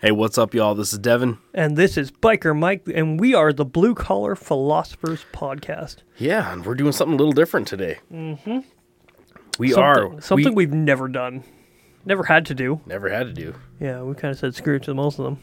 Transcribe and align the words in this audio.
Hey, 0.00 0.12
what's 0.12 0.38
up, 0.38 0.54
y'all? 0.54 0.76
This 0.76 0.92
is 0.92 1.00
Devin. 1.00 1.38
And 1.52 1.76
this 1.76 1.96
is 1.96 2.12
Biker 2.12 2.56
Mike, 2.56 2.86
and 2.94 3.18
we 3.18 3.34
are 3.34 3.52
the 3.52 3.64
Blue 3.64 3.96
Collar 3.96 4.36
Philosophers 4.36 5.26
Podcast. 5.32 6.02
Yeah, 6.16 6.52
and 6.52 6.64
we're 6.64 6.76
doing 6.76 6.92
something 6.92 7.14
a 7.14 7.16
little 7.16 7.32
different 7.32 7.66
today. 7.66 7.98
Mm-hmm. 8.12 8.60
We 9.58 9.70
something, 9.70 9.82
are 9.82 10.20
something 10.20 10.54
we 10.54 10.66
we've 10.66 10.72
never 10.72 11.08
done, 11.08 11.42
never 12.04 12.22
had 12.22 12.46
to 12.46 12.54
do. 12.54 12.80
never 12.86 13.08
had 13.08 13.26
to 13.26 13.32
do. 13.32 13.56
Yeah, 13.80 14.02
we 14.02 14.14
kind 14.14 14.30
of 14.30 14.38
said 14.38 14.54
screw 14.54 14.76
it 14.76 14.84
to 14.84 14.94
most 14.94 15.18
of 15.18 15.24
them. 15.24 15.42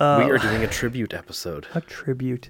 we 0.00 0.30
are 0.30 0.38
doing 0.38 0.64
a 0.64 0.68
tribute 0.68 1.12
episode. 1.12 1.66
A 1.74 1.82
tribute. 1.82 2.48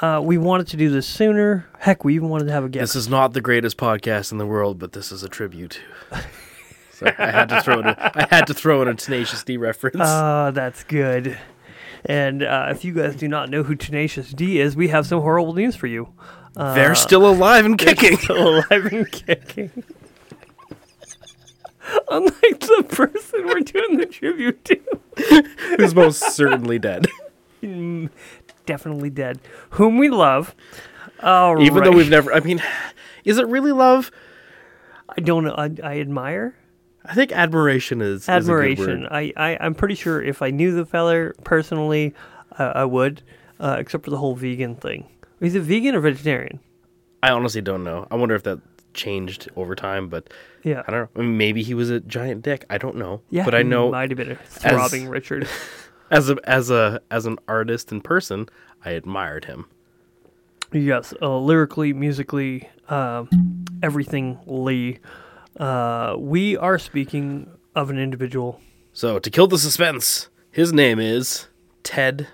Uh, 0.00 0.20
we 0.22 0.38
wanted 0.38 0.68
to 0.68 0.76
do 0.76 0.90
this 0.90 1.08
sooner. 1.08 1.68
Heck, 1.76 2.04
we 2.04 2.14
even 2.14 2.28
wanted 2.28 2.44
to 2.44 2.52
have 2.52 2.62
a 2.62 2.68
guest. 2.68 2.94
This 2.94 2.94
is 2.94 3.08
not 3.08 3.32
the 3.32 3.40
greatest 3.40 3.76
podcast 3.76 4.30
in 4.30 4.38
the 4.38 4.46
world, 4.46 4.78
but 4.78 4.92
this 4.92 5.10
is 5.10 5.24
a 5.24 5.28
tribute. 5.28 5.80
so 6.98 7.06
I 7.16 7.30
had 7.30 7.48
to 7.50 7.62
throw 7.62 7.78
in 7.78 7.86
a, 7.86 8.12
I 8.14 8.26
had 8.28 8.48
to 8.48 8.54
throw 8.54 8.82
in 8.82 8.88
a 8.88 8.94
Tenacious 8.94 9.44
D 9.44 9.56
reference. 9.56 9.98
Ah, 10.00 10.50
that's 10.50 10.82
good. 10.82 11.38
And 12.04 12.42
uh, 12.42 12.68
if 12.70 12.84
you 12.84 12.92
guys 12.92 13.14
do 13.14 13.28
not 13.28 13.50
know 13.50 13.62
who 13.62 13.76
Tenacious 13.76 14.32
D 14.32 14.60
is, 14.60 14.74
we 14.74 14.88
have 14.88 15.06
some 15.06 15.20
horrible 15.20 15.52
news 15.52 15.76
for 15.76 15.86
you. 15.86 16.08
They're 16.54 16.96
still 16.96 17.24
alive 17.24 17.64
and 17.64 17.78
kicking. 17.78 18.16
Still 18.16 18.56
alive 18.56 18.86
and 18.86 19.10
kicking. 19.10 19.70
Unlike 22.08 22.60
the 22.60 22.84
person 22.88 23.46
we're 23.46 23.60
doing 23.60 23.98
the 23.98 24.06
tribute 24.06 24.64
to. 24.64 24.80
Who's 25.76 25.94
most 25.94 26.32
certainly 26.32 26.80
dead. 26.80 27.06
definitely 28.66 29.10
dead, 29.10 29.38
whom 29.70 29.98
we 29.98 30.08
love. 30.08 30.56
All 31.22 31.62
Even 31.62 31.84
though 31.84 31.92
we've 31.92 32.10
never. 32.10 32.32
I 32.32 32.40
mean, 32.40 32.60
is 33.24 33.38
it 33.38 33.46
really 33.46 33.72
love? 33.72 34.10
I 35.08 35.20
don't 35.20 35.44
know, 35.44 35.54
I, 35.56 35.70
I 35.82 36.00
admire 36.00 36.54
I 37.08 37.14
think 37.14 37.32
admiration 37.32 38.00
is 38.02 38.22
is 38.22 38.28
a 38.28 38.32
admiration. 38.32 39.02
word. 39.02 39.08
I, 39.10 39.32
I 39.36 39.56
I'm 39.60 39.74
pretty 39.74 39.94
sure 39.94 40.22
if 40.22 40.42
I 40.42 40.50
knew 40.50 40.72
the 40.74 40.84
feller 40.84 41.34
personally, 41.44 42.14
uh, 42.58 42.72
I 42.74 42.84
would, 42.84 43.22
uh, 43.60 43.76
except 43.78 44.04
for 44.04 44.10
the 44.10 44.18
whole 44.18 44.34
vegan 44.34 44.76
thing. 44.76 45.08
Is 45.40 45.54
it 45.54 45.60
vegan 45.62 45.94
or 45.94 46.00
vegetarian? 46.00 46.60
I 47.22 47.30
honestly 47.30 47.62
don't 47.62 47.82
know. 47.84 48.06
I 48.10 48.16
wonder 48.16 48.34
if 48.34 48.42
that 48.44 48.60
changed 48.94 49.48
over 49.56 49.74
time, 49.74 50.08
but 50.08 50.32
Yeah, 50.64 50.82
I 50.86 50.90
don't 50.90 51.00
know. 51.02 51.08
I 51.20 51.24
mean, 51.24 51.36
maybe 51.38 51.62
he 51.62 51.74
was 51.74 51.90
a 51.90 52.00
giant 52.00 52.42
dick. 52.42 52.64
I 52.68 52.78
don't 52.78 52.96
know. 52.96 53.22
yeah. 53.30 53.44
but 53.44 53.54
I 53.54 53.58
he 53.58 53.64
know 53.64 53.90
might 53.90 54.10
have 54.10 54.16
been 54.16 54.32
a 54.32 54.36
throbbing 54.36 55.08
Richard. 55.08 55.48
as 56.10 56.28
a 56.30 56.36
as 56.44 56.70
a 56.70 57.00
as 57.10 57.26
an 57.26 57.38
artist 57.48 57.90
in 57.92 58.00
person, 58.00 58.48
I 58.84 58.90
admired 58.90 59.46
him. 59.46 59.66
Yes, 60.72 61.14
uh, 61.22 61.38
lyrically, 61.38 61.94
musically, 61.94 62.68
um, 62.88 63.28
everything 63.82 64.38
Lee. 64.46 64.98
Uh, 65.58 66.14
we 66.18 66.56
are 66.56 66.78
speaking 66.78 67.50
of 67.74 67.90
an 67.90 67.98
individual. 67.98 68.60
So 68.92 69.18
to 69.18 69.30
kill 69.30 69.46
the 69.46 69.58
suspense, 69.58 70.28
his 70.50 70.72
name 70.72 70.98
is 70.98 71.48
Ted 71.82 72.28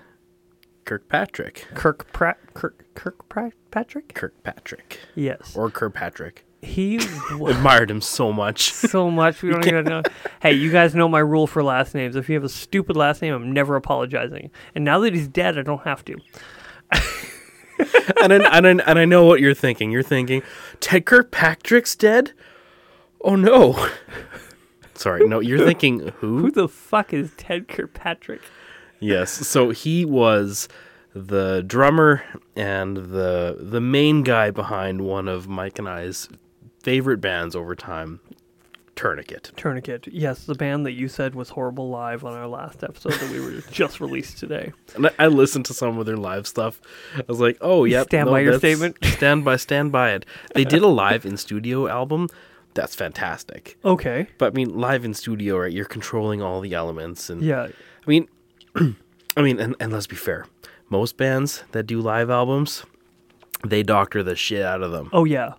Kirkpatrick. 0.85 1.67
Kirk 1.73 2.11
Pratt. 2.13 2.37
Kirk 2.53 2.85
Kirk 2.93 3.27
Pratt 3.29 3.53
Patrick. 3.71 4.13
Kirkpatrick 4.13 4.99
Yes, 5.15 5.53
or 5.55 5.69
Kirkpatrick. 5.69 6.45
he 6.61 6.97
was 7.39 7.55
Admired 7.55 7.89
him 7.91 8.01
so 8.01 8.31
much. 8.31 8.71
so 8.71 9.09
much. 9.11 9.41
We 9.41 9.49
don't 9.49 9.65
even 9.67 9.85
know. 9.85 10.03
Hey, 10.41 10.53
you 10.53 10.71
guys 10.71 10.95
know 10.95 11.07
my 11.09 11.19
rule 11.19 11.47
for 11.47 11.63
last 11.63 11.93
names. 11.95 12.15
If 12.15 12.29
you 12.29 12.35
have 12.35 12.43
a 12.43 12.49
stupid 12.49 12.95
last 12.95 13.21
name, 13.21 13.33
I'm 13.33 13.51
never 13.51 13.75
apologizing. 13.75 14.51
And 14.75 14.85
now 14.85 14.99
that 14.99 15.13
he's 15.13 15.27
dead, 15.27 15.57
I 15.57 15.63
don't 15.63 15.81
have 15.83 16.05
to. 16.05 16.15
and 18.21 18.31
I, 18.33 18.57
and 18.57 18.67
I, 18.67 18.69
and 18.69 18.99
I 18.99 19.05
know 19.05 19.25
what 19.25 19.41
you're 19.41 19.53
thinking. 19.53 19.91
You're 19.91 20.03
thinking 20.03 20.41
Ted 20.79 21.05
Kirkpatrick's 21.05 21.95
dead. 21.95 22.31
Oh 23.25 23.35
no. 23.35 23.89
Sorry, 24.93 25.27
no. 25.27 25.39
You're 25.39 25.65
thinking 25.65 26.13
Who 26.19 26.39
who? 26.39 26.51
the 26.51 26.67
fuck 26.69 27.11
is 27.11 27.33
Ted 27.35 27.67
Kirkpatrick? 27.67 28.41
Yes. 28.99 29.31
So 29.47 29.71
he 29.71 30.05
was 30.05 30.69
the 31.13 31.63
drummer 31.65 32.23
and 32.55 32.97
the 32.97 33.57
the 33.59 33.81
main 33.81 34.21
guy 34.23 34.51
behind 34.51 35.01
one 35.01 35.27
of 35.27 35.47
Mike 35.47 35.79
and 35.79 35.89
I's 35.89 36.29
favorite 36.83 37.19
bands 37.19 37.55
over 37.55 37.73
time, 37.75 38.19
Tourniquet. 38.95 39.51
Tourniquet. 39.57 40.07
Yes, 40.07 40.45
the 40.45 40.53
band 40.53 40.85
that 40.85 40.91
you 40.91 41.07
said 41.07 41.33
was 41.33 41.49
horrible 41.49 41.89
live 41.89 42.23
on 42.23 42.33
our 42.33 42.47
last 42.47 42.83
episode 42.83 43.13
that 43.13 43.31
we 43.31 43.39
were 43.39 43.61
just 43.71 43.99
released 43.99 44.37
today. 44.37 44.71
And 44.93 45.07
I, 45.07 45.11
I 45.17 45.27
listened 45.27 45.65
to 45.65 45.73
some 45.73 45.97
of 45.97 46.05
their 46.05 46.15
live 46.15 46.45
stuff. 46.47 46.79
I 47.17 47.23
was 47.27 47.39
like, 47.39 47.57
oh 47.59 47.85
yeah, 47.85 48.03
Stand 48.03 48.29
by 48.29 48.41
your 48.41 48.59
statement. 48.59 48.97
Stand 49.03 49.43
by, 49.43 49.55
stand 49.55 49.91
by 49.91 50.11
it. 50.11 50.25
They 50.53 50.63
did 50.63 50.83
a 50.83 50.87
live 50.87 51.25
in 51.25 51.37
studio 51.37 51.87
album. 51.87 52.29
That's 52.75 52.93
fantastic. 52.95 53.77
Okay. 53.83 54.27
But 54.37 54.53
I 54.53 54.55
mean, 54.55 54.77
live 54.77 55.03
in 55.05 55.13
studio, 55.15 55.57
right? 55.57 55.71
You're 55.71 55.85
controlling 55.85 56.41
all 56.43 56.61
the 56.61 56.73
elements, 56.75 57.29
and 57.29 57.41
Yeah. 57.41 57.63
I 58.05 58.09
mean, 58.09 58.27
I 58.75 59.41
mean, 59.41 59.59
and, 59.59 59.75
and 59.79 59.91
let's 59.91 60.07
be 60.07 60.15
fair. 60.15 60.45
Most 60.89 61.17
bands 61.17 61.63
that 61.71 61.83
do 61.87 61.99
live 61.99 62.29
albums, 62.29 62.85
they 63.65 63.81
doctor 63.81 64.21
the 64.21 64.35
shit 64.35 64.61
out 64.63 64.83
of 64.83 64.91
them. 64.91 65.09
Oh 65.11 65.25
yeah. 65.25 65.53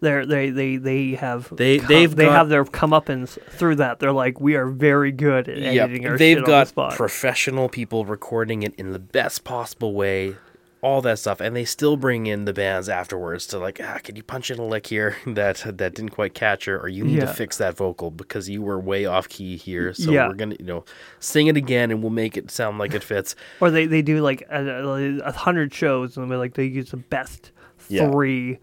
They're, 0.00 0.26
they 0.26 0.50
they 0.50 0.76
they 0.76 1.12
have 1.12 1.48
They- 1.56 1.78
come- 1.78 1.88
they've 1.88 2.14
they 2.14 2.26
got- 2.26 2.36
have 2.36 2.48
their 2.50 2.64
comeuppance 2.66 3.38
through 3.50 3.76
that. 3.76 3.98
They're 3.98 4.12
like 4.12 4.38
we 4.40 4.54
are 4.54 4.66
very 4.66 5.10
good 5.10 5.48
at 5.48 5.56
editing 5.58 6.06
our 6.06 6.18
they've 6.18 6.44
got 6.44 6.68
the 6.74 6.88
professional 6.90 7.70
people 7.70 8.04
recording 8.04 8.62
it 8.62 8.74
in 8.74 8.92
the 8.92 8.98
best 8.98 9.42
possible 9.44 9.94
way, 9.94 10.36
all 10.86 11.00
that 11.02 11.18
stuff, 11.18 11.40
and 11.40 11.56
they 11.56 11.64
still 11.64 11.96
bring 11.96 12.26
in 12.26 12.44
the 12.44 12.52
bands 12.52 12.88
afterwards 12.88 13.46
to 13.48 13.58
like, 13.58 13.80
ah, 13.82 13.98
can 14.04 14.14
you 14.14 14.22
punch 14.22 14.50
in 14.50 14.58
a 14.58 14.64
lick 14.64 14.86
here 14.86 15.16
that 15.26 15.62
that 15.66 15.94
didn't 15.94 16.10
quite 16.10 16.32
catch 16.34 16.66
her, 16.66 16.78
or 16.78 16.88
you 16.88 17.02
need 17.04 17.20
to 17.20 17.26
fix 17.26 17.56
that 17.58 17.76
vocal 17.76 18.10
because 18.10 18.48
you 18.48 18.62
were 18.62 18.78
way 18.78 19.04
off 19.04 19.28
key 19.28 19.56
here, 19.56 19.92
so 19.92 20.10
Yeah. 20.12 20.28
we're 20.28 20.34
gonna, 20.34 20.56
you 20.60 20.66
know, 20.66 20.84
sing 21.18 21.48
it 21.48 21.56
again 21.56 21.90
and 21.90 22.02
we'll 22.02 22.10
make 22.10 22.36
it 22.36 22.50
sound 22.50 22.78
like 22.78 22.94
it 22.94 23.02
fits. 23.12 23.34
or 23.60 23.70
they, 23.70 23.86
they 23.86 24.02
do 24.02 24.20
like 24.20 24.42
a, 24.50 25.20
a 25.24 25.32
hundred 25.32 25.74
shows 25.74 26.16
and 26.16 26.30
they're 26.30 26.38
like 26.38 26.54
they 26.54 26.64
use 26.66 26.90
the 26.92 26.96
best 26.98 27.50
Yeah. 27.88 28.08
three, 28.10 28.58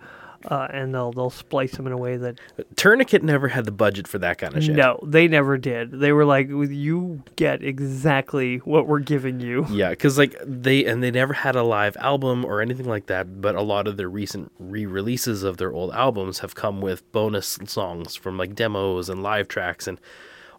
uh, 0.45 0.67
and 0.71 0.93
they'll 0.93 1.11
they'll 1.11 1.29
splice 1.29 1.73
them 1.73 1.87
in 1.87 1.93
a 1.93 1.97
way 1.97 2.17
that 2.17 2.39
Tourniquet 2.75 3.23
never 3.23 3.47
had 3.47 3.65
the 3.65 3.71
budget 3.71 4.07
for 4.07 4.17
that 4.19 4.37
kind 4.37 4.55
of 4.55 4.63
shit. 4.63 4.75
no, 4.75 4.99
they 5.03 5.27
never 5.27 5.57
did. 5.57 5.91
They 5.91 6.11
were 6.11 6.25
like, 6.25 6.47
you 6.47 7.23
get 7.35 7.63
exactly 7.63 8.57
what 8.57 8.87
we're 8.87 8.99
giving 8.99 9.39
you. 9.39 9.65
Yeah, 9.69 9.91
because 9.91 10.17
like 10.17 10.35
they 10.45 10.85
and 10.85 11.01
they 11.01 11.11
never 11.11 11.33
had 11.33 11.55
a 11.55 11.63
live 11.63 11.95
album 11.97 12.45
or 12.45 12.61
anything 12.61 12.87
like 12.87 13.07
that. 13.07 13.41
But 13.41 13.55
a 13.55 13.61
lot 13.61 13.87
of 13.87 13.97
their 13.97 14.09
recent 14.09 14.51
re-releases 14.59 15.43
of 15.43 15.57
their 15.57 15.71
old 15.71 15.91
albums 15.91 16.39
have 16.39 16.55
come 16.55 16.81
with 16.81 17.09
bonus 17.11 17.59
songs 17.65 18.15
from 18.15 18.37
like 18.37 18.55
demos 18.55 19.09
and 19.09 19.23
live 19.23 19.47
tracks, 19.47 19.87
and 19.87 19.99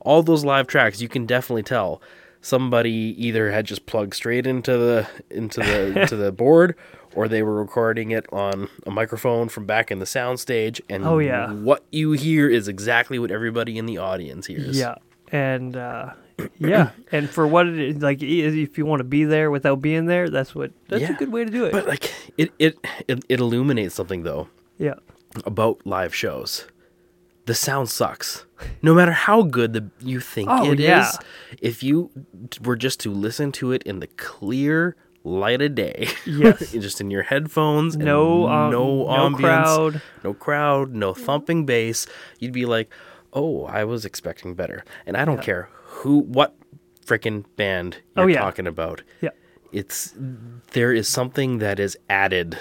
all 0.00 0.22
those 0.22 0.44
live 0.44 0.66
tracks 0.66 1.00
you 1.00 1.08
can 1.08 1.26
definitely 1.26 1.62
tell 1.62 2.00
somebody 2.40 3.14
either 3.16 3.50
had 3.50 3.64
just 3.64 3.86
plugged 3.86 4.12
straight 4.14 4.46
into 4.46 4.76
the 4.76 5.08
into 5.30 5.60
the 5.60 5.98
into 6.02 6.16
the 6.16 6.30
board, 6.30 6.76
or 7.14 7.28
they 7.28 7.42
were 7.42 7.54
recording 7.54 8.10
it 8.10 8.26
on 8.32 8.68
a 8.86 8.90
microphone 8.90 9.48
from 9.48 9.66
back 9.66 9.90
in 9.90 9.98
the 9.98 10.04
soundstage. 10.04 10.80
And 10.88 11.04
Oh, 11.04 11.18
yeah. 11.18 11.52
what 11.52 11.84
you 11.90 12.12
hear 12.12 12.48
is 12.48 12.68
exactly 12.68 13.18
what 13.18 13.30
everybody 13.30 13.78
in 13.78 13.86
the 13.86 13.98
audience 13.98 14.46
hears. 14.46 14.78
Yeah, 14.78 14.96
and 15.32 15.76
uh, 15.76 16.12
yeah, 16.58 16.90
and 17.12 17.28
for 17.30 17.46
what 17.46 17.66
it 17.66 17.78
is, 17.78 17.96
like 18.02 18.22
if 18.22 18.76
you 18.78 18.86
want 18.86 19.00
to 19.00 19.04
be 19.04 19.24
there 19.24 19.50
without 19.50 19.80
being 19.80 20.06
there, 20.06 20.28
that's 20.30 20.54
what 20.54 20.72
that's 20.88 21.02
Yeah. 21.02 21.12
a 21.14 21.16
good 21.16 21.32
way 21.32 21.44
to 21.44 21.50
do 21.50 21.64
it. 21.64 21.72
But 21.72 21.86
like 21.86 22.12
it, 22.36 22.52
it 22.58 22.76
it 23.08 23.24
it 23.28 23.40
illuminates 23.40 23.94
something 23.94 24.22
though. 24.24 24.48
yeah, 24.78 24.94
about 25.44 25.86
live 25.86 26.14
shows. 26.14 26.66
The 27.46 27.54
sound 27.54 27.90
sucks. 27.90 28.46
No 28.80 28.94
matter 28.94 29.12
how 29.12 29.42
good 29.42 29.74
the, 29.74 29.90
you 30.00 30.18
think 30.18 30.48
Oh, 30.50 30.72
it 30.72 30.80
is, 30.80 30.86
yeah. 30.86 31.10
if 31.60 31.82
you 31.82 32.10
were 32.62 32.74
just 32.76 33.00
to 33.00 33.10
listen 33.12 33.52
to 33.52 33.70
it 33.72 33.82
in 33.82 34.00
the 34.00 34.06
clear 34.06 34.96
light 35.24 35.62
of 35.62 35.74
day, 35.74 36.08
Yes. 36.26 36.72
just 36.86 37.00
in 37.00 37.10
your 37.10 37.22
headphones, 37.22 37.94
and 37.94 38.04
no, 38.04 38.46
um, 38.46 38.70
no 38.70 39.04
no 39.04 39.06
ambience, 39.06 39.38
crowd. 39.64 40.02
no 40.22 40.34
crowd, 40.34 40.92
no 40.92 41.14
thumping 41.14 41.64
bass, 41.66 42.06
you'd 42.38 42.52
be 42.52 42.66
like, 42.66 42.92
"Oh, 43.32 43.64
I 43.64 43.84
was 43.84 44.04
expecting 44.04 44.54
better." 44.54 44.84
And 45.06 45.16
I 45.16 45.24
don't 45.24 45.40
care 45.42 45.68
who, 45.82 46.18
what 46.18 46.54
freaking 47.04 47.44
band 47.56 47.98
you're 48.16 48.24
Oh, 48.24 48.28
yeah. 48.28 48.40
talking 48.40 48.66
about. 48.66 49.02
Yeah, 49.20 49.30
It's 49.72 50.14
there 50.72 50.92
is 50.92 51.08
something 51.08 51.58
that 51.58 51.78
is 51.80 51.96
added 52.08 52.56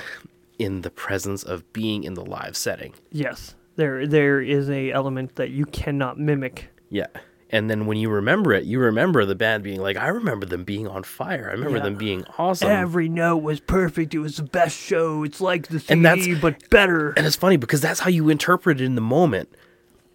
in 0.59 0.81
the 0.81 0.89
presence 0.89 1.43
of 1.43 1.71
being 1.73 2.03
in 2.03 2.13
the 2.13 2.25
live 2.25 2.55
setting. 2.55 2.93
yes, 3.11 3.55
there 3.75 4.05
there 4.07 4.39
is 4.41 4.69
a 4.69 4.91
element 4.91 5.35
that 5.35 5.49
you 5.49 5.65
cannot 5.65 6.19
mimic. 6.19 6.69
Yeah. 6.89 7.07
And 7.53 7.69
then 7.69 7.85
when 7.85 7.97
you 7.97 8.09
remember 8.09 8.51
it, 8.51 8.65
you 8.65 8.79
remember 8.79 9.23
the 9.25 9.35
band 9.35 9.63
being 9.63 9.79
like, 9.79 9.95
I 9.95 10.07
remember 10.07 10.45
them 10.45 10.63
being 10.63 10.87
on 10.87 11.03
fire. 11.03 11.47
I 11.49 11.51
remember 11.53 11.77
Yeah. 11.77 11.83
them 11.83 11.95
being 11.95 12.25
awesome. 12.39 12.71
Every 12.71 13.07
note 13.07 13.37
was 13.43 13.59
perfect. 13.59 14.13
It 14.15 14.19
was 14.19 14.37
the 14.37 14.43
best 14.43 14.75
show. 14.75 15.23
It's 15.23 15.39
like 15.39 15.67
the 15.67 15.81
And 15.87 16.03
that's- 16.03 16.25
CD, 16.25 16.39
but 16.39 16.69
better. 16.71 17.11
and 17.15 17.27
it's 17.27 17.35
funny 17.35 17.57
because 17.57 17.79
that's 17.79 17.99
how 17.99 18.09
you 18.09 18.27
interpret 18.29 18.81
it 18.81 18.83
in 18.83 18.95
the 18.95 19.01
moment. 19.01 19.49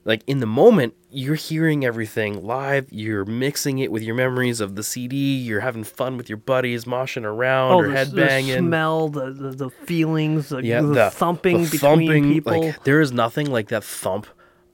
Like 0.05 0.23
in 0.27 0.41
the 0.41 0.47
moment, 0.47 0.95
you're 1.11 1.35
hearing 1.37 1.85
everything 1.85 2.43
live. 2.45 2.87
You're 2.91 3.25
mixing 3.27 3.79
it 3.79 3.93
with 3.93 4.03
your 4.03 4.15
memories 4.17 4.61
of 4.61 4.75
the 4.75 4.83
CD. 4.83 5.37
You're 5.37 5.61
having 5.61 5.85
fun 5.85 6.17
with 6.17 6.29
your 6.31 6.39
buddies, 6.39 6.87
moshing 6.87 7.25
around 7.25 7.73
oh, 7.73 7.79
or 7.79 7.87
Oh, 7.87 7.91
the, 7.93 7.99
s- 7.99 8.11
the 8.11 8.57
smell, 8.59 9.11
the, 9.11 9.31
the 9.33 9.51
the 9.51 9.71
feelings, 9.71 10.49
the, 10.49 10.59
yeah, 10.65 10.81
the, 10.81 11.11
thumping 11.11 11.59
the 11.65 11.71
between 11.71 11.81
thumping, 11.81 12.33
people. 12.33 12.61
Like 12.63 12.85
there 12.85 13.01
is 13.01 13.13
nothing 13.13 13.51
like 13.51 13.69
that 13.69 13.85
thump 13.85 14.27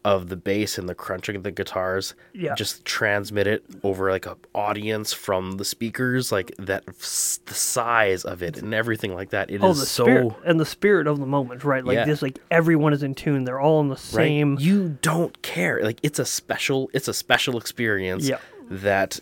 of 0.05 0.29
the 0.29 0.37
bass 0.37 0.77
and 0.77 0.89
the 0.89 0.95
crunching 0.95 1.35
of 1.35 1.43
the 1.45 1.51
guitars 1.51 2.15
Yeah. 2.35 2.55
just 2.55 2.85
transmit 2.85 3.47
it 3.47 3.65
over 3.83 4.11
like 4.11 4.27
a 4.27 4.37
audience 4.55 5.13
from 5.15 5.53
the 5.53 5.65
speakers 5.65 6.31
like 6.31 6.55
that 6.59 6.85
the 6.87 7.55
size 7.55 8.25
of 8.25 8.43
it 8.43 8.59
and 8.59 8.75
everything 8.75 9.15
like 9.15 9.31
that 9.31 9.51
It 9.51 9.63
oh, 9.63 9.71
is 9.71 9.79
Oh, 9.79 9.81
the 9.81 9.87
so 9.87 10.05
spirit 10.05 10.33
and 10.45 10.61
the 10.61 10.67
spirit 10.67 11.07
of 11.07 11.19
the 11.21 11.27
moment, 11.27 11.65
right? 11.65 11.85
Like 11.85 11.95
Yeah. 11.97 12.05
this, 12.05 12.21
like 12.21 12.39
everyone 12.51 12.93
is 12.93 13.03
in 13.03 13.15
tune. 13.15 13.45
They're 13.45 13.61
all 13.61 13.81
in 13.81 13.89
the 13.89 13.95
right? 13.95 13.99
same. 14.01 14.57
you 14.61 14.99
don't 15.01 15.41
care 15.43 15.83
like 15.83 16.01
it's 16.03 16.19
a 16.19 16.25
special 16.27 16.91
it's 16.93 17.09
a 17.09 17.15
special 17.15 17.57
experience 17.57 18.29
Yeah. 18.29 18.39
that 18.71 19.21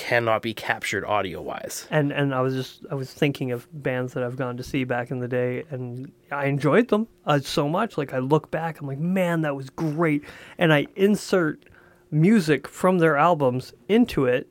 cannot 0.00 0.40
be 0.40 0.54
captured 0.54 1.04
audio 1.04 1.42
wise 1.42 1.86
And 1.90 2.10
and 2.10 2.34
I 2.34 2.40
was 2.40 2.54
just 2.54 2.80
I 2.90 2.94
was 2.94 3.12
thinking 3.12 3.52
of 3.52 3.68
bands 3.70 4.14
that 4.14 4.22
I've 4.22 4.36
gone 4.36 4.56
to 4.56 4.62
see 4.62 4.84
back 4.84 5.10
in 5.10 5.18
the 5.18 5.28
day, 5.28 5.64
and 5.70 6.10
I 6.32 6.46
enjoyed 6.46 6.88
them 6.88 7.06
uh, 7.26 7.38
so 7.40 7.68
much. 7.68 7.98
Like 7.98 8.14
I 8.14 8.18
look 8.18 8.50
back, 8.50 8.80
I'm 8.80 8.86
like, 8.86 8.98
man, 8.98 9.42
that 9.42 9.54
was 9.54 9.68
great. 9.68 10.24
And 10.56 10.72
I 10.72 10.86
insert 10.96 11.64
music 12.10 12.66
from 12.66 12.98
their 12.98 13.18
albums 13.18 13.74
into 13.88 14.24
it 14.24 14.48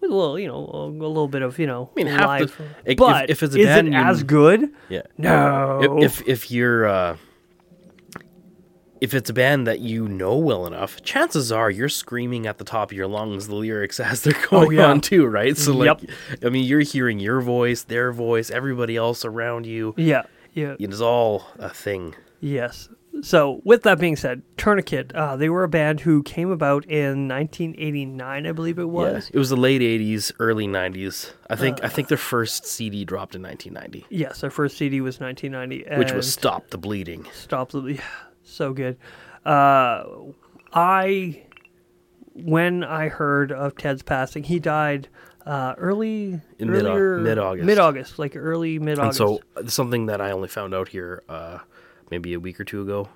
with 0.00 0.10
a 0.10 0.14
little, 0.14 0.38
you 0.38 0.48
know, 0.48 0.64
a, 0.72 0.86
little 0.88 1.28
bit 1.28 1.42
of 1.42 1.58
you 1.58 1.66
know, 1.66 1.90
I 1.92 2.02
mean, 2.02 2.06
half 2.06 2.26
live. 2.26 2.56
the 2.56 2.92
if, 2.92 2.96
but 2.96 3.28
if 3.28 3.42
it's 3.42 3.54
a 3.54 3.58
is 3.58 3.66
band 3.66 3.88
it 3.88 3.94
as 3.94 4.22
good? 4.22 4.70
yeah 4.88 5.02
No. 5.18 6.00
if 6.00 6.20
if, 6.20 6.28
if 6.28 6.50
you're 6.50 6.86
uh 6.86 7.16
if 9.00 9.14
it's 9.14 9.30
a 9.30 9.32
band 9.32 9.66
that 9.66 9.80
you 9.80 10.06
know 10.08 10.36
well 10.36 10.66
enough, 10.66 11.02
chances 11.02 11.50
are 11.50 11.70
you're 11.70 11.88
screaming 11.88 12.46
at 12.46 12.58
the 12.58 12.64
top 12.64 12.90
of 12.90 12.96
your 12.96 13.06
lungs 13.06 13.48
the 13.48 13.54
lyrics 13.54 13.98
as 14.10 14.22
they're 14.22 14.34
going 14.50 14.68
Oh, 14.68 14.70
yeah. 14.70 14.86
on 14.90 15.00
too, 15.00 15.26
right? 15.26 15.56
So 15.56 15.72
like, 15.74 16.02
Yep. 16.02 16.10
I 16.44 16.48
mean, 16.50 16.64
you're 16.64 16.80
hearing 16.80 17.18
your 17.18 17.40
voice, 17.40 17.82
their 17.84 18.12
voice, 18.12 18.50
everybody 18.50 18.96
else 18.96 19.24
around 19.24 19.66
you. 19.66 19.94
yeah, 19.96 20.22
yeah. 20.52 20.74
It 20.78 20.92
is 20.92 21.00
all 21.00 21.46
a 21.58 21.70
thing. 21.70 22.14
Yes. 22.40 22.88
So, 23.22 23.60
with 23.64 23.82
that 23.82 23.98
being 23.98 24.14
said, 24.16 24.42
Tourniquet, 24.56 25.12
uh, 25.14 25.36
they 25.36 25.48
were 25.48 25.64
a 25.64 25.68
band 25.68 26.00
who 26.00 26.22
came 26.22 26.50
about 26.50 26.86
in 26.86 27.26
1989, 27.74 28.46
I 28.46 28.52
believe 28.52 28.78
it 28.78 28.82
Yeah. 28.82 28.86
was. 28.86 29.30
It 29.32 29.38
was 29.38 29.50
the 29.50 29.56
late 29.56 29.82
'80s, 29.82 30.32
early 30.38 30.66
'90s. 30.66 31.32
I 31.50 31.56
think 31.56 31.82
I 31.82 31.86
Uh. 31.86 31.90
think 31.90 32.08
their 32.08 32.16
first 32.16 32.66
CD 32.66 33.04
dropped 33.04 33.34
in 33.34 33.42
1990, 33.42 34.06
Yes, 34.10 34.40
their 34.40 34.50
first 34.50 34.76
CD 34.78 35.00
was 35.00 35.20
1990, 35.20 35.84
which 35.98 36.12
was 36.12 36.32
"Stop 36.32 36.70
the 36.70 36.78
Bleeding." 36.78 37.26
Stop 37.34 37.72
the 37.72 37.82
yeah, 37.82 38.00
so 38.52 38.72
good. 38.72 38.96
Uh, 39.44 40.04
I 40.72 41.42
when 42.34 42.84
I 42.84 43.08
heard 43.08 43.52
of 43.52 43.76
Ted's 43.76 44.02
passing, 44.02 44.44
he 44.44 44.58
died 44.58 45.08
uh, 45.46 45.74
early 45.78 46.40
In 46.58 46.70
mid- 46.70 46.84
earlier- 46.84 47.18
mid-August. 47.18 47.66
mid-August, 47.66 48.18
like 48.18 48.36
early 48.36 48.78
mid 48.78 48.98
And 48.98 49.06
August. 49.08 49.18
so 49.18 49.40
uh, 49.56 49.66
something 49.66 50.06
that 50.06 50.20
I 50.20 50.30
only 50.30 50.48
found 50.48 50.74
out 50.74 50.88
here 50.88 51.22
uh, 51.28 51.58
maybe 52.10 52.34
a 52.34 52.40
week 52.40 52.60
or 52.60 52.64
two 52.64 52.82
ago. 52.82 53.08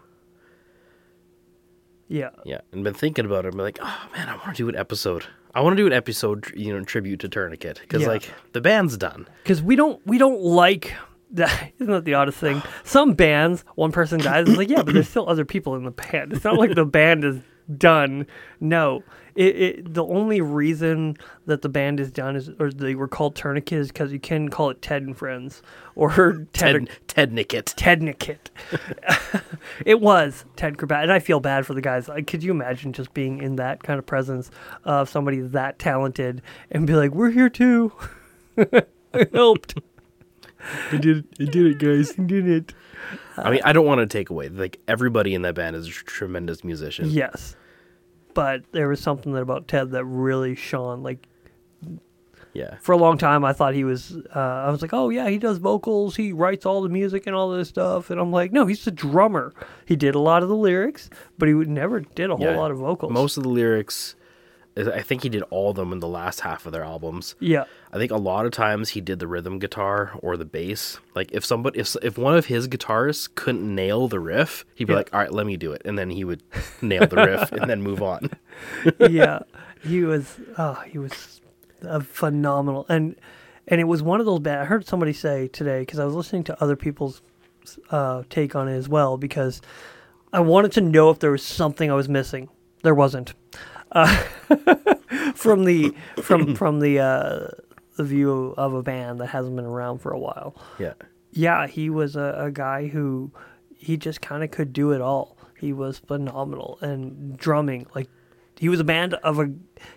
yeah, 2.08 2.30
Yeah, 2.44 2.60
and 2.72 2.84
been 2.84 2.94
thinking 2.94 3.24
about 3.24 3.44
it. 3.46 3.52
I'm 3.54 3.58
like, 3.60 3.78
oh 3.80 4.08
man, 4.14 4.28
I 4.28 4.36
want 4.36 4.48
to 4.48 4.62
do 4.62 4.68
an 4.68 4.76
episode. 4.76 5.24
I 5.54 5.60
want 5.60 5.76
to 5.76 5.82
do 5.82 5.86
an 5.86 5.92
episode, 5.92 6.52
you 6.56 6.76
know, 6.76 6.84
tribute 6.84 7.20
to 7.20 7.28
Tourniquet 7.28 7.80
because 7.80 8.02
Yeah. 8.02 8.08
like 8.08 8.30
the 8.52 8.60
band's 8.60 8.96
done. 8.96 9.28
because 9.42 9.62
we 9.62 9.76
don't 9.76 10.04
we 10.06 10.18
don't 10.18 10.40
like. 10.40 10.94
Isn't 11.78 11.92
that 11.92 12.04
the 12.04 12.14
oddest 12.14 12.38
thing? 12.38 12.62
Some 12.84 13.14
bands, 13.14 13.64
one 13.74 13.92
person 13.92 14.20
dies, 14.20 14.48
it's 14.48 14.56
like 14.56 14.68
yeah, 14.68 14.82
but 14.82 14.94
there's 14.94 15.08
still 15.08 15.28
other 15.28 15.44
people 15.44 15.74
in 15.74 15.84
the 15.84 15.90
band. 15.90 16.32
It's 16.32 16.44
not 16.44 16.56
like 16.56 16.74
the 16.74 16.84
band 16.84 17.24
is 17.24 17.40
done. 17.76 18.26
No, 18.60 19.02
it, 19.34 19.56
it 19.56 19.94
the 19.94 20.04
only 20.04 20.40
reason 20.40 21.16
that 21.46 21.62
the 21.62 21.68
band 21.68 21.98
is 21.98 22.12
done 22.12 22.36
is 22.36 22.50
or 22.60 22.70
they 22.70 22.94
were 22.94 23.08
called 23.08 23.34
Tourniquet 23.34 23.78
is 23.78 23.88
because 23.88 24.12
you 24.12 24.20
can 24.20 24.48
call 24.48 24.70
it 24.70 24.80
Ted 24.80 25.02
and 25.02 25.16
Friends 25.16 25.62
or 25.96 26.10
Ted. 26.52 26.88
Ted 26.88 26.88
Ted 27.08 27.32
Nickett. 27.32 27.74
Tednicket. 27.76 28.50
it 29.86 30.00
was 30.00 30.44
Ted 30.56 30.76
Krabat, 30.76 31.02
and 31.02 31.12
I 31.12 31.18
feel 31.18 31.40
bad 31.40 31.66
for 31.66 31.74
the 31.74 31.80
guys. 31.80 32.08
Like, 32.08 32.26
could 32.26 32.42
you 32.42 32.52
imagine 32.52 32.92
just 32.92 33.12
being 33.12 33.42
in 33.42 33.56
that 33.56 33.82
kind 33.82 33.98
of 33.98 34.06
presence 34.06 34.50
of 34.84 35.08
somebody 35.08 35.40
that 35.40 35.78
talented 35.78 36.42
and 36.70 36.86
be 36.86 36.94
like, 36.94 37.12
"We're 37.12 37.30
here 37.30 37.48
too. 37.48 37.92
I 38.56 39.26
helped. 39.32 39.74
I 40.92 40.96
did. 40.96 41.18
It. 41.18 41.24
I 41.40 41.44
did 41.50 41.66
it, 41.66 41.78
guys. 41.78 42.12
I 42.18 42.22
did 42.22 42.48
it." 42.48 42.74
I 43.36 43.50
mean, 43.50 43.60
I 43.64 43.72
don't 43.72 43.86
want 43.86 44.00
to 44.00 44.06
take 44.06 44.30
away 44.30 44.48
like 44.48 44.80
everybody 44.88 45.34
in 45.34 45.42
that 45.42 45.54
band 45.54 45.76
is 45.76 45.86
a 45.88 45.90
tremendous 45.90 46.64
musician. 46.64 47.08
Yes, 47.10 47.56
but 48.32 48.62
there 48.72 48.88
was 48.88 49.00
something 49.00 49.32
that 49.34 49.42
about 49.42 49.68
Ted 49.68 49.90
that 49.90 50.04
really 50.04 50.54
shone. 50.54 51.02
Like 51.02 51.26
Yeah. 52.52 52.76
for 52.80 52.92
a 52.92 52.96
long 52.96 53.18
time, 53.18 53.44
I 53.44 53.52
thought 53.52 53.74
he 53.74 53.82
was. 53.84 54.16
Uh, 54.34 54.38
I 54.38 54.70
was 54.70 54.80
like, 54.80 54.92
"Oh 54.94 55.08
yeah, 55.08 55.28
he 55.28 55.38
does 55.38 55.58
vocals. 55.58 56.14
He 56.16 56.32
writes 56.32 56.64
all 56.64 56.82
the 56.82 56.88
music 56.88 57.26
and 57.26 57.34
all 57.34 57.50
this 57.50 57.68
stuff." 57.68 58.10
And 58.10 58.20
I'm 58.20 58.30
like, 58.30 58.52
"No, 58.52 58.64
he's 58.66 58.86
a 58.86 58.90
drummer. 58.92 59.52
He 59.86 59.96
did 59.96 60.14
a 60.14 60.20
lot 60.20 60.42
of 60.44 60.48
the 60.48 60.56
lyrics, 60.56 61.10
but 61.36 61.48
he 61.48 61.54
would 61.54 61.68
never 61.68 62.00
did 62.00 62.30
a 62.30 62.36
whole 62.36 62.46
Yeah. 62.46 62.56
lot 62.56 62.70
of 62.70 62.78
vocals." 62.78 63.12
Most 63.12 63.36
of 63.36 63.42
the 63.42 63.48
lyrics, 63.48 64.14
I 64.76 65.02
think 65.02 65.22
he 65.22 65.28
did 65.28 65.42
all 65.50 65.70
of 65.70 65.76
them 65.76 65.92
in 65.92 66.00
the 66.00 66.08
last 66.08 66.40
half 66.40 66.66
of 66.66 66.72
their 66.72 66.82
albums. 66.82 67.36
Yeah. 67.38 67.64
I 67.92 67.96
think 67.98 68.10
a 68.10 68.16
lot 68.16 68.44
of 68.44 68.50
times 68.50 68.90
he 68.90 69.00
did 69.00 69.20
the 69.20 69.26
rhythm 69.28 69.60
guitar 69.60 70.10
or 70.20 70.36
the 70.36 70.44
bass. 70.44 70.98
Like 71.14 71.30
if 71.32 71.44
somebody, 71.44 71.78
if 71.78 71.94
if 72.02 72.18
one 72.18 72.36
of 72.36 72.46
his 72.46 72.66
guitarists 72.66 73.28
couldn't 73.34 73.72
nail 73.72 74.08
the 74.08 74.18
riff, 74.18 74.64
he'd 74.74 74.86
be 74.86 74.92
Yeah. 74.92 74.96
like, 74.98 75.10
"All 75.14 75.20
right, 75.20 75.32
let 75.32 75.46
me 75.46 75.56
do 75.56 75.72
it," 75.72 75.82
and 75.84 75.96
then 75.96 76.10
he 76.10 76.24
would 76.24 76.42
nail 76.82 77.06
the 77.06 77.16
riff 77.16 77.52
and 77.52 77.70
then 77.70 77.82
move 77.82 78.02
on. 78.02 78.30
yeah, 78.98 79.40
he 79.82 80.02
was. 80.02 80.40
Oh, 80.58 80.74
he 80.86 80.98
was 80.98 81.40
a 81.82 82.00
phenomenal, 82.00 82.84
and 82.88 83.14
and 83.68 83.80
it 83.80 83.84
was 83.84 84.02
one 84.02 84.18
of 84.18 84.26
those 84.26 84.40
bad. 84.40 84.58
I 84.58 84.64
heard 84.64 84.86
somebody 84.88 85.12
say 85.12 85.46
today 85.48 85.80
because 85.80 86.00
I 86.00 86.04
was 86.04 86.14
listening 86.14 86.42
to 86.44 86.60
other 86.62 86.74
people's 86.76 87.22
uh, 87.90 88.24
take 88.28 88.56
on 88.56 88.68
it 88.68 88.76
as 88.76 88.88
well 88.88 89.16
because 89.18 89.62
I 90.32 90.40
wanted 90.40 90.72
to 90.72 90.80
know 90.80 91.10
if 91.10 91.20
there 91.20 91.30
was 91.30 91.44
something 91.44 91.90
I 91.90 91.94
was 91.94 92.08
missing. 92.08 92.48
There 92.82 92.94
wasn't. 92.94 93.34
Uh, 93.94 94.06
from 95.34 95.64
the 95.64 95.94
from 96.22 96.54
from 96.54 96.80
the 96.80 96.98
uh, 96.98 97.48
the 97.96 98.04
view 98.04 98.54
of 98.56 98.74
a 98.74 98.82
band 98.82 99.20
that 99.20 99.28
hasn't 99.28 99.56
been 99.56 99.64
around 99.64 99.98
for 99.98 100.12
a 100.12 100.18
while. 100.18 100.54
Yeah. 100.78 100.94
Yeah, 101.32 101.66
he 101.66 101.90
was 101.90 102.14
a, 102.16 102.34
a 102.38 102.50
guy 102.50 102.88
who 102.88 103.32
he 103.76 103.96
just 103.96 104.20
kind 104.20 104.44
of 104.44 104.50
could 104.50 104.72
do 104.72 104.92
it 104.92 105.00
all. 105.00 105.36
He 105.58 105.72
was 105.72 105.98
phenomenal 105.98 106.78
and 106.80 107.36
drumming 107.36 107.86
like 107.94 108.08
he 108.58 108.68
was 108.68 108.80
a 108.80 108.84
band 108.84 109.14
of 109.14 109.38
a 109.38 109.50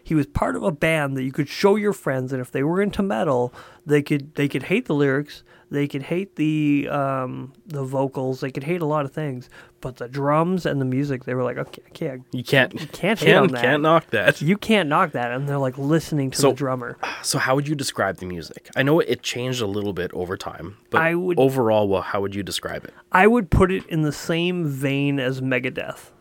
he 0.03 0.15
was 0.15 0.25
part 0.27 0.55
of 0.55 0.63
a 0.63 0.71
band 0.71 1.15
that 1.15 1.23
you 1.23 1.31
could 1.31 1.47
show 1.47 1.75
your 1.75 1.93
friends 1.93 2.33
and 2.33 2.41
if 2.41 2.51
they 2.51 2.63
were 2.63 2.81
into 2.81 3.01
metal, 3.03 3.53
they 3.85 4.01
could 4.01 4.35
they 4.35 4.47
could 4.47 4.63
hate 4.63 4.85
the 4.85 4.93
lyrics, 4.95 5.43
they 5.69 5.87
could 5.87 6.03
hate 6.03 6.35
the 6.35 6.87
um 6.89 7.53
the 7.65 7.83
vocals, 7.83 8.41
they 8.41 8.51
could 8.51 8.63
hate 8.63 8.81
a 8.81 8.85
lot 8.85 9.05
of 9.05 9.11
things, 9.13 9.49
but 9.79 9.97
the 9.97 10.07
drums 10.09 10.65
and 10.65 10.81
the 10.81 10.85
music, 10.85 11.23
they 11.23 11.33
were 11.35 11.43
like, 11.43 11.57
okay, 11.57 11.81
okay, 11.89 12.17
You 12.31 12.43
can't 12.43 12.73
you 12.81 12.87
can't 12.87 13.19
hate 13.19 13.33
on 13.35 13.43
can't, 13.43 13.51
that. 13.53 13.61
can't 13.61 13.81
knock 13.83 14.09
that. 14.09 14.41
you 14.41 14.57
can't 14.57 14.89
knock 14.89 15.11
that 15.13 15.31
and 15.31 15.47
they're 15.47 15.57
like 15.59 15.77
listening 15.77 16.31
to 16.31 16.37
So- 16.37 16.49
the 16.49 16.55
drummer. 16.55 16.97
So 17.21 17.37
how 17.37 17.55
would 17.55 17.67
you 17.67 17.75
describe 17.75 18.17
the 18.17 18.25
music? 18.25 18.69
I 18.75 18.83
know 18.83 18.99
it 18.99 19.21
changed 19.21 19.61
a 19.61 19.67
little 19.67 19.93
bit 19.93 20.11
over 20.13 20.35
time, 20.35 20.77
but 20.89 21.01
I 21.01 21.15
would- 21.15 21.39
overall, 21.39 21.87
well, 21.87 22.01
how 22.01 22.19
would 22.21 22.35
you 22.35 22.43
describe 22.43 22.83
it? 22.83 22.93
I 23.11 23.27
would 23.27 23.49
put 23.51 23.71
it 23.71 23.85
in 23.87 24.01
the 24.01 24.11
same 24.11 24.65
vein 24.67 25.19
as 25.19 25.39
Megadeth. 25.39 26.11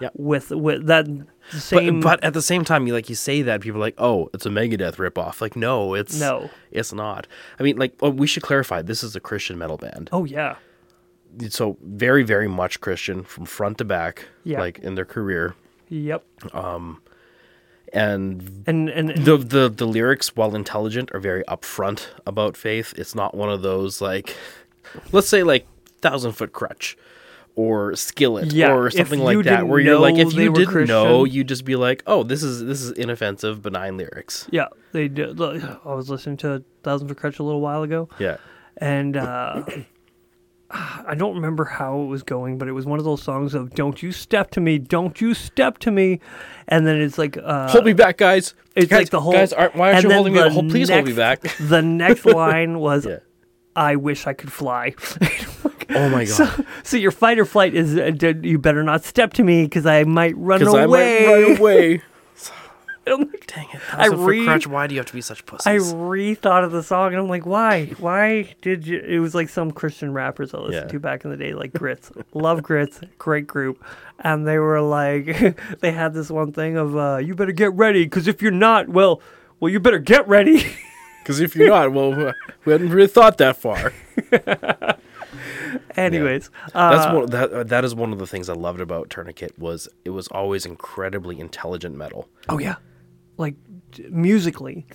Yeah. 0.00 0.08
With 0.14 0.50
with 0.50 0.86
that 0.86 1.06
But, 1.52 1.60
same 1.60 2.00
but 2.00 2.22
at 2.24 2.32
the 2.34 2.42
same 2.42 2.64
time, 2.64 2.86
you 2.86 2.92
like 2.92 3.08
you 3.08 3.14
say 3.14 3.42
that 3.42 3.60
people 3.60 3.78
are 3.80 3.86
like, 3.86 3.94
"Oh, 3.98 4.28
it's 4.34 4.44
a 4.46 4.50
Megadeth 4.50 4.96
ripoff." 4.96 5.40
Like, 5.40 5.54
no, 5.56 5.94
it's 5.94 6.18
No. 6.18 6.50
it's 6.72 6.92
not. 6.92 7.26
I 7.58 7.62
mean, 7.62 7.76
like, 7.76 7.94
well, 8.00 8.12
we 8.12 8.26
should 8.26 8.42
clarify. 8.42 8.82
This 8.82 9.02
is 9.04 9.14
a 9.14 9.20
Christian 9.20 9.56
metal 9.58 9.76
band, 9.76 10.08
Oh 10.12 10.24
yeah. 10.24 10.56
so 11.48 11.76
very, 11.82 12.22
very 12.24 12.48
much 12.48 12.80
Christian 12.80 13.22
from 13.22 13.44
front 13.46 13.78
to 13.78 13.84
back, 13.84 14.26
Yeah. 14.44 14.60
like 14.60 14.78
in 14.80 14.94
their 14.96 15.04
career. 15.04 15.54
Yep. 15.90 16.24
Um. 16.54 17.00
And 17.92 18.64
And 18.66 18.88
and 18.88 19.10
the 19.24 19.36
the 19.36 19.68
the 19.68 19.86
lyrics, 19.86 20.34
while 20.34 20.56
intelligent, 20.56 21.10
are 21.14 21.20
very 21.20 21.44
upfront 21.44 22.08
about 22.26 22.56
faith. 22.56 22.92
It's 22.96 23.14
not 23.14 23.34
one 23.36 23.50
of 23.50 23.62
those 23.62 24.00
like, 24.00 24.34
let's 25.12 25.28
say 25.28 25.42
like 25.44 25.66
Thousand 26.00 26.32
Foot 26.32 26.52
Krutch. 26.52 26.96
Or 27.56 27.94
skillet, 27.94 28.52
Yeah, 28.52 28.72
or 28.72 28.90
something 28.90 29.20
like 29.20 29.44
that, 29.44 29.68
where 29.68 29.78
you're 29.78 29.96
like, 29.98 30.16
if 30.16 30.32
you 30.34 30.50
were 30.50 30.58
didn't 30.58 30.88
know, 30.88 31.22
you'd 31.22 31.46
just 31.46 31.64
be 31.64 31.76
like, 31.76 32.02
"Oh, 32.04 32.24
this 32.24 32.42
is 32.42 32.64
this 32.64 32.82
is 32.82 32.90
inoffensive, 32.92 33.62
benign 33.62 33.96
lyrics." 33.96 34.48
yeah, 34.50 34.66
they 34.90 35.06
did. 35.06 35.38
look, 35.38 35.62
I 35.86 35.94
was 35.94 36.10
listening 36.10 36.36
to 36.38 36.64
Thousand 36.82 37.06
for 37.06 37.14
Krutch 37.14 37.38
a 37.38 37.44
little 37.44 37.60
while 37.60 37.84
ago, 37.84 38.08
Yeah, 38.18 38.38
and 38.78 39.16
uh, 39.16 39.62
I 40.70 41.14
don't 41.16 41.36
remember 41.36 41.64
how 41.64 42.00
it 42.00 42.06
was 42.06 42.24
going, 42.24 42.58
but 42.58 42.66
it 42.66 42.72
was 42.72 42.86
one 42.86 42.98
of 42.98 43.04
those 43.04 43.22
songs 43.22 43.54
of 43.54 43.72
"Don't 43.74 44.02
you 44.02 44.10
step 44.10 44.50
to 44.52 44.60
me, 44.60 44.78
don't 44.78 45.20
you 45.20 45.32
step 45.32 45.78
to 45.78 45.92
me," 45.92 46.18
and 46.66 46.84
then 46.84 47.00
it's 47.00 47.18
like 47.18 47.36
uh, 47.40 47.68
hold 47.70 47.84
me 47.84 47.92
back, 47.92 48.16
guys. 48.16 48.54
It's 48.74 48.88
guys, 48.90 49.02
like 49.02 49.10
the 49.10 49.20
whole. 49.20 49.32
guys, 49.32 49.52
aren't, 49.52 49.76
why 49.76 49.92
aren't 49.92 50.02
you 50.02 50.10
holding 50.12 50.32
me? 50.32 50.40
the 50.40 50.50
Hold, 50.50 50.70
please 50.70 50.88
hold 50.90 51.04
me 51.06 51.12
back. 51.12 51.42
The 51.60 51.82
next 51.82 52.24
line 52.26 52.80
was, 52.80 53.06
Yeah. 53.08 53.18
"I 53.76 53.94
wish 53.94 54.26
I 54.26 54.32
could 54.32 54.50
fly." 54.50 54.94
Oh 55.90 56.08
my 56.08 56.24
god. 56.26 56.28
So, 56.28 56.64
so 56.82 56.96
your 56.96 57.10
fight 57.10 57.38
or 57.38 57.44
flight 57.44 57.74
is 57.74 57.96
uh, 57.96 58.10
d- 58.10 58.48
you 58.48 58.58
better 58.58 58.82
not 58.82 59.04
step 59.04 59.32
to 59.34 59.42
me 59.44 59.64
because 59.64 59.86
I 59.86 60.04
might 60.04 60.36
run 60.36 60.58
Because 60.60 60.74
away. 60.74 61.26
I 61.26 61.30
might 61.40 61.42
run 61.48 61.56
away. 61.60 62.02
I'm 63.06 63.18
like, 63.20 63.46
Dang 63.48 63.66
it. 63.70 63.80
I 63.92 64.04
Thousand 64.08 64.16
Foot 64.16 64.26
re- 64.30 64.46
Krutch, 64.46 64.66
why 64.66 64.86
do 64.86 64.94
you 64.94 64.98
have 65.00 65.06
to 65.08 65.12
be 65.12 65.20
such 65.20 65.44
pussies? 65.44 65.66
I 65.66 65.76
rethought 65.76 66.64
of 66.64 66.72
the 66.72 66.82
song 66.82 67.08
and 67.08 67.16
I'm 67.18 67.28
like, 67.28 67.44
why? 67.44 67.86
Why 67.98 68.54
did 68.62 68.86
you? 68.86 68.98
It 68.98 69.18
was 69.18 69.34
like 69.34 69.50
some 69.50 69.72
Christian 69.72 70.14
rappers 70.14 70.54
I 70.54 70.58
listened 70.58 70.86
Yeah. 70.86 70.92
to 70.92 71.00
back 71.00 71.22
in 71.26 71.30
the 71.30 71.36
day, 71.36 71.52
like 71.52 71.74
Grits. 71.74 72.10
Love 72.32 72.62
Grits, 72.62 73.00
great 73.18 73.46
group. 73.46 73.84
And 74.20 74.46
they 74.48 74.56
were 74.58 74.80
like, 74.80 75.26
they 75.80 75.92
had 75.92 76.14
this 76.14 76.30
one 76.30 76.52
thing 76.52 76.78
of, 76.78 76.96
uh, 76.96 77.18
you 77.18 77.34
better 77.34 77.52
get 77.52 77.74
ready 77.74 78.04
because 78.04 78.26
if 78.26 78.40
you're 78.40 78.50
not, 78.50 78.88
well, 78.88 79.20
well, 79.60 79.70
you 79.70 79.80
better 79.80 79.98
get 79.98 80.26
ready. 80.26 80.64
Because 81.22 81.40
if 81.40 81.54
you're 81.56 81.68
not, 81.68 81.92
well, 81.92 82.32
we 82.64 82.72
hadn't 82.72 82.88
really 82.90 83.06
thought 83.08 83.36
that 83.38 83.56
far. 83.58 83.92
Anyways, 85.96 86.50
uh, 86.74 86.96
That's 86.96 87.14
one. 87.14 87.26
That 87.30 87.68
that 87.68 87.84
is 87.84 87.94
one 87.94 88.12
of 88.12 88.18
the 88.18 88.26
things 88.26 88.48
I 88.48 88.54
loved 88.54 88.80
about 88.80 89.10
Tourniquet 89.10 89.58
was 89.58 89.88
it 90.04 90.10
was 90.10 90.28
always 90.28 90.66
incredibly 90.66 91.38
intelligent 91.40 91.96
metal. 91.96 92.28
oh 92.48 92.58
yeah, 92.58 92.76
like 93.36 93.54
musically, 94.10 94.86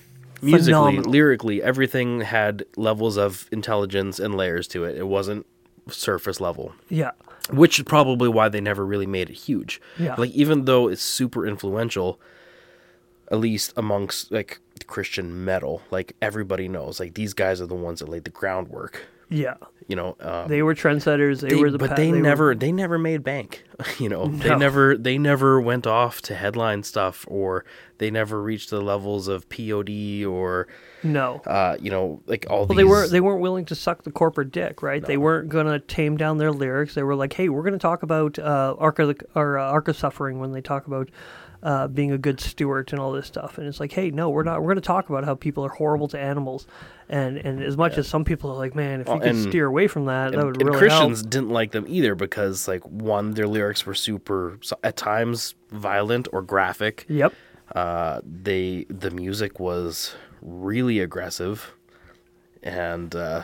Musically, 0.41 0.73
phenomenal. 0.73 1.11
lyrically, 1.11 1.61
everything 1.63 2.21
had 2.21 2.65
levels 2.77 3.17
of 3.17 3.47
intelligence 3.51 4.19
and 4.19 4.35
layers 4.35 4.67
to 4.69 4.83
it. 4.85 4.97
It 4.97 5.07
wasn't 5.07 5.45
surface 5.89 6.39
level. 6.39 6.73
yeah, 6.89 7.11
which 7.51 7.79
is 7.79 7.85
probably 7.85 8.29
why 8.29 8.47
they 8.49 8.61
never 8.61 8.85
really 8.85 9.07
made 9.07 9.29
it 9.29 9.33
huge. 9.35 9.81
Yeah. 9.97 10.15
Like 10.17 10.31
even 10.31 10.65
though 10.65 10.87
it's 10.87 11.01
super 11.01 11.47
influential, 11.47 12.19
at 13.31 13.39
least 13.39 13.73
amongst 13.75 14.31
like 14.31 14.59
Christian 14.87 15.43
metal, 15.45 15.81
like 15.91 16.15
everybody 16.21 16.67
knows, 16.67 16.99
like 16.99 17.13
these 17.15 17.33
guys 17.33 17.59
are 17.61 17.65
the 17.67 17.75
ones 17.75 17.99
that 17.99 18.09
laid 18.09 18.23
the 18.23 18.29
groundwork. 18.29 19.07
Yeah. 19.29 19.55
You 19.87 19.95
know, 19.95 20.15
um, 20.19 20.47
They 20.47 20.61
were 20.61 20.75
trendsetters. 20.75 21.39
They, 21.41 21.49
they- 21.49 21.55
were 21.55 21.71
the 21.71 21.79
but 21.79 21.89
pa- 21.91 21.95
they, 21.95 22.11
were- 22.11 22.19
never 22.19 22.53
they 22.53 22.71
never 22.71 22.97
made 22.99 23.23
bank. 23.23 23.63
You 23.97 24.09
know, 24.09 24.27
they 24.27 24.55
never 24.55 24.97
they 24.97 25.17
never 25.17 25.59
went 25.61 25.87
off 25.87 26.21
to 26.23 26.35
headline 26.35 26.83
stuff, 26.83 27.25
or 27.29 27.63
they 27.97 28.11
never 28.11 28.41
reached 28.41 28.69
the 28.69 28.81
levels 28.81 29.27
of 29.29 29.47
POD 29.49 30.25
or 30.25 30.67
no. 31.01 31.41
uh, 31.47 31.77
you 31.79 31.89
know, 31.89 32.21
like 32.27 32.45
all 32.49 32.59
Well, 32.59 32.67
these. 32.67 32.77
they 32.77 32.83
weren't. 32.83 33.11
They 33.11 33.21
weren't 33.21 33.39
willing 33.41 33.65
to 33.65 33.75
suck 33.75 34.03
the 34.03 34.11
corporate 34.11 34.51
dick, 34.51 34.83
right? 34.83 35.03
They 35.03 35.15
weren't 35.17 35.47
gonna 35.49 35.79
tame 35.79 36.17
down 36.17 36.37
their 36.39 36.51
lyrics. 36.51 36.93
They 36.93 37.03
were 37.03 37.15
like, 37.15 37.31
"Hey, 37.33 37.47
we're 37.49 37.63
gonna 37.63 37.77
talk 37.79 38.03
about 38.03 38.37
uh, 38.37 38.75
arc 38.77 38.99
of 38.99 39.07
the, 39.17 39.25
or 39.33 39.57
uh, 39.57 39.63
ark 39.71 39.87
of 39.87 39.95
suffering 39.95 40.39
when 40.39 40.51
they 40.51 40.61
talk 40.61 40.85
about 40.85 41.09
uh, 41.63 41.87
being 41.87 42.11
a 42.11 42.17
good 42.17 42.39
steward 42.39 42.91
and 42.91 42.99
all 43.01 43.11
this 43.11 43.27
stuff." 43.27 43.57
And 43.57 43.67
it's 43.67 43.79
like, 43.79 43.91
"Hey, 43.91 44.11
no, 44.11 44.29
we're 44.29 44.43
not. 44.43 44.61
We're 44.61 44.69
gonna 44.69 44.81
talk 44.81 45.09
about 45.09 45.23
how 45.25 45.35
people 45.35 45.65
are 45.65 45.69
horrible 45.69 46.07
to 46.09 46.19
animals." 46.19 46.67
And 47.09 47.37
and 47.37 47.61
as 47.63 47.75
much 47.77 47.97
as 47.97 48.07
some 48.07 48.23
people 48.23 48.51
are 48.51 48.57
like, 48.57 48.75
"Man, 48.75 49.01
if 49.01 49.07
you 49.07 49.13
Well, 49.13 49.21
could 49.21 49.29
and- 49.31 49.49
steer 49.49 49.65
away 49.65 49.87
from 49.87 50.05
that, 50.05 50.31
that 50.31 50.37
and, 50.39 50.45
would 50.47 50.61
and 50.61 50.67
really 50.69 50.79
Christians 50.79 51.19
help." 51.21 51.29
didn't 51.31 51.49
like 51.49 51.71
them 51.71 51.85
either 51.87 52.15
because, 52.15 52.67
like, 52.67 52.83
one, 52.83 53.31
their 53.31 53.47
lyrics 53.47 53.85
were 53.85 53.95
super, 53.95 54.59
at 54.83 54.95
times, 54.95 55.55
violent 55.71 56.27
or 56.31 56.41
graphic. 56.41 57.05
Yep. 57.09 57.33
Uh, 57.75 58.21
they 58.23 58.85
the 58.89 59.11
music 59.11 59.59
was 59.59 60.15
really 60.41 60.99
aggressive, 60.99 61.73
and 62.63 63.15
uh, 63.15 63.43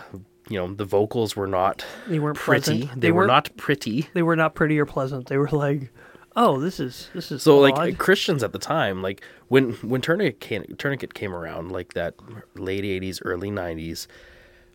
you 0.50 0.58
know 0.58 0.74
the 0.74 0.86
vocals 0.86 1.36
were 1.36 1.48
not 1.48 1.86
They 2.08 2.20
weren't 2.20 2.38
pretty. 2.38 2.80
pleasant. 2.82 3.02
They, 3.02 3.12
were 3.12 3.28
not 3.28 3.56
pretty. 3.58 4.08
They 4.14 4.24
were 4.24 4.36
not 4.36 4.56
pretty 4.56 4.80
or 4.80 4.86
pleasant. 4.86 5.28
They 5.28 5.38
were 5.38 5.50
like, 5.50 5.92
"Oh, 6.36 6.60
this 6.60 6.80
is 6.80 7.10
this 7.14 7.32
is 7.32 7.44
So 7.44 7.64
odd." 7.66 7.78
like 7.78 7.98
Christians 7.98 8.44
at 8.44 8.52
the 8.52 8.60
time, 8.60 9.02
like 9.02 9.22
when 9.48 9.74
when 9.76 10.02
Tourniquet 10.02 10.40
came, 10.40 10.64
Tourniquet 10.78 11.14
came 11.14 11.34
around, 11.34 11.72
like 11.72 11.94
that 11.94 12.16
late 12.56 12.84
'80s, 12.84 13.20
early 13.24 13.50
'90s, 13.50 14.08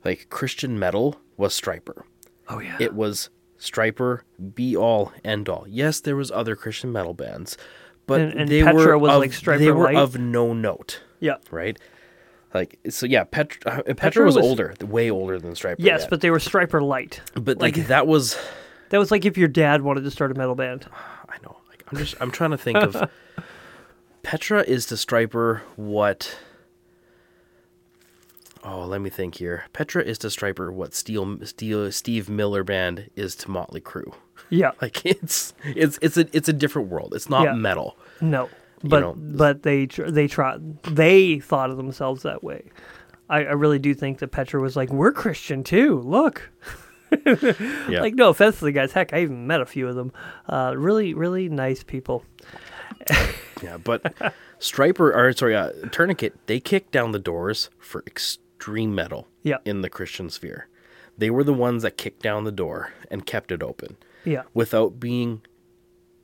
like 0.05 0.29
Christian 0.31 0.79
metal 0.79 1.21
was 1.37 1.59
Stryper. 1.59 2.03
oh 2.49 2.59
yeah, 2.61 2.77
it 2.81 2.95
was 2.95 3.31
Stryper, 3.59 4.21
be 4.55 4.77
all, 4.77 5.13
end 5.25 5.49
all. 5.49 5.67
Yes, 5.69 6.01
there 6.01 6.17
was 6.17 6.31
other 6.31 6.57
Christian 6.57 6.93
metal 6.93 7.13
bands, 7.15 7.59
but 8.07 8.21
And- 8.21 8.33
and 8.41 8.49
they 8.49 8.63
Petra 8.63 8.75
were 8.87 8.99
was 8.99 9.13
of, 9.13 9.21
like 9.21 9.31
Stryper 9.33 9.59
They 9.59 9.71
were 9.71 9.85
light? 9.85 9.97
of 9.97 10.19
no 10.19 10.53
note, 10.55 11.03
yeah. 11.21 11.37
right? 11.51 11.79
Like 12.55 12.79
so, 12.89 13.07
yeah. 13.07 13.25
Petra, 13.25 13.61
uh, 13.71 13.77
Petra, 13.83 13.95
Petra 13.95 14.25
was, 14.25 14.37
was- 14.37 14.45
older, 14.45 14.75
way 14.85 15.11
older 15.11 15.39
than 15.39 15.53
Stryper. 15.53 15.77
Yes, 15.79 16.01
yet. 16.03 16.11
but 16.11 16.21
they 16.23 16.31
were 16.31 16.39
stryper 16.39 16.83
light. 16.83 17.21
but 17.35 17.59
like, 17.59 17.75
that 17.89 18.07
was, 18.09 18.37
That 18.89 18.99
was 18.99 19.11
like 19.13 19.25
if 19.25 19.39
your 19.39 19.47
dad 19.47 19.83
wanted 19.83 20.03
to 20.05 20.11
start 20.11 20.33
a 20.33 20.35
metal 20.35 20.57
band. 20.57 20.87
I 21.31 21.37
know. 21.43 21.57
Like 21.69 21.85
I'm 21.91 21.99
just, 21.99 22.15
I'm 22.21 22.31
trying 22.31 22.51
to 22.51 22.59
think 22.59 22.79
of. 22.79 23.09
Petra 24.23 24.63
is 24.63 24.85
to 24.87 24.97
Stryper 24.97 25.61
what. 25.77 26.37
Oh, 28.63 28.85
let 28.85 29.01
me 29.01 29.09
think 29.09 29.37
here. 29.37 29.65
Petra 29.73 30.03
is 30.03 30.19
to 30.19 30.27
Stryper 30.27 30.71
what 30.73 30.93
Steel, 30.95 31.39
Steel, 31.47 31.91
Steve 31.91 32.29
Miller 32.29 32.63
Band 32.63 33.09
is 33.17 33.35
to 33.37 33.51
Motley 33.51 33.81
Crue. 33.81 34.13
Yeah. 34.51 34.73
Like 34.83 35.05
it's 35.07 35.55
it's 35.65 35.99
it's 36.03 36.17
a 36.19 36.27
it's 36.37 36.49
a 36.49 36.53
different 36.53 36.89
world. 36.89 37.15
It's 37.15 37.31
not 37.31 37.45
Yeah. 37.45 37.53
metal. 37.55 37.97
No, 38.21 38.51
but 38.83 39.01
know, 39.01 39.15
but 39.17 39.63
they 39.63 39.87
tr- 39.87 40.11
they 40.11 40.27
tried 40.27 40.83
they 40.83 41.39
thought 41.39 41.71
of 41.71 41.77
themselves 41.79 42.23
that 42.25 42.43
way. 42.45 42.71
I, 43.31 43.39
I 43.45 43.53
really 43.53 43.79
do 43.79 43.95
think 43.95 44.19
that 44.19 44.29
Petra 44.29 44.61
was 44.61 44.75
like, 44.77 44.91
we're 44.91 45.13
Christian 45.13 45.63
too. 45.63 46.01
Look, 46.01 46.51
Yeah. 47.91 48.01
like 48.03 48.15
no 48.15 48.29
offense 48.31 48.59
to 48.61 48.65
the 48.67 48.73
guys. 48.73 48.93
Heck, 48.93 49.13
I 49.13 49.23
even 49.23 49.47
met 49.47 49.61
a 49.61 49.67
few 49.67 49.89
of 49.89 49.97
them. 49.97 50.13
Uh, 50.49 50.75
really, 50.77 51.15
really 51.15 51.49
nice 51.49 51.83
people. 51.83 52.25
yeah, 53.63 53.77
but 53.79 54.03
Stryper 54.59 55.15
or 55.15 55.33
sorry, 55.33 55.57
uh, 55.57 55.71
Tourniquet, 55.91 56.35
they 56.47 56.61
kicked 56.61 56.93
down 56.93 57.13
the 57.13 57.19
doors 57.19 57.71
for 57.79 58.03
extreme 58.07 58.95
metal 58.95 59.27
Yeah, 59.43 59.57
in 59.65 59.81
the 59.81 59.89
Christian 59.91 60.31
sphere. 60.31 60.69
They 61.19 61.31
were 61.31 61.45
the 61.45 61.53
ones 61.55 61.83
that 61.83 61.97
kicked 61.97 62.23
down 62.23 62.45
the 62.45 62.53
door 62.53 62.93
and 63.11 63.27
kept 63.27 63.53
it 63.53 63.63
open 63.63 63.97
yeah, 64.25 64.43
without 64.55 64.99
being 65.01 65.43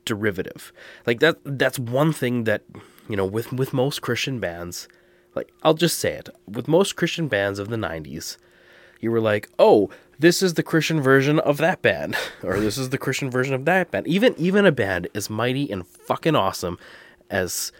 derivative. 0.05 0.71
Like 1.05 1.19
that 1.19 1.37
that's 1.43 1.77
one 1.79 2.13
thing 2.13 2.45
that, 2.45 2.63
you 3.09 3.15
know, 3.15 3.25
with 3.25 3.51
with 3.53 3.73
most 3.73 4.01
Christian 4.01 4.39
bands, 4.39 4.87
like 5.35 5.51
I'll 5.63 5.73
just 5.73 5.99
say 5.99 6.13
it, 6.13 6.29
with 6.47 6.67
most 6.67 6.95
Christian 6.95 7.27
bands 7.27 7.59
of 7.59 7.69
the 7.69 7.75
90s, 7.77 8.37
you 8.99 9.11
were 9.11 9.19
like, 9.21 9.49
"Oh, 9.59 9.89
this 10.19 10.41
is 10.41 10.55
the 10.55 10.63
Christian 10.63 11.01
version 11.01 11.39
of 11.39 11.57
that 11.57 11.81
band," 11.81 12.15
or 12.43 12.59
"This 12.59 12.77
is 12.77 12.89
the 12.89 12.97
Christian 12.97 13.29
version 13.29 13.53
of 13.53 13.65
that 13.65 13.91
band." 13.91 14.07
Even 14.07 14.33
even 14.37 14.65
a 14.65 14.71
band 14.71 15.07
as 15.15 15.29
mighty 15.29 15.69
and 15.71 15.85
fucking 15.87 16.35
awesome 16.35 16.77
as 17.29 17.71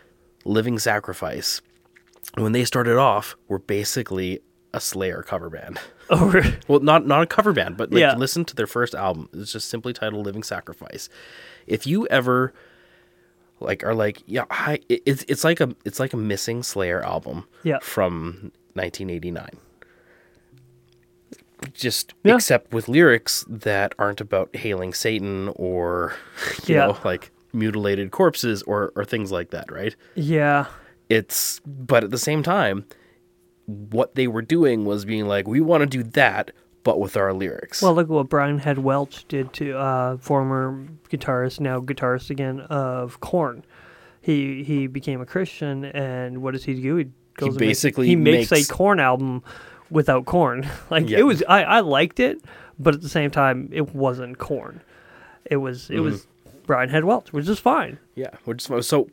Living 0.45 0.79
Sacrifice, 0.79 1.61
when 2.35 2.51
they 2.51 2.63
started 2.65 2.97
off, 2.97 3.35
were 3.47 3.59
basically 3.59 4.39
a 4.73 4.79
Slayer 4.79 5.23
cover 5.23 5.49
band. 5.49 5.79
oh, 6.09 6.41
Well, 6.67 6.79
not 6.81 7.05
not 7.07 7.21
a 7.23 7.25
cover 7.25 7.53
band, 7.53 7.77
but 7.77 7.91
like 7.91 8.01
Yeah. 8.01 8.15
listen 8.15 8.45
to 8.45 8.55
their 8.55 8.67
first 8.67 8.93
album. 8.95 9.29
It's 9.33 9.51
just 9.51 9.69
simply 9.69 9.93
titled 9.93 10.25
"Living 10.25 10.43
Sacrifice." 10.43 11.09
If 11.65 11.85
you 11.87 12.05
ever 12.07 12.53
like 13.59 13.83
are 13.83 13.95
like, 13.95 14.21
yeah, 14.27 14.45
I, 14.51 14.79
it's 14.89 15.25
it's 15.27 15.43
like 15.43 15.59
a 15.59 15.75
it's 15.83 15.99
like 15.99 16.13
a 16.13 16.17
missing 16.17 16.61
Slayer 16.63 17.03
album 17.03 17.45
Yeah. 17.63 17.79
from 17.81 18.51
1989. 18.73 19.49
Just 21.73 22.13
Yeah. 22.23 22.35
except 22.35 22.73
with 22.73 22.87
lyrics 22.87 23.43
that 23.49 23.95
aren't 23.97 24.21
about 24.21 24.55
hailing 24.55 24.93
Satan 24.93 25.49
or 25.55 26.13
you 26.67 26.75
Yeah. 26.75 26.87
know 26.87 26.97
like 27.03 27.31
mutilated 27.53 28.11
corpses 28.11 28.61
or 28.63 28.91
or 28.95 29.03
things 29.05 29.31
like 29.31 29.49
that, 29.51 29.71
right? 29.71 29.95
yeah, 30.15 30.65
it's 31.09 31.59
but 31.65 32.03
at 32.03 32.11
the 32.11 32.17
same 32.17 32.43
time 32.43 32.85
what 33.65 34.15
they 34.15 34.27
were 34.27 34.41
doing 34.41 34.85
was 34.85 35.03
being 35.05 35.25
like 35.27 35.47
we 35.47 35.59
want 35.59 35.81
to 35.81 35.87
do 35.87 36.03
that 36.03 36.51
but 36.83 36.99
with 37.01 37.17
our 37.17 37.33
lyrics 37.33 37.81
Well, 37.81 37.93
look 37.95 38.07
what 38.07 38.29
Brian 38.29 38.59
Head 38.59 38.77
Welch 38.77 39.25
did 39.27 39.51
to 39.53 39.77
uh, 39.77 40.17
former 40.17 40.87
guitarist, 41.09 41.59
now 41.59 41.81
guitarist 41.81 42.29
again 42.29 42.61
of 42.61 43.19
Korn. 43.19 43.65
He 44.21 44.63
he 44.63 44.87
became 44.87 45.19
a 45.21 45.25
Christian, 45.25 45.83
and 45.85 46.41
what 46.41 46.51
does 46.53 46.63
he 46.65 46.75
do? 46.81 46.95
He 46.97 47.05
goes 47.35 47.55
makes- 47.55 47.57
basically 47.57 48.07
he 48.07 48.15
makes, 48.15 48.51
makes- 48.51 48.69
a 48.69 48.73
Korn 48.73 48.99
album 49.01 49.43
without 49.89 50.25
corn. 50.25 50.67
like 50.89 51.09
Yeah. 51.09 51.19
it 51.19 51.23
was, 51.23 51.43
I, 51.47 51.63
I 51.63 51.79
liked 51.81 52.19
it, 52.19 52.41
but 52.79 52.93
at 52.95 53.01
the 53.01 53.09
same 53.09 53.31
time, 53.31 53.69
it 53.71 53.93
wasn't 53.95 54.37
corn. 54.37 54.81
It 55.45 55.57
was 55.57 55.89
it 55.89 55.99
was 55.99 56.21
Mm-hmm. 56.21 56.31
Brian 56.65 56.89
Head 56.89 57.05
Welch, 57.05 57.31
which 57.31 57.47
is 57.47 57.59
fine. 57.59 57.97
yeah 58.15 58.31
which 58.43 58.69
is 58.69 58.85
so 58.87 59.09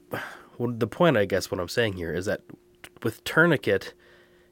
well, 0.58 0.72
the 0.72 0.88
point 0.88 1.16
i 1.16 1.24
guess 1.24 1.50
what 1.52 1.60
i'm 1.60 1.68
saying 1.68 1.92
here 1.92 2.12
is 2.12 2.26
that 2.26 2.40
with 3.04 3.22
tourniquet 3.22 3.92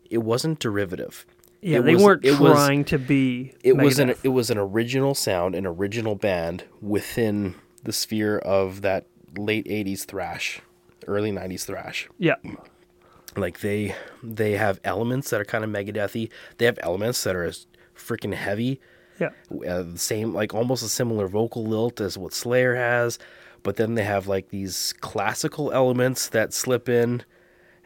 it 0.08 0.18
wasn't 0.18 0.60
derivative 0.60 1.26
Yeah, 1.60 1.78
It 1.78 1.82
they 1.82 1.94
was- 1.94 2.02
weren't 2.04 2.24
it 2.24 2.38
was- 2.38 2.52
trying 2.52 2.84
to 2.86 2.98
be. 2.98 3.54
it 3.64 3.76
was 3.76 3.98
an 3.98 4.14
it 4.22 4.28
was 4.28 4.50
an 4.50 4.58
original 4.58 5.14
sound 5.16 5.56
an 5.56 5.66
original 5.66 6.14
band 6.14 6.62
within 6.80 7.56
the 7.82 7.92
sphere 7.92 8.38
of 8.38 8.82
that 8.82 9.06
late 9.36 9.66
80s 9.66 10.04
thrash 10.04 10.60
early 11.08 11.32
90s 11.32 11.64
thrash 11.64 12.08
yeah, 12.18 12.36
like 13.36 13.60
they 13.60 13.94
they 14.22 14.52
have 14.52 14.80
elements 14.84 15.30
that 15.30 15.40
are 15.40 15.44
kind 15.44 15.64
of 15.64 15.70
megadethy 15.70 16.28
they 16.58 16.64
have 16.66 16.78
elements 16.82 17.22
that 17.24 17.34
are 17.34 17.44
as 17.44 17.66
freaking 17.96 18.34
heavy 18.34 18.80
yeah, 19.20 19.28
uh, 19.68 19.82
the 19.82 19.98
same 19.98 20.34
like 20.34 20.52
almost 20.54 20.82
a 20.82 20.88
similar 20.88 21.28
vocal 21.28 21.64
lilt 21.64 22.00
as 22.00 22.18
what 22.18 22.32
slayer 22.32 22.74
has 22.74 23.18
but 23.62 23.76
then 23.76 23.94
they 23.94 24.02
have 24.04 24.26
like 24.26 24.48
these 24.48 24.92
classical 25.00 25.70
elements 25.72 26.28
that 26.30 26.52
slip 26.52 26.88
in 26.88 27.22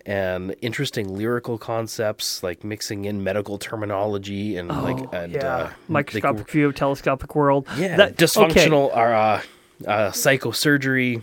and 0.06 0.54
interesting 0.62 1.12
lyrical 1.16 1.58
concepts 1.58 2.42
like 2.42 2.62
mixing 2.64 3.04
in 3.04 3.22
medical 3.24 3.58
terminology 3.58 4.56
and 4.56 4.68
like 4.68 4.98
Oh, 4.98 5.10
and 5.12 5.32
yeah. 5.32 5.56
uh, 5.56 5.70
microscopic 5.88 6.48
view 6.48 6.66
of 6.68 6.74
telescopic 6.76 7.34
world. 7.34 7.66
yeah 7.76 7.96
That- 7.96 8.12
okay. 8.12 8.24
dysfunctional 8.24 8.96
or 8.96 9.12
uh, 9.12 9.42
uh, 9.86 10.10
psychosurgery 10.12 11.22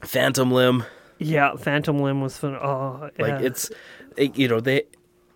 phantom 0.00 0.50
limb 0.50 0.84
Yeah, 1.18 1.56
Phantom 1.56 1.98
Limb 1.98 2.20
was 2.20 2.36
fun. 2.38 2.54
Oh, 2.56 3.10
Like 3.18 3.40
it's, 3.40 3.70
it, 4.16 4.36
you 4.36 4.48
know, 4.48 4.60
they 4.60 4.82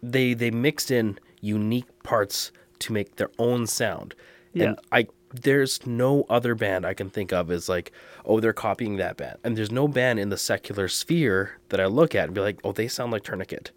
they 0.02 0.34
they 0.34 0.50
mixed 0.50 0.90
in 0.90 1.18
unique 1.40 2.02
parts 2.02 2.52
to 2.80 2.92
make 2.92 3.16
their 3.16 3.30
own 3.38 3.66
sound. 3.66 4.14
Yeah. 4.52 4.64
And 4.66 4.78
I 4.92 5.06
there's 5.32 5.86
no 5.86 6.26
other 6.28 6.54
band 6.54 6.84
I 6.84 6.92
can 6.92 7.08
think 7.08 7.32
of 7.32 7.50
is 7.50 7.68
like, 7.68 7.92
oh, 8.24 8.40
they're 8.40 8.52
copying 8.52 8.96
that 8.96 9.16
band. 9.16 9.38
And 9.44 9.56
there's 9.56 9.70
no 9.70 9.86
band 9.86 10.18
in 10.18 10.28
the 10.28 10.36
secular 10.36 10.88
sphere 10.88 11.58
that 11.68 11.80
I 11.80 11.86
look 11.86 12.14
at 12.14 12.24
and 12.24 12.34
be 12.34 12.40
like, 12.40 12.58
oh, 12.64 12.72
they 12.72 12.88
sound 12.88 13.12
like 13.12 13.22
Tourniquet. 13.22 13.70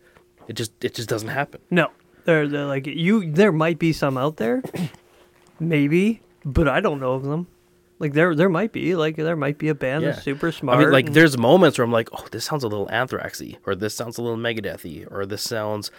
It 0.48 0.54
just 0.54 0.72
it 0.84 0.96
just 0.96 1.10
doesn't 1.10 1.30
happen. 1.30 1.62
no. 1.70 1.90
They're, 2.26 2.48
they're 2.48 2.66
like 2.66 2.88
you. 2.88 3.30
There 3.30 3.52
might 3.52 3.80
be 3.80 3.92
some 3.92 4.18
out 4.18 4.38
there, 4.38 4.64
maybe, 5.60 6.22
but 6.46 6.70
I 6.70 6.80
don't 6.80 7.02
know 7.02 7.14
of 7.16 7.24
them. 7.24 7.48
Like 8.00 8.14
there, 8.14 8.36
there 8.36 8.50
might 8.50 8.72
be 8.72 8.96
like 8.96 9.16
there 9.16 9.36
might 9.36 9.58
be 9.58 9.70
a 9.70 9.76
band 9.76 10.04
that's 10.04 10.24
super 10.24 10.52
smart. 10.52 10.78
I 10.78 10.82
mean, 10.82 10.92
like 10.92 11.06
and- 11.08 11.16
there's 11.16 11.38
moments 11.38 11.78
where 11.78 11.86
I'm 11.86 11.92
like, 11.92 12.10
oh, 12.12 12.26
this 12.32 12.44
sounds 12.46 12.64
a 12.64 12.68
little 12.68 12.88
Anthraxy, 12.88 13.58
or 13.66 13.76
this 13.76 13.96
sounds 13.96 14.18
a 14.18 14.22
little 14.22 14.38
Megadethy, 14.38 15.08
or 15.12 15.26
this 15.26 15.42
sounds 15.44 15.90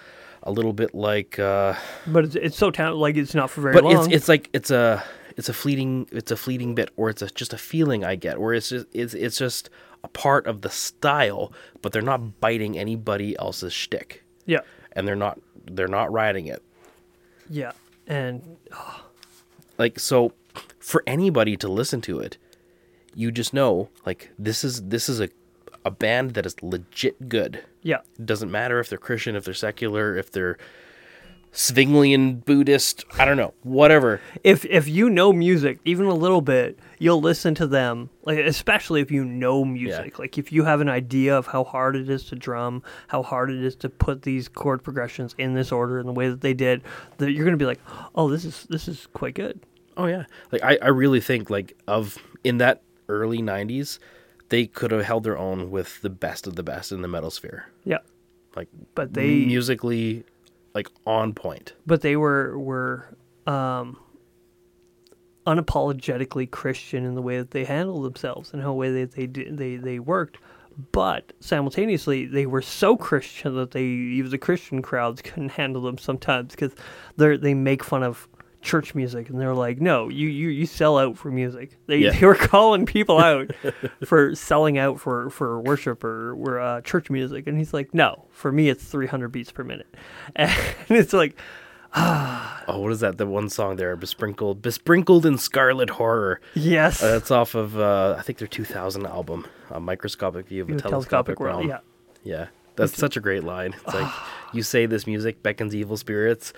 a 0.43 0.51
little 0.51 0.73
bit 0.75 0.95
like. 0.95 1.39
uh 1.39 1.75
but 2.07 2.25
it's, 2.25 2.35
it's 2.35 2.57
so 2.59 2.71
talented. 2.71 3.01
Like 3.01 3.17
it's 3.17 3.35
not 3.35 3.49
for 3.51 3.63
very 3.63 3.75
But 3.75 3.85
long. 3.85 4.07
it's 4.07 4.15
it's 4.15 4.29
like 4.29 4.51
it's 4.53 4.71
a 4.71 5.03
it's 5.37 5.49
a 5.49 5.55
fleeting 5.55 6.07
it's 6.13 6.31
a 6.31 6.37
fleeting 6.37 6.75
bit, 6.75 6.91
or 6.97 7.09
it's 7.11 7.23
a, 7.23 7.29
just 7.29 7.53
a 7.55 7.59
feeling 7.59 8.05
I 8.05 8.17
get, 8.17 8.37
or 8.37 8.53
it's 8.55 8.69
just 8.69 8.87
it's 8.93 9.15
it's 9.15 9.39
just 9.39 9.71
a 10.03 10.09
part 10.09 10.47
of 10.47 10.61
the 10.61 10.69
style, 10.71 11.53
but 11.81 11.93
they're 11.93 12.03
not 12.03 12.39
biting 12.41 12.77
anybody 12.79 13.39
else's 13.39 13.73
shtick, 13.73 14.23
yeah, 14.45 14.61
and 14.93 15.09
they're 15.09 15.17
not 15.17 15.41
they're 15.71 15.89
not 15.89 16.13
riding 16.13 16.47
it. 16.49 16.63
yeah, 17.49 17.73
and 18.07 18.59
like 19.79 19.99
so 19.99 20.33
for 20.85 21.03
anybody 21.07 21.57
to 21.57 21.67
listen 21.67 22.03
to 22.03 22.21
it 22.21 22.37
you 23.14 23.33
just 23.33 23.55
know 23.55 23.88
like 24.05 24.31
this 24.38 24.62
is 24.62 24.83
this 24.83 25.09
is 25.09 25.19
a 25.19 25.31
a 25.87 25.91
band 25.91 26.33
that 26.33 26.45
is 26.45 26.62
legit 26.62 27.29
good 27.29 27.62
yeah, 27.83 27.99
it 28.19 28.25
doesn't 28.25 28.50
matter 28.50 28.79
if 28.79 28.91
they're 28.91 28.99
christian 28.99 29.35
if 29.35 29.45
they're 29.45 29.55
secular 29.55 30.17
if 30.17 30.31
they're 30.31 30.59
Zwinglian 31.55 32.45
Buddhist, 32.45 33.05
I 33.17 33.25
don't 33.25 33.37
know, 33.37 33.55
whatever. 33.62 34.21
if 34.43 34.64
if 34.64 34.88
you 34.88 35.09
know 35.09 35.33
music 35.33 35.79
even 35.85 36.07
a 36.07 36.14
little 36.14 36.41
bit, 36.41 36.81
you'll 36.99 37.21
listen 37.21 37.55
to 37.55 37.69
them. 37.69 38.11
Like 38.25 38.38
especially 38.38 39.00
if 39.00 39.12
you 39.12 39.25
know 39.25 39.64
music. 39.64 40.19
Like 40.19 40.37
if 40.37 40.50
you 40.50 40.64
have 40.64 40.81
an 40.81 40.88
idea 40.88 41.38
of 41.38 41.47
how 41.47 41.62
hard 41.62 41.95
it 41.95 42.11
is 42.11 42.25
to 42.25 42.35
drum, 42.35 42.83
how 43.07 43.23
hard 43.23 43.53
it 43.53 43.62
is 43.62 43.76
to 43.76 43.88
put 43.88 44.23
these 44.23 44.49
chord 44.49 44.83
progressions 44.83 45.37
in 45.38 45.55
this 45.55 45.71
order 45.71 46.00
in 46.00 46.07
the 46.07 46.12
way 46.12 46.29
that 46.29 46.41
they 46.41 46.55
did, 46.55 46.83
that 47.19 47.31
you're 47.31 47.45
gonna 47.45 47.57
be 47.57 47.67
like, 47.67 47.81
oh, 48.17 48.29
this 48.29 48.45
is 48.45 48.67
this 48.69 48.88
is 48.88 49.07
quite 49.12 49.35
good. 49.35 49.61
Oh 49.97 50.07
yeah, 50.07 50.25
like 50.53 50.63
I, 50.63 50.79
I 50.83 50.89
really 50.89 51.21
think 51.21 51.51
like 51.51 51.77
of 51.87 52.19
in 52.43 52.59
that 52.59 52.83
early 53.09 53.39
'90s, 53.39 53.99
they 54.49 54.67
could 54.67 54.91
have 54.91 55.05
held 55.05 55.25
their 55.25 55.39
own 55.39 55.71
with 55.71 56.01
the 56.03 56.11
best 56.11 56.47
of 56.47 56.57
the 56.57 56.63
best 56.63 56.91
in 56.93 57.03
the 57.03 57.09
metal 57.09 57.31
sphere. 57.31 57.71
Yeah, 57.85 57.99
Like 58.57 58.69
but 58.95 59.15
they 59.15 59.45
musically, 59.45 60.25
like 60.75 60.89
on 61.07 61.33
point. 61.35 61.75
but 61.87 62.01
they 62.01 62.17
were 62.17 62.59
were 62.59 63.15
um, 63.47 63.99
unapologetically 65.47 66.51
Christian 66.51 67.05
in 67.05 67.15
the 67.15 67.23
way 67.23 67.39
that 67.39 67.51
they 67.51 67.65
handled 67.65 68.05
themselves 68.05 68.53
and 68.53 68.63
how 68.63 68.73
way 68.73 68.91
that 68.91 69.13
they 69.13 69.27
did, 69.27 69.57
they 69.59 69.77
they 69.77 69.99
worked. 69.99 70.38
But 70.90 71.33
simultaneously, 71.38 72.27
they 72.27 72.47
were 72.47 72.62
so 72.62 72.97
Christian 72.97 73.55
that 73.57 73.71
they 73.71 73.85
even 73.85 74.31
the 74.31 74.38
Christian 74.38 74.83
crowds 74.83 75.23
couldn't 75.23 75.51
handle 75.51 75.83
them 75.83 75.99
sometimes 75.99 76.51
because 76.53 76.73
they 77.16 77.37
they 77.37 77.55
make 77.55 77.85
fun 77.85 78.03
of 78.03 78.27
church 78.64 78.94
music 78.94 79.29
and 79.29 79.38
they're 79.40 79.55
like, 79.55 79.81
no, 79.81 80.09
you 80.09 80.27
you, 80.29 80.48
you 80.48 80.66
sell 80.66 80.98
out 80.98 81.16
for 81.16 81.31
music. 81.31 81.77
They, 81.87 81.98
Yeah. 81.98 82.11
they 82.18 82.27
were 82.27 82.35
calling 82.35 82.87
people 82.87 83.18
out 83.31 83.50
for 84.05 84.35
selling 84.35 84.79
out 84.79 84.98
for 84.98 85.31
for 85.31 85.61
worship 85.61 86.03
or, 86.03 86.33
or 86.35 86.59
uh, 86.59 86.81
church 86.81 87.11
music, 87.11 87.46
and 87.46 87.57
he's 87.59 87.72
like, 87.74 87.92
no, 87.94 88.24
for 88.31 88.50
me 88.50 88.68
it's 88.70 88.83
300 88.85 89.29
beats 89.29 89.53
per 89.53 89.62
minute, 89.64 89.94
and 90.37 90.50
it's 90.88 91.12
like. 91.12 91.37
Oh, 91.96 92.81
what 92.81 92.90
is 92.90 92.98
that? 93.00 93.18
The 93.18 93.27
one 93.27 93.48
song 93.48 93.77
there, 93.77 93.94
besprinkled, 93.96 94.61
besprinkled 94.61 95.24
in 95.24 95.38
scarlet 95.38 95.90
horror. 95.90 96.40
Yes. 96.55 97.00
Uh, 97.00 97.12
that's 97.12 97.31
off 97.31 97.55
of 97.55 97.79
uh, 97.79 98.16
I 98.18 98.22
think 98.22 98.38
their 98.38 98.48
2000 98.48 99.07
album, 99.07 99.46
a 99.70 99.79
microscopic 99.79 100.48
view 100.48 100.62
of 100.62 100.70
a 100.70 100.74
The 100.74 100.83
telescopic, 100.83 101.38
world. 101.38 101.59
realm. 101.66 101.68
Yeah. 101.68 101.79
Yeah, 102.24 102.46
that's 102.74 102.96
such 102.98 103.16
a 103.16 103.20
great 103.20 103.44
line. 103.44 103.74
It's 103.74 103.94
like 103.94 104.12
you 104.53 104.62
say 104.64 104.87
this 104.87 105.07
music 105.07 105.40
beckons 105.44 105.72
evil 105.72 105.96
spirits. 105.96 106.53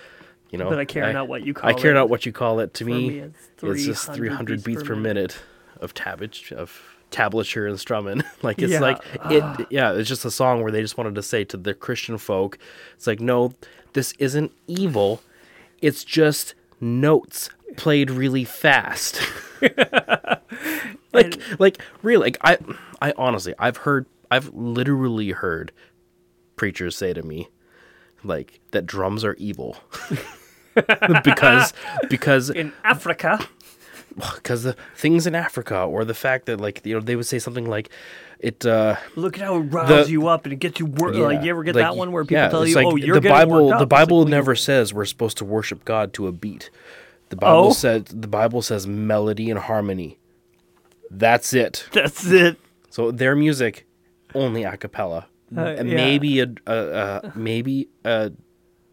You 0.50 0.58
know, 0.58 0.68
But 0.68 0.78
I 0.78 0.84
care 0.84 1.12
not 1.12 1.28
what 1.28 1.44
you 1.44 1.54
call. 1.54 1.68
It. 1.68 1.76
I 1.76 1.78
care 1.80 1.90
it. 1.90 1.94
not 1.94 2.08
what 2.08 2.24
you 2.24 2.32
call 2.32 2.60
it. 2.60 2.74
To 2.74 2.84
me, 2.84 3.10
me, 3.10 3.30
it's 3.62 3.84
just 3.84 4.12
300 4.12 4.62
beats, 4.62 4.82
per 4.82 4.94
minute, 4.94 5.36
of 5.80 5.92
tabbage 5.94 6.52
of 6.52 6.80
tablature 7.10 7.68
and 7.68 7.78
strumming. 7.78 8.22
like 8.42 8.60
it's 8.60 8.72
Yeah. 8.72 8.80
like 8.80 8.98
ah. 9.20 9.56
it. 9.58 9.66
Yeah, 9.70 9.92
it's 9.92 10.08
just 10.08 10.24
a 10.24 10.30
song 10.30 10.62
where 10.62 10.70
they 10.72 10.82
just 10.82 10.96
wanted 10.96 11.14
to 11.16 11.22
say 11.22 11.44
to 11.44 11.56
the 11.56 11.74
Christian 11.74 12.18
folk, 12.18 12.58
it's 12.94 13.06
like 13.06 13.20
no, 13.20 13.54
this 13.92 14.12
isn't 14.18 14.52
evil. 14.66 15.20
It's 15.82 16.04
just 16.04 16.54
notes 16.80 17.50
played 17.76 18.10
really 18.10 18.44
fast. 18.44 19.20
like 21.12 21.40
like 21.58 21.82
really 22.02 22.26
like 22.26 22.38
I 22.42 22.58
I 23.00 23.12
honestly 23.16 23.54
I've 23.58 23.78
heard 23.78 24.06
I've 24.30 24.52
literally 24.54 25.30
heard 25.30 25.72
preachers 26.56 26.96
say 26.96 27.12
to 27.12 27.22
me 27.22 27.48
like 28.26 28.60
that 28.72 28.86
drums 28.86 29.24
are 29.24 29.34
evil. 29.34 29.76
because 31.24 31.72
because 32.10 32.50
In 32.50 32.72
Africa. 32.84 33.38
because 34.34 34.62
the 34.62 34.74
things 34.94 35.26
in 35.26 35.34
Africa 35.34 35.78
or 35.82 36.04
the 36.04 36.14
fact 36.14 36.46
that 36.46 36.60
like 36.60 36.84
you 36.84 36.94
know 36.94 37.00
they 37.00 37.16
would 37.16 37.26
say 37.26 37.38
something 37.38 37.66
like 37.66 37.88
it 38.40 38.64
uh 38.66 38.96
Look 39.14 39.38
at 39.38 39.44
how 39.44 39.56
it 39.56 39.60
riles 39.60 40.06
The- 40.06 40.12
you 40.12 40.26
up 40.28 40.44
and 40.44 40.52
it 40.52 40.56
gets 40.56 40.78
you 40.80 40.86
wor- 40.86 41.12
like 41.14 41.42
you 41.42 41.50
ever 41.50 41.62
get 41.64 41.74
like, 41.74 41.82
that 41.84 41.96
one 41.96 42.12
where 42.12 42.24
people 42.24 42.42
yeah, 42.42 42.48
tell 42.48 42.66
you, 42.66 42.74
like 42.74 42.86
"Oh, 42.86 42.96
you're 42.96 43.20
the 43.20 43.28
Bible 43.28 43.68
the 43.70 43.76
like, 43.78 43.88
Bible 43.88 44.18
well, 44.18 44.26
never 44.28 44.54
says 44.54 44.92
we're 44.92 45.04
supposed 45.06 45.38
to 45.38 45.44
worship 45.44 45.84
God 45.84 46.12
to 46.14 46.26
a 46.26 46.32
beat. 46.32 46.70
The 47.30 47.36
Bible 47.36 47.68
Oh? 47.68 47.72
said 47.72 48.06
the 48.06 48.28
Bible 48.28 48.60
says 48.62 48.86
melody 48.86 49.50
and 49.50 49.58
harmony. 49.58 50.18
That's 51.10 51.52
it. 51.54 51.88
That's 51.92 52.26
it. 52.26 52.58
So 52.90 53.10
their 53.10 53.34
music 53.36 53.86
only 54.34 54.64
a 54.64 54.76
cappella. 54.76 55.26
Uh, 55.56 55.74
yeah. 55.76 55.82
maybe 55.82 56.40
a, 56.40 56.46
a, 56.66 56.76
a 56.76 57.32
maybe 57.36 57.88
a 58.04 58.32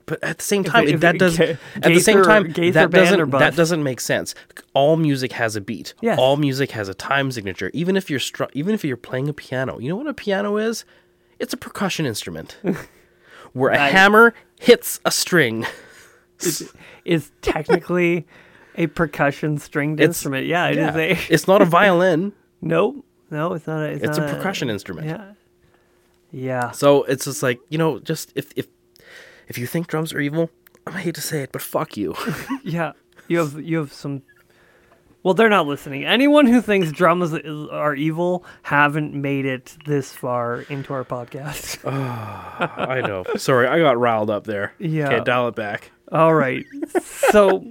but 0.05 0.21
at 0.23 0.37
the 0.39 0.43
same 0.43 0.63
time 0.63 0.83
it- 0.83 0.89
it, 0.89 0.93
if 0.95 0.99
that 1.01 1.17
does 1.17 1.37
Gaither, 1.37 1.57
at 1.77 1.83
the 1.83 1.99
same 1.99 2.21
time 2.23 2.51
Gaither 2.51 2.71
that 2.87 2.91
doesn't 2.91 3.29
that 3.31 3.55
doesn't 3.55 3.81
make 3.83 3.99
sense. 4.01 4.35
All 4.73 4.97
music 4.97 5.31
has 5.31 5.55
a 5.55 5.61
beat. 5.61 5.93
Yes. 6.01 6.19
All 6.19 6.35
music 6.37 6.71
has 6.71 6.89
a 6.89 6.93
time 6.93 7.31
signature. 7.31 7.71
Even 7.73 7.95
if 7.95 8.09
you're 8.09 8.19
str- 8.19 8.51
even 8.53 8.73
if 8.75 8.83
you're 8.83 8.97
playing 8.97 9.29
a 9.29 9.33
piano. 9.33 9.79
You 9.79 9.89
know 9.89 9.95
what 9.95 10.07
a 10.07 10.13
piano 10.13 10.57
is? 10.57 10.83
It's 11.39 11.53
a 11.53 11.57
percussion 11.57 12.05
instrument. 12.05 12.57
where 13.53 13.71
a 13.71 13.77
hammer 13.77 14.33
hits 14.59 14.99
a 15.05 15.11
string. 15.11 15.65
Is 17.05 17.31
technically 17.41 18.27
a 18.75 18.87
percussion 18.87 19.57
stringed 19.57 19.99
It's- 19.99 20.09
instrument. 20.17 20.47
Yeah, 20.47 20.67
it 20.67 20.77
is 20.77 20.95
Yeah. 20.95 20.97
a 20.97 21.17
it's 21.33 21.47
not 21.47 21.61
a 21.61 21.65
violin. 21.65 22.33
No, 22.61 23.03
no, 23.29 23.53
it's 23.53 23.67
not 23.67 23.81
a 23.83 23.87
it's, 23.91 24.03
It's 24.03 24.17
a 24.17 24.21
not 24.21 24.29
percussion 24.35 24.69
instrument. 24.69 25.07
Yeah. 25.07 25.33
Yeah. 26.33 26.71
So 26.71 27.03
it's 27.03 27.25
just 27.25 27.41
like, 27.43 27.59
you 27.69 27.77
know, 27.77 27.99
just 27.99 28.33
if 28.35 28.51
if 28.55 28.67
if 29.47 29.57
you 29.57 29.67
think 29.67 29.87
drums 29.87 30.11
are 30.13 30.19
evil, 30.19 30.49
I 30.87 30.99
hate 30.99 31.15
to 31.15 31.21
say 31.21 31.43
it, 31.43 31.51
but 31.53 31.61
fuck 31.61 31.95
you. 31.95 32.15
Yeah. 32.63 32.93
You 33.29 33.37
have 33.39 33.61
you 33.61 33.77
have 33.77 33.93
some 33.93 34.23
Well, 35.21 35.33
they're 35.33 35.47
not 35.47 35.67
listening. 35.67 36.03
Anyone 36.03 36.47
who 36.47 36.59
thinks 36.59 36.91
drums 36.91 37.33
are 37.71 37.95
evil 37.95 38.43
haven't 38.63 39.13
made 39.13 39.45
it 39.45 39.77
this 39.85 40.11
far 40.11 40.61
into 40.69 40.91
our 40.93 41.05
podcast. 41.05 41.79
I 41.89 42.99
know. 43.01 43.23
Sorry, 43.37 43.67
I 43.67 43.79
got 43.79 43.97
riled 43.97 44.29
up 44.29 44.43
there. 44.45 44.73
Yeah. 44.79 45.07
Okay, 45.07 45.23
dial 45.23 45.47
it 45.47 45.55
back. 45.55 45.91
All 46.11 46.33
right. 46.33 46.65
So, 47.01 47.65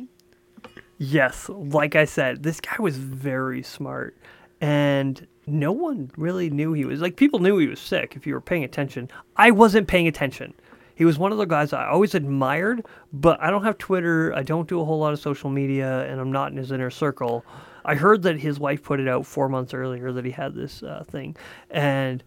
yes, 0.98 1.48
like 1.50 1.94
I 1.96 2.06
said, 2.06 2.42
this 2.42 2.60
guy 2.60 2.76
was 2.80 2.96
very 2.96 3.62
smart, 3.62 4.16
and 4.60 5.26
no 5.46 5.72
one 5.72 6.10
really 6.16 6.50
knew 6.50 6.72
he 6.72 6.84
was 6.84 7.00
like 7.00 7.16
people 7.16 7.40
knew 7.40 7.58
he 7.58 7.66
was 7.66 7.80
sick 7.80 8.14
if 8.16 8.26
you 8.26 8.34
were 8.34 8.40
paying 8.40 8.64
attention. 8.64 9.10
I 9.36 9.50
wasn't 9.50 9.88
paying 9.88 10.06
attention. 10.06 10.54
He 10.94 11.04
was 11.04 11.18
one 11.18 11.32
of 11.32 11.38
the 11.38 11.46
guys 11.46 11.72
I 11.72 11.88
always 11.88 12.14
admired, 12.14 12.86
but 13.12 13.40
I 13.40 13.50
don't 13.50 13.64
have 13.64 13.78
Twitter. 13.78 14.32
I 14.34 14.42
don't 14.42 14.68
do 14.68 14.80
a 14.80 14.84
whole 14.84 14.98
lot 14.98 15.12
of 15.12 15.18
social 15.18 15.50
media, 15.50 16.06
and 16.08 16.20
I'm 16.20 16.30
not 16.30 16.52
in 16.52 16.58
his 16.58 16.70
inner 16.70 16.90
circle. 16.90 17.44
I 17.84 17.94
heard 17.94 18.22
that 18.22 18.38
his 18.38 18.60
wife 18.60 18.82
put 18.82 19.00
it 19.00 19.08
out 19.08 19.26
four 19.26 19.48
months 19.48 19.74
earlier 19.74 20.12
that 20.12 20.24
he 20.24 20.30
had 20.30 20.54
this 20.54 20.82
uh, 20.82 21.02
thing, 21.08 21.34
and 21.70 22.22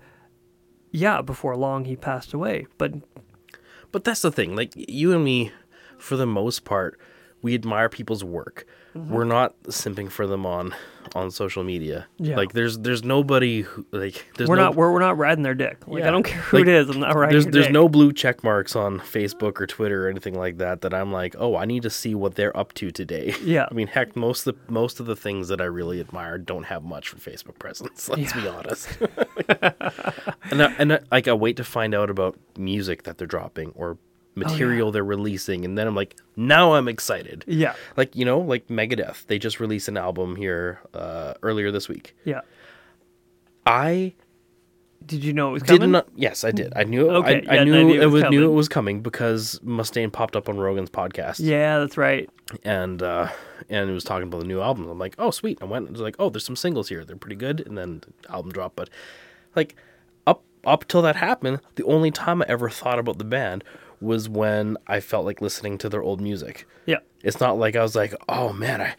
yeah, 0.91 1.21
before 1.21 1.55
long 1.55 1.85
he 1.85 1.95
passed 1.95 2.33
away. 2.33 2.67
But 2.77 2.93
But 3.91 4.03
that's 4.03 4.21
the 4.21 4.31
thing. 4.31 4.55
Like 4.55 4.73
you 4.75 5.13
and 5.13 5.23
me, 5.23 5.51
for 5.97 6.17
the 6.17 6.25
most 6.25 6.65
part, 6.65 6.99
we 7.41 7.53
admire 7.53 7.87
people's 7.87 8.23
work. 8.23 8.65
We're 8.95 9.25
not 9.25 9.61
simping 9.63 10.09
for 10.09 10.25
them 10.25 10.45
on 10.45 10.73
on 11.13 11.29
social 11.29 11.63
media. 11.63 12.07
Yeah. 12.17 12.37
Like 12.37 12.53
there's 12.53 12.79
there's 12.79 13.03
nobody 13.03 13.61
who 13.61 13.85
like 13.91 14.25
there's 14.37 14.49
we're 14.49 14.55
no, 14.55 14.63
not 14.63 14.75
we're, 14.75 14.91
we're 14.91 14.99
not 14.99 15.17
riding 15.17 15.43
their 15.43 15.53
dick. 15.53 15.85
Like 15.85 16.01
Yeah. 16.01 16.07
I 16.07 16.11
don't 16.11 16.23
care 16.23 16.41
who 16.41 16.57
Like, 16.57 16.67
it 16.67 16.73
is. 16.73 16.89
I'm 16.89 16.99
not 17.01 17.13
riding. 17.15 17.33
there's 17.33 17.45
there's 17.45 17.65
dick. 17.65 17.73
no 17.73 17.89
blue 17.89 18.13
check 18.13 18.43
marks 18.43 18.75
on 18.75 18.99
Facebook 18.99 19.59
or 19.59 19.67
Twitter 19.67 20.07
or 20.07 20.09
anything 20.09 20.33
like 20.33 20.57
that 20.57 20.81
that 20.81 20.93
I'm 20.93 21.11
like, 21.11 21.35
oh, 21.37 21.55
I 21.57 21.65
need 21.65 21.83
to 21.83 21.89
see 21.89 22.15
what 22.15 22.35
they're 22.35 22.55
up 22.57 22.73
to 22.75 22.91
today. 22.91 23.33
Yeah. 23.45 23.67
I 23.69 23.73
mean, 23.75 23.87
heck, 23.87 24.15
most 24.15 24.47
of 24.47 24.55
the 24.55 24.71
most 24.73 24.99
of 24.99 25.05
the 25.05 25.15
things 25.15 25.49
that 25.49 25.61
I 25.61 25.65
really 25.65 25.99
admire 25.99 26.37
don't 26.37 26.63
have 26.63 26.83
much 26.83 27.09
for 27.09 27.17
Facebook 27.17 27.59
presence. 27.59 28.09
Let's 28.09 28.33
be 28.33 28.47
honest. 28.47 28.89
and 30.51 30.63
I, 30.63 30.73
and 30.79 30.93
I, 30.93 30.99
like 31.11 31.27
I 31.27 31.33
wait 31.33 31.57
to 31.57 31.63
find 31.63 31.93
out 31.93 32.09
about 32.09 32.37
music 32.57 33.03
that 33.03 33.17
they're 33.17 33.27
dropping 33.27 33.71
or 33.75 33.97
material 34.35 34.91
they're 34.91 35.03
releasing, 35.03 35.65
and 35.65 35.77
then 35.77 35.87
I'm 35.87 35.95
like, 35.95 36.15
now 36.35 36.73
I'm 36.75 36.87
excited. 36.87 37.43
Yeah. 37.47 37.73
Like 37.97 38.15
you 38.15 38.25
know, 38.25 38.39
like 38.39 38.67
Megadeth, 38.67 39.25
they 39.27 39.39
just 39.39 39.59
released 39.59 39.87
an 39.87 39.97
album 39.97 40.35
here 40.35 40.81
uh, 40.93 41.33
earlier 41.41 41.71
this 41.71 41.87
week. 41.89 42.15
Yeah. 42.25 42.41
I 43.65 44.13
Did 45.05 45.23
you 45.23 45.33
know 45.33 45.49
it 45.49 45.53
was 45.53 45.63
did 45.63 45.79
coming? 45.79 45.91
not. 45.91 46.07
Yes, 46.15 46.43
I 46.43 46.51
did. 46.51 46.73
I 46.75 46.83
knew. 46.83 47.09
Okay, 47.09 47.43
I, 47.47 47.53
I 47.53 47.55
yeah, 47.55 47.63
knew 47.63 47.79
I 47.79 47.83
knew 47.83 48.01
it 48.01 48.05
was, 48.05 48.23
knew 48.23 48.29
coming. 48.29 48.43
it 48.43 48.53
was 48.53 48.67
coming 48.69 49.01
because 49.01 49.59
Mustaine 49.65 50.11
popped 50.11 50.35
up 50.35 50.49
on 50.49 50.57
Rogan's 50.57 50.89
podcast. 50.89 51.39
Yeah, 51.39 51.79
that's 51.79 51.97
right. 51.97 52.29
and 52.63 53.01
uh, 53.01 53.29
and 53.69 53.89
it 53.89 53.93
was 53.93 54.03
talking 54.03 54.27
about 54.27 54.41
the 54.41 54.47
new 54.47 54.61
album. 54.61 54.87
I'm 54.87 54.99
like, 54.99 55.15
oh 55.17 55.31
sweet. 55.31 55.57
I 55.61 55.65
went 55.65 55.85
and 55.87 55.93
was 55.93 56.01
like, 56.01 56.15
oh, 56.19 56.29
there's 56.29 56.45
some 56.45 56.55
singles 56.55 56.89
here. 56.89 57.03
They're 57.03 57.15
pretty 57.15 57.35
good. 57.37 57.65
And 57.65 57.77
then 57.77 58.01
the 58.21 58.31
album 58.31 58.51
dropped. 58.51 58.75
But 58.75 58.89
like 59.55 59.75
up 60.27 60.43
up 60.63 60.87
till 60.87 61.01
that 61.01 61.15
happened, 61.15 61.61
the 61.75 61.85
only 61.85 62.11
time 62.11 62.41
I 62.41 62.45
ever 62.47 62.69
thought 62.69 62.99
about 62.99 63.17
the 63.17 63.23
band 63.23 63.63
was 64.01 64.27
when 64.29 64.77
I 64.87 64.99
felt 64.99 65.25
like 65.25 65.41
listening 65.41 65.77
to 65.79 65.89
their 65.89 66.03
old 66.03 66.21
music. 66.21 66.67
Yeah. 66.85 66.97
It's 67.23 67.39
not 67.39 67.57
like 67.57 67.75
I 67.75 67.81
was 67.81 67.95
like, 67.95 68.13
oh 68.29 68.53
man, 68.53 68.81
I 68.81 68.95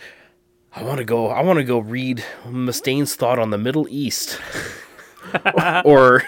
I 0.75 0.83
want 0.83 0.99
to 0.99 1.05
go. 1.05 1.29
I 1.29 1.43
want 1.43 1.59
to 1.59 1.65
go 1.65 1.79
read 1.79 2.25
Mustaine's 2.47 3.15
thought 3.15 3.39
on 3.39 3.51
the 3.51 3.59
Middle 3.59 3.87
East, 3.89 4.39
or. 5.85 6.23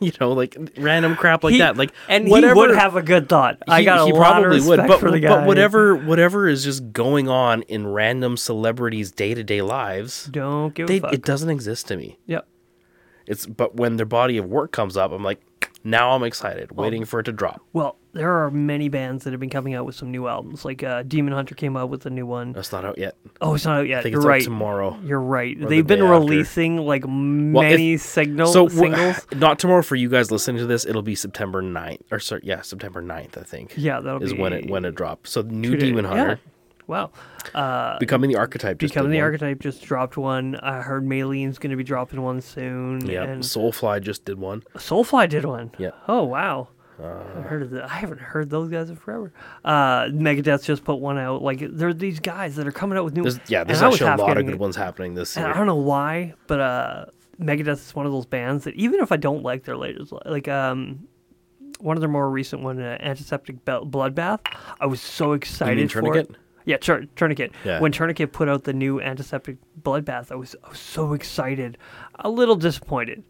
You 0.00 0.12
know, 0.20 0.30
like 0.30 0.56
random 0.76 1.16
crap 1.16 1.42
like 1.42 1.54
He- 1.54 1.58
that. 1.58 1.76
Like 1.76 1.90
and 2.08 2.30
whatever, 2.30 2.54
he 2.54 2.60
would 2.60 2.76
have 2.76 2.94
a 2.94 3.02
good 3.02 3.28
thought. 3.28 3.58
I 3.66 3.80
he- 3.80 3.84
got 3.84 3.98
a 3.98 4.06
he 4.06 4.12
lot 4.12 4.36
of 4.36 4.42
probably 4.44 4.58
respect 4.58 4.82
would, 4.82 4.86
but, 4.86 5.00
for 5.00 5.10
the 5.10 5.18
guy. 5.18 5.28
but 5.30 5.44
whatever 5.48 5.96
whatever 5.96 6.46
is 6.46 6.62
just 6.62 6.92
going 6.92 7.28
on 7.28 7.62
in 7.62 7.84
random 7.88 8.36
celebrities' 8.36 9.10
day 9.10 9.34
to 9.34 9.42
day 9.42 9.60
lives, 9.60 10.26
Don't 10.26 10.72
give 10.72 10.86
they, 10.86 10.98
a 10.98 11.00
fuck. 11.00 11.12
it 11.14 11.22
doesn't 11.24 11.50
exist 11.50 11.88
to 11.88 11.96
me. 11.96 12.16
Yep. 12.26 12.46
It's 13.26 13.44
but 13.46 13.74
when 13.74 13.96
their 13.96 14.06
body 14.06 14.36
of 14.38 14.44
work 14.44 14.70
comes 14.70 14.96
up, 14.96 15.10
I'm 15.10 15.24
like, 15.24 15.40
now 15.82 16.12
I'm 16.12 16.22
excited, 16.22 16.70
waiting 16.70 17.04
for 17.04 17.18
it 17.18 17.24
to 17.24 17.32
drop. 17.32 17.60
Well, 17.72 17.96
there 18.18 18.44
are 18.44 18.50
many 18.50 18.88
bands 18.88 19.24
that 19.24 19.32
have 19.32 19.40
been 19.40 19.48
coming 19.50 19.74
out 19.74 19.86
with 19.86 19.94
some 19.94 20.10
new 20.10 20.26
albums. 20.28 20.64
Like 20.64 20.82
uh, 20.82 21.02
Demon 21.04 21.32
Hunter 21.32 21.54
came 21.54 21.76
out 21.76 21.88
with 21.88 22.04
a 22.06 22.10
new 22.10 22.26
one. 22.26 22.52
That's 22.52 22.72
not 22.72 22.84
out 22.84 22.98
yet. 22.98 23.16
Oh, 23.40 23.54
it's 23.54 23.64
not 23.64 23.78
out 23.80 23.88
yet. 23.88 24.00
I 24.00 24.02
think 24.02 24.12
You're 24.12 24.20
it's 24.20 24.26
out 24.26 24.28
right. 24.28 24.42
tomorrow. 24.44 24.98
You're 25.04 25.20
right. 25.20 25.56
They've 25.58 25.86
been 25.86 26.00
day 26.00 26.04
after. 26.04 26.18
releasing 26.20 26.76
like 26.78 27.04
if- 27.04 27.10
many 27.10 27.96
signal 27.96 28.48
So 28.52 28.68
singles. 28.68 29.26
not 29.34 29.58
tomorrow 29.58 29.82
for 29.82 29.96
you 29.96 30.08
guys 30.08 30.30
listening 30.30 30.58
to 30.58 30.66
this. 30.66 30.84
It'll 30.84 31.02
be 31.02 31.14
September 31.14 31.62
9th. 31.62 32.00
or 32.10 32.18
sorry, 32.18 32.42
yeah, 32.44 32.60
September 32.62 33.02
9th, 33.02 33.38
I 33.38 33.42
think. 33.42 33.74
Yeah, 33.76 34.00
that'll 34.00 34.22
is 34.22 34.32
be 34.34 34.40
when 34.40 34.52
it 34.52 34.68
when 34.68 34.84
it 34.84 34.94
drops. 34.94 35.30
So 35.30 35.42
new. 35.42 35.76
Demon 35.76 36.04
Hunter, 36.04 36.40
Yeah. 36.44 36.50
Wow. 36.88 37.10
Uh, 37.54 37.98
becoming 37.98 38.30
the 38.30 38.36
archetype. 38.36 38.78
Just 38.78 38.94
Becoming 38.94 39.12
the 39.12 39.18
one. 39.18 39.24
Archetype 39.24 39.60
just 39.60 39.82
dropped 39.82 40.16
one. 40.16 40.56
I 40.56 40.80
heard 40.80 41.06
Maline's 41.06 41.58
going 41.58 41.70
to 41.70 41.76
be 41.76 41.84
dropping 41.84 42.22
one 42.22 42.40
soon. 42.40 43.04
Yeah, 43.06 43.26
Soulfly 43.36 44.00
just 44.00 44.24
did 44.24 44.38
one. 44.38 44.62
Soulfly 44.76 45.28
did 45.28 45.44
one. 45.44 45.70
Yeah. 45.78 45.90
Oh 46.08 46.24
wow. 46.24 46.68
I 47.00 47.42
heard 47.42 47.62
of 47.62 47.70
that. 47.70 47.84
I 47.84 47.96
haven't 47.96 48.20
heard 48.20 48.50
those 48.50 48.68
guys 48.68 48.90
in 48.90 48.96
forever. 48.96 49.32
Uh, 49.64 50.04
Megadeth 50.06 50.64
just 50.64 50.84
put 50.84 50.96
one 50.96 51.18
out. 51.18 51.42
Like 51.42 51.60
there 51.60 51.88
are 51.88 51.94
these 51.94 52.20
guys 52.20 52.56
that 52.56 52.66
are 52.66 52.72
coming 52.72 52.98
out 52.98 53.04
with 53.04 53.14
new. 53.14 53.22
There's, 53.22 53.38
yeah, 53.48 53.64
there's 53.64 53.80
and 53.80 53.92
actually 53.92 54.10
a 54.10 54.16
lot 54.16 54.36
of 54.36 54.46
good 54.46 54.58
ones 54.58 54.76
happening 54.76 55.14
this 55.14 55.36
year. 55.36 55.46
I 55.46 55.54
don't 55.54 55.66
know 55.66 55.76
why, 55.76 56.34
but 56.46 56.60
uh, 56.60 57.04
Megadeth 57.40 57.68
is 57.86 57.94
one 57.94 58.06
of 58.06 58.12
those 58.12 58.26
bands 58.26 58.64
that 58.64 58.74
even 58.74 59.00
if 59.00 59.12
I 59.12 59.16
don't 59.16 59.42
like 59.42 59.64
their 59.64 59.76
latest, 59.76 60.12
like 60.26 60.48
um, 60.48 61.06
one 61.80 61.96
of 61.96 62.00
their 62.00 62.10
more 62.10 62.28
recent 62.28 62.62
one, 62.62 62.80
uh, 62.80 62.96
Antiseptic 63.00 63.64
Be- 63.64 63.72
Bloodbath, 63.72 64.40
I 64.80 64.86
was 64.86 65.00
so 65.00 65.32
excited 65.32 65.92
for 65.92 66.00
Tourniquet? 66.02 66.30
it. 66.30 66.36
Yeah, 66.64 66.76
Tur- 66.76 67.06
Tourniquet. 67.16 67.52
Yeah. 67.64 67.80
When 67.80 67.92
Tourniquet 67.92 68.32
put 68.32 68.48
out 68.48 68.64
the 68.64 68.74
new 68.74 69.00
Antiseptic 69.00 69.56
Bloodbath, 69.80 70.30
I 70.30 70.34
was, 70.34 70.54
I 70.64 70.68
was 70.68 70.78
so 70.80 71.14
excited, 71.14 71.78
a 72.18 72.28
little 72.28 72.56
disappointed. 72.56 73.22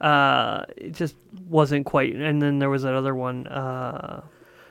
Uh, 0.00 0.64
it 0.76 0.92
just 0.92 1.14
wasn't 1.48 1.86
quite. 1.86 2.14
And 2.14 2.42
then 2.42 2.58
there 2.58 2.68
was 2.70 2.82
that 2.82 2.94
other 2.94 3.14
one, 3.14 3.46
uh, 3.46 4.22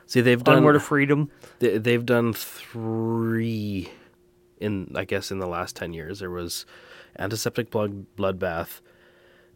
See, 0.06 0.20
they've 0.20 0.42
done 0.42 0.58
Onward 0.58 0.76
of 0.76 0.82
Freedom. 0.82 1.30
they, 1.60 1.78
they've 1.78 2.04
done 2.04 2.34
three 2.34 3.90
in 4.60 4.92
I 4.94 5.04
guess 5.04 5.30
in 5.30 5.38
the 5.38 5.46
last 5.46 5.76
ten 5.76 5.92
years. 5.92 6.18
There 6.20 6.30
was 6.30 6.66
antiseptic 7.18 7.70
blood 7.70 8.06
bloodbath. 8.16 8.80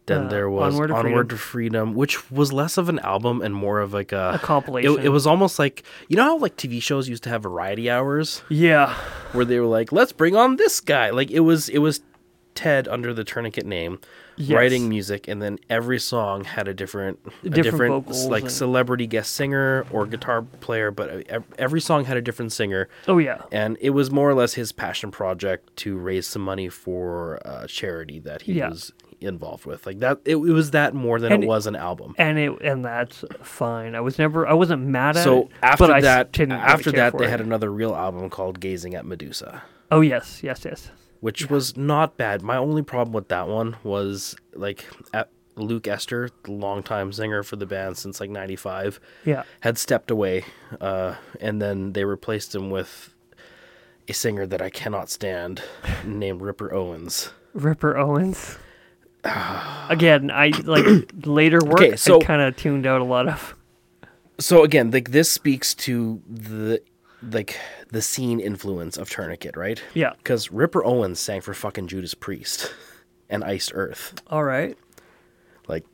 Then 0.07 0.25
Uh, 0.25 0.29
there 0.29 0.49
was 0.49 0.73
Onward 0.73 0.91
Onward, 0.91 1.29
to 1.29 1.35
to 1.35 1.39
Freedom, 1.41 1.93
which 1.93 2.31
was 2.31 2.51
less 2.51 2.77
of 2.77 2.89
an 2.89 2.97
album 2.99 3.41
and 3.43 3.53
more 3.53 3.79
of 3.79 3.93
like 3.93 4.11
a, 4.11 4.31
A 4.35 4.39
compilation. 4.39 4.99
It, 4.99 5.05
it 5.05 5.09
was 5.09 5.27
almost 5.27 5.59
like 5.59 5.83
you 6.07 6.17
know 6.17 6.23
how 6.23 6.37
like 6.37 6.57
TV 6.57 6.81
shows 6.81 7.07
used 7.07 7.23
to 7.23 7.29
have 7.29 7.43
variety 7.43 7.89
hours 7.89 8.41
Yeah. 8.49 8.95
where 9.33 9.45
they 9.45 9.59
were 9.59 9.67
like, 9.67 9.91
let's 9.91 10.11
bring 10.11 10.35
on 10.35 10.55
this 10.55 10.79
guy. 10.79 11.11
Like 11.11 11.29
it 11.31 11.41
was 11.41 11.69
it 11.69 11.79
was 11.79 12.01
Ted 12.55 12.87
under 12.87 13.13
the 13.13 13.23
Tourniquet 13.23 13.65
name 13.67 13.99
Yes. 14.41 14.55
writing 14.55 14.87
music, 14.87 15.27
and 15.27 15.41
then 15.41 15.59
every 15.69 15.99
song 15.99 16.45
had 16.45 16.67
a 16.69 16.73
different 16.73 17.19
a 17.25 17.29
Different 17.49 17.53
different, 17.63 17.91
vocals 18.05 18.25
like 18.27 18.43
and- 18.43 18.51
celebrity 18.51 19.05
guest 19.05 19.33
singer 19.35 19.85
or 19.91 20.05
guitar 20.05 20.43
player, 20.61 20.91
but 20.91 21.27
every 21.57 21.81
song 21.81 22.05
had 22.05 22.15
a 22.15 22.21
different 22.21 22.53
singer 22.53 22.87
Oh 23.07 23.17
yeah. 23.17 23.41
and 23.51 23.77
it 23.81 23.89
was 23.89 24.09
more 24.11 24.29
or 24.29 24.33
less 24.33 24.53
his 24.53 24.71
passion 24.71 25.11
project 25.11 25.75
to 25.77 25.97
raise 25.97 26.25
some 26.25 26.41
money 26.41 26.69
for 26.69 27.39
a 27.43 27.67
charity 27.67 28.19
that 28.19 28.43
he 28.43 28.53
Yeah. 28.53 28.69
was 28.69 28.93
involved 29.21 29.65
with 29.65 29.85
like 29.85 29.99
that 29.99 30.17
it, 30.23 30.37
it 30.37 30.53
was 30.53 30.71
that 30.71 30.93
more 30.93 31.19
than 31.19 31.33
And 31.33 31.43
it 31.43 31.45
it- 31.45 31.49
was 31.49 31.67
an 31.67 31.75
album 31.75 32.15
and 32.17 32.39
it 32.39 32.53
and 32.61 32.85
that's 32.85 33.25
fine. 33.41 33.93
I 33.93 33.99
was 33.99 34.17
never 34.17 34.47
I 34.47 34.53
wasn't 34.53 34.83
mad 34.83 35.17
at 35.17 35.19
it. 35.19 35.23
so 35.25 35.49
after 35.61 35.83
but 35.87 35.91
I 35.91 35.97
s- 35.97 36.03
that 36.03 36.37
really 36.39 36.51
after 36.53 36.91
care 36.93 37.11
that 37.11 37.17
they 37.17 37.25
it. 37.25 37.29
had 37.29 37.41
another 37.41 37.69
real 37.69 37.93
album 37.93 38.29
called 38.29 38.61
gazing 38.61 38.95
at 38.95 39.05
medusa 39.05 39.63
Oh 39.91 39.99
yes, 39.99 40.41
yes, 40.43 40.63
yes. 40.63 40.91
Which 41.21 41.49
was 41.49 41.75
not 41.75 42.15
bad 42.17 42.41
my 42.41 42.55
only 42.57 42.81
problem 42.81 43.13
with 43.13 43.27
that 43.27 43.47
one 43.47 43.75
was 43.83 44.35
like 44.53 44.85
luke 45.55 45.87
easter 45.87 46.29
the 46.43 46.51
longtime 46.53 47.11
singer 47.11 47.43
for 47.43 47.57
the 47.57 47.65
band 47.65 47.97
since 47.97 48.21
like 48.21 48.29
95 48.29 48.99
Yeah. 49.25 49.43
had 49.59 49.77
stepped 49.77 50.09
away 50.09 50.45
uh, 50.79 51.15
and 51.41 51.61
then 51.61 51.91
they 51.91 52.05
replaced 52.05 52.55
him 52.55 52.69
with 52.69 53.13
a 54.07 54.13
singer 54.13 54.45
that 54.47 54.61
i 54.61 54.69
cannot 54.69 55.09
stand 55.09 55.61
named 56.05 56.41
ripper 56.41 56.73
owens 56.73 57.31
Ripper 57.53 57.97
Owens. 57.97 58.57
Again, 59.23 60.29
I 60.31 60.51
like 60.63 60.85
later 61.25 61.59
work. 61.65 61.81
Okay, 61.81 61.95
so- 61.95 62.21
I 62.21 62.23
kind 62.23 62.41
of 62.41 62.55
tuned 62.55 62.85
out 62.85 63.01
a 63.01 63.03
lot 63.03 63.27
of. 63.27 63.55
so 64.39 64.63
again 64.63 64.91
like 64.91 65.09
this 65.11 65.29
speaks 65.31 65.73
to 65.73 66.21
the 66.29 66.81
like 67.21 67.59
the 67.89 68.01
scene 68.01 68.39
influence 68.39 68.97
of 68.97 69.09
tourniquet 69.09 69.57
right 69.57 69.81
Yeah. 69.93 70.13
because 70.17 70.51
ripper 70.51 70.83
owens 70.85 71.19
sang 71.19 71.41
for 71.41 71.53
fucking 71.53 71.87
judas 71.87 72.13
priest 72.13 72.73
and 73.29 73.43
iced 73.43 73.71
earth 73.73 74.21
All 74.27 74.43
right. 74.43 74.77
like 75.67 75.85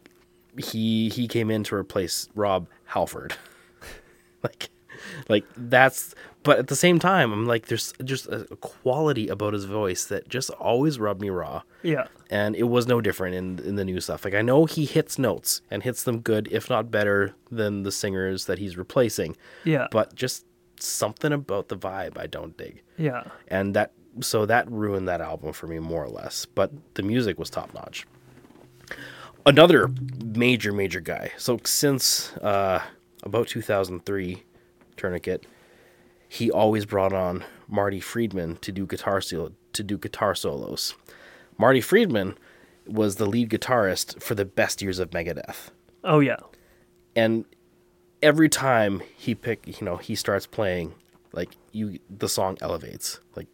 he 0.58 1.10
he 1.10 1.28
came 1.28 1.50
in 1.50 1.64
to 1.66 1.76
replace 1.76 2.30
rob 2.36 2.68
halford 2.86 3.36
like 4.44 4.70
like 5.28 5.46
that's 5.58 6.16
but 6.44 6.60
at 6.60 6.68
the 6.68 6.76
same 6.76 7.00
time 7.00 7.32
i'm 7.34 7.46
like 7.46 7.66
there's 7.68 7.94
just 8.04 8.28
a 8.28 8.46
quality 8.62 9.28
about 9.28 9.54
his 9.54 9.66
voice 9.66 10.06
that 10.06 10.30
just 10.30 10.50
always 10.52 11.00
rubbed 11.00 11.22
me 11.22 11.30
raw 11.30 11.62
Yeah. 11.84 12.08
and 12.30 12.56
it 12.56 12.64
was 12.64 12.88
no 12.88 13.02
different 13.02 13.36
in 13.36 13.60
in 13.68 13.76
the 13.76 13.86
new 13.86 14.00
stuff. 14.00 14.24
Like 14.26 14.34
I 14.36 14.42
know 14.42 14.66
he 14.66 14.86
hits 14.86 15.20
notes 15.20 15.62
and 15.70 15.84
hits 15.84 16.04
them 16.04 16.20
good, 16.22 16.48
if 16.52 16.70
not 16.70 16.90
better 16.92 17.36
than 17.52 17.84
the 17.84 17.92
singers 17.92 18.46
that 18.46 18.58
he's 18.60 18.78
replacing. 18.78 19.36
Yeah. 19.64 19.88
But 19.92 20.16
just 20.16 20.46
something 20.80 21.32
about 21.32 21.70
the 21.70 21.78
vibe 21.78 22.18
I 22.18 22.28
don't 22.28 22.58
dig, 22.58 22.82
yeah. 22.98 23.24
and 23.48 23.76
that 23.76 23.92
so 24.22 24.46
that 24.46 24.70
ruined 24.72 25.08
that 25.08 25.22
album 25.22 25.54
for 25.54 25.68
me 25.68 25.80
more 25.80 26.04
or 26.04 26.10
less. 26.10 26.46
But 26.46 26.72
the 26.96 27.04
music 27.04 27.38
was 27.38 27.50
top 27.50 27.74
notch. 27.74 28.06
Another 29.46 29.90
major 30.24 30.72
major 30.72 31.02
guy. 31.02 31.32
So 31.38 31.60
since 31.66 32.34
uh, 32.38 32.82
about 33.24 33.48
2003, 33.48 34.44
Tourniquet, 34.98 35.46
he 36.28 36.50
always 36.50 36.86
brought 36.86 37.14
on 37.14 37.44
Marty 37.68 38.00
Friedman 38.00 38.58
to 38.58 38.72
do 38.72 38.86
guitar 38.86 39.22
solo, 39.22 39.52
to 39.74 39.84
do 39.84 39.98
guitar 39.98 40.36
solos. 40.36 40.96
Marty 41.58 41.82
Friedman 41.82 42.38
was 42.88 43.16
the 43.16 43.26
lead 43.26 43.50
guitarist 43.50 44.22
for 44.22 44.36
the 44.36 44.46
best 44.46 44.82
years 44.82 45.00
of 45.00 45.12
Megadeth. 45.12 45.70
Oh 46.04 46.20
yeah. 46.20 46.40
And 47.16 47.46
every 48.26 48.50
time 48.50 49.02
he 49.16 49.36
pick, 49.36 49.80
you 49.80 49.86
know, 49.86 49.98
he 49.98 50.16
starts 50.16 50.46
playing, 50.48 50.94
like 51.32 51.52
you 51.72 52.00
the 52.10 52.28
song 52.28 52.58
elevates. 52.62 53.20
Like 53.36 53.48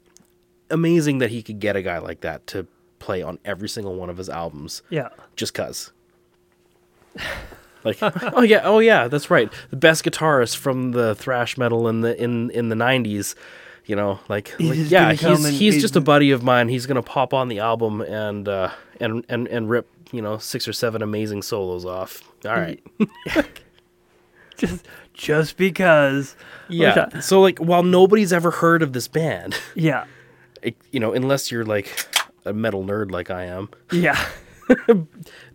amazing 0.69 1.17
that 1.19 1.29
he 1.29 1.43
could 1.43 1.59
get 1.59 1.75
a 1.75 1.81
guy 1.81 1.97
like 1.99 2.21
that 2.21 2.47
to 2.47 2.65
play 2.99 3.21
on 3.21 3.37
every 3.43 3.67
single 3.67 3.95
one 3.95 4.09
of 4.09 4.17
his 4.17 4.29
albums 4.29 4.81
Yeah. 4.89 5.09
just 5.35 5.53
cuz. 5.53 5.91
Like, 7.83 7.97
oh 8.01 8.43
yeah, 8.43 8.61
oh 8.63 8.77
yeah, 8.77 9.07
that's 9.07 9.31
right. 9.31 9.51
The 9.71 9.75
best 9.75 10.05
guitarist 10.05 10.55
from 10.55 10.91
the 10.91 11.15
thrash 11.15 11.57
metal 11.57 11.87
in 11.87 12.01
the 12.01 12.13
in 12.23 12.51
in 12.51 12.69
the 12.69 12.75
'90s 12.75 13.33
You 13.87 13.95
know, 13.95 14.19
like, 14.29 14.53
like 14.59 14.77
just 14.77 14.91
yeah, 14.91 15.13
he's 15.13 15.47
he's 15.57 15.81
just 15.81 15.95
a 15.95 16.01
buddy 16.01 16.29
of 16.29 16.43
mine. 16.43 16.69
He's 16.69 16.85
gonna 16.85 17.01
pop 17.01 17.33
on 17.33 17.47
the 17.47 17.57
album 17.57 18.01
and 18.01 18.47
uh, 18.47 18.69
and 18.99 19.25
and 19.29 19.47
and 19.47 19.67
rip 19.67 19.87
you 20.11 20.21
know 20.21 20.37
six 20.37 20.67
or 20.67 20.73
seven 20.73 21.01
amazing 21.01 21.41
solos 21.41 21.83
off. 21.83 22.21
All 22.45 22.51
right, 22.51 22.79
just 24.61 24.87
just 25.13 25.57
because. 25.57 26.35
yeah. 26.69 27.07
Which 27.13 27.23
So 27.23 27.41
like, 27.41 27.59
while 27.59 27.83
nobody's 27.83 28.31
ever 28.33 28.51
heard 28.51 28.81
of 28.81 28.93
this 28.93 29.07
band, 29.07 29.55
Yeah. 29.75 30.05
it, 30.61 30.75
you 30.91 30.99
know, 30.99 31.13
unless 31.13 31.51
you're 31.51 31.65
like 31.65 32.07
a 32.45 32.53
metal 32.53 32.83
nerd 32.83 33.11
like 33.11 33.29
I 33.29 33.45
am, 33.45 33.69
Yeah. 33.91 34.17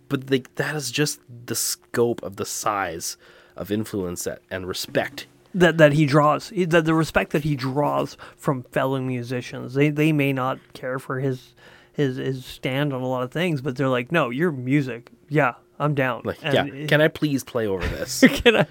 but 0.09 0.29
like 0.29 0.53
that 0.55 0.75
is 0.75 0.91
just 0.91 1.19
the 1.45 1.55
scope 1.55 2.21
of 2.23 2.35
the 2.37 2.45
size 2.45 3.17
of 3.55 3.71
influence 3.71 4.23
that, 4.25 4.41
and 4.51 4.67
respect. 4.67 5.27
that 5.55 5.77
that 5.77 5.93
he 5.93 6.05
draws 6.05 6.49
that 6.55 6.85
the 6.85 6.93
respect 6.93 7.31
that 7.31 7.43
he 7.43 7.55
draws 7.55 8.15
from 8.35 8.61
fellow 8.63 8.99
musicians 9.01 9.73
they 9.73 9.89
they 9.89 10.11
may 10.11 10.31
not 10.31 10.59
care 10.73 10.99
for 10.99 11.19
his 11.19 11.55
his 11.93 12.17
his 12.17 12.45
stand 12.45 12.93
on 12.93 13.01
a 13.01 13.07
lot 13.07 13.23
of 13.23 13.31
things 13.31 13.61
but 13.61 13.75
they're 13.75 13.89
like 13.89 14.11
no 14.11 14.29
your 14.29 14.51
music 14.51 15.09
yeah 15.29 15.53
i'm 15.79 15.93
down 15.95 16.21
Like, 16.25 16.37
And 16.43 16.53
yeah, 16.53 16.65
it- 16.83 16.89
can 16.89 17.01
I 17.01 17.07
please 17.07 17.43
play 17.43 17.67
over 17.67 17.85
this? 17.87 18.19
can 18.27 18.55
I, 18.55 18.65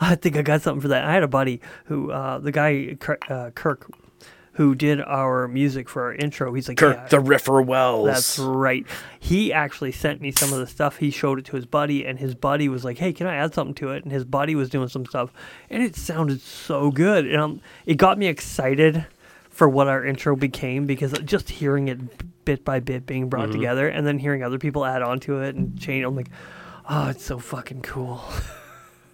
I 0.00 0.14
think 0.14 0.36
I 0.36 0.42
got 0.42 0.62
something 0.62 0.80
for 0.80 0.88
that. 0.88 1.04
I 1.04 1.12
had 1.12 1.22
a 1.22 1.28
buddy 1.28 1.60
who, 1.86 2.10
uh, 2.10 2.38
the 2.38 2.52
guy 2.52 2.96
Kirk, 3.00 3.30
uh, 3.30 3.50
Kirk, 3.50 3.90
who 4.54 4.74
did 4.74 5.00
our 5.00 5.48
music 5.48 5.88
for 5.88 6.02
our 6.04 6.12
intro. 6.14 6.52
He's 6.52 6.68
like, 6.68 6.76
Kirk 6.76 6.96
"Yeah, 6.96 7.06
the 7.08 7.18
Riffer 7.18 7.64
Wells. 7.64 8.06
That's 8.06 8.38
right. 8.38 8.84
He 9.18 9.52
actually 9.52 9.92
sent 9.92 10.20
me 10.20 10.32
some 10.32 10.52
of 10.52 10.58
the 10.58 10.66
stuff. 10.66 10.98
He 10.98 11.10
showed 11.10 11.38
it 11.38 11.44
to 11.46 11.56
his 11.56 11.64
buddy, 11.66 12.04
and 12.04 12.18
his 12.18 12.34
buddy 12.34 12.68
was 12.68 12.84
like, 12.84 12.98
"Hey, 12.98 13.12
can 13.14 13.26
I 13.26 13.36
add 13.36 13.54
something 13.54 13.74
to 13.76 13.90
it?" 13.92 14.02
And 14.02 14.12
his 14.12 14.24
buddy 14.24 14.54
was 14.54 14.68
doing 14.68 14.88
some 14.88 15.06
stuff, 15.06 15.32
and 15.70 15.82
it 15.82 15.96
sounded 15.96 16.42
so 16.42 16.90
good. 16.90 17.26
And 17.26 17.40
um, 17.40 17.60
it 17.86 17.94
got 17.96 18.18
me 18.18 18.26
excited 18.26 19.06
for 19.60 19.68
what 19.68 19.88
our 19.88 20.02
intro 20.02 20.34
became 20.34 20.86
because 20.86 21.12
just 21.20 21.50
hearing 21.50 21.88
it 21.88 21.98
bit 22.46 22.64
by 22.64 22.80
bit 22.80 23.04
being 23.04 23.28
brought 23.28 23.50
Mm-hmm. 23.50 23.58
together, 23.60 23.88
and 23.90 24.06
then 24.06 24.18
hearing 24.18 24.42
other 24.42 24.58
people 24.58 24.86
add 24.86 25.02
on 25.02 25.20
to 25.20 25.42
it 25.42 25.54
and 25.54 25.78
change. 25.78 26.02
I'm 26.06 26.16
like, 26.16 26.30
oh, 26.88 27.10
it's 27.10 27.22
so 27.22 27.38
fucking 27.38 27.82
cool. 27.82 28.22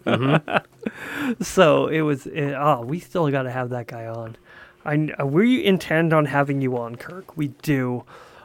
Mm-hmm. 0.06 1.42
so 1.42 1.88
it 1.88 2.02
was. 2.02 2.26
It, 2.28 2.52
oh, 2.52 2.82
we 2.82 3.00
still 3.00 3.28
got 3.30 3.42
to 3.42 3.50
have 3.50 3.70
that 3.70 3.88
guy 3.88 4.06
on. 4.06 4.36
I 4.84 4.94
kn- 4.94 5.16
we 5.32 5.64
intend 5.64 6.12
on 6.12 6.26
having 6.26 6.60
you 6.60 6.78
on, 6.78 6.94
Kirk. 6.94 7.36
We 7.36 7.48
do. 7.48 8.04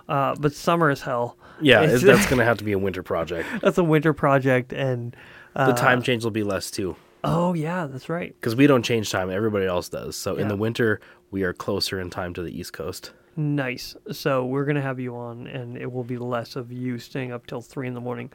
Uh, 0.10 0.34
but 0.40 0.54
summer 0.56 0.90
is 0.90 1.02
hell. 1.02 1.38
yeah, 1.62 1.82
It's- 1.84 2.02
that's 2.02 2.26
gonna 2.28 2.46
have 2.46 2.58
to 2.58 2.64
be 2.64 2.72
a 2.72 2.80
winter 2.80 3.04
project. 3.04 3.48
That's 3.62 3.78
a 3.78 3.84
winter 3.84 4.12
project, 4.14 4.74
and 4.74 5.16
uh, 5.56 5.68
The 5.68 5.74
time 5.74 6.02
change 6.02 6.24
will 6.24 6.32
be 6.32 6.42
less 6.44 6.72
too, 6.72 6.96
Oh 7.24 7.54
yeah, 7.54 7.86
that's 7.86 8.10
right. 8.10 8.34
because 8.40 8.56
we 8.56 8.66
don't 8.66 8.82
change 8.84 9.12
time. 9.12 9.30
Everybody 9.30 9.68
else 9.68 9.88
does. 9.88 10.16
So 10.16 10.38
in 10.38 10.48
the 10.48 10.56
winter, 10.56 11.00
we 11.32 11.44
are 11.44 11.54
closer 11.54 12.00
in 12.00 12.10
time 12.10 12.34
to 12.36 12.44
the 12.44 12.58
East 12.58 12.74
Coast. 12.74 13.14
Nice. 13.36 13.96
So 14.12 14.46
we're 14.46 14.66
gonna 14.66 14.82
have 14.82 15.00
you 15.00 15.16
on, 15.16 15.48
and 15.48 15.78
it 15.78 15.92
will 15.92 16.04
be 16.04 16.18
less 16.18 16.56
of 16.56 16.72
you 16.72 17.00
staying 17.00 17.32
up 17.32 17.48
till 17.48 17.62
three 17.62 17.88
in 17.88 17.94
the 17.94 18.02
morning, 18.02 18.30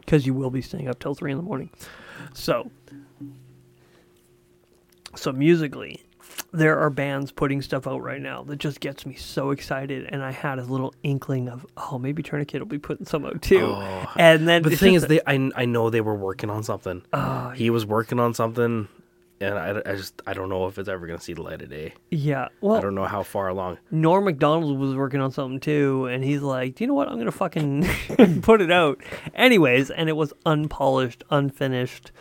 because 0.00 0.26
you 0.26 0.34
will 0.34 0.50
be 0.50 0.60
staying 0.60 0.86
up 0.86 0.98
till 0.98 1.14
three 1.14 1.32
in 1.32 1.38
the 1.38 1.42
morning. 1.42 1.70
So, 2.34 2.70
so 5.16 5.32
musically, 5.32 6.02
there 6.52 6.78
are 6.78 6.90
bands 6.90 7.32
putting 7.32 7.62
stuff 7.62 7.86
out 7.86 8.02
right 8.02 8.20
now 8.20 8.42
that 8.42 8.56
just 8.56 8.80
gets 8.80 9.06
me 9.06 9.14
so 9.14 9.50
excited, 9.50 10.06
and 10.10 10.22
I 10.22 10.30
had 10.30 10.58
a 10.58 10.64
little 10.64 10.94
inkling 11.02 11.48
of, 11.48 11.64
oh, 11.76 11.98
maybe 11.98 12.22
Tourniquet 12.22 12.60
will 12.60 12.66
be 12.66 12.78
putting 12.78 13.06
some 13.06 13.24
out 13.24 13.40
too. 13.40 13.64
Oh. 13.64 14.12
And 14.16 14.46
then 14.46 14.62
But 14.62 14.72
the 14.72 14.76
thing 14.76 14.94
is, 14.94 15.06
they 15.06 15.20
I, 15.26 15.50
I 15.56 15.64
know 15.64 15.88
they 15.88 16.02
were 16.02 16.14
working 16.14 16.50
on 16.50 16.62
something. 16.64 17.02
Oh, 17.14 17.50
he 17.50 17.70
was 17.70 17.86
working 17.86 18.20
on 18.20 18.34
something, 18.34 18.88
and 19.40 19.58
I, 19.58 19.80
I 19.86 19.94
just 19.96 20.20
I 20.26 20.32
don't 20.32 20.48
know 20.48 20.66
if 20.66 20.78
it's 20.78 20.88
ever 20.88 21.06
gonna 21.06 21.20
see 21.20 21.32
the 21.34 21.42
light 21.42 21.62
of 21.62 21.70
day. 21.70 21.94
yeah. 22.10 22.48
Well, 22.60 22.76
I 22.76 22.80
don't 22.80 22.94
know 22.94 23.04
how 23.06 23.22
far 23.22 23.48
along. 23.48 23.78
Norm 23.90 24.24
Macdonald 24.24 24.78
was 24.78 24.94
working 24.94 25.20
on 25.20 25.30
something 25.30 25.60
too, 25.60 26.06
and 26.06 26.24
he's 26.24 26.42
like, 26.42 26.74
"Do 26.74 26.84
you 26.84 26.88
know 26.88 26.94
what? 26.94 27.08
I'm 27.08 27.18
gonna 27.18 27.30
fucking 27.32 27.86
put 28.42 28.60
it 28.60 28.70
out." 28.72 29.00
Anyways, 29.34 29.90
and 29.90 30.08
it 30.08 30.16
was 30.16 30.32
unpolished, 30.46 31.22
unfinished 31.30 32.12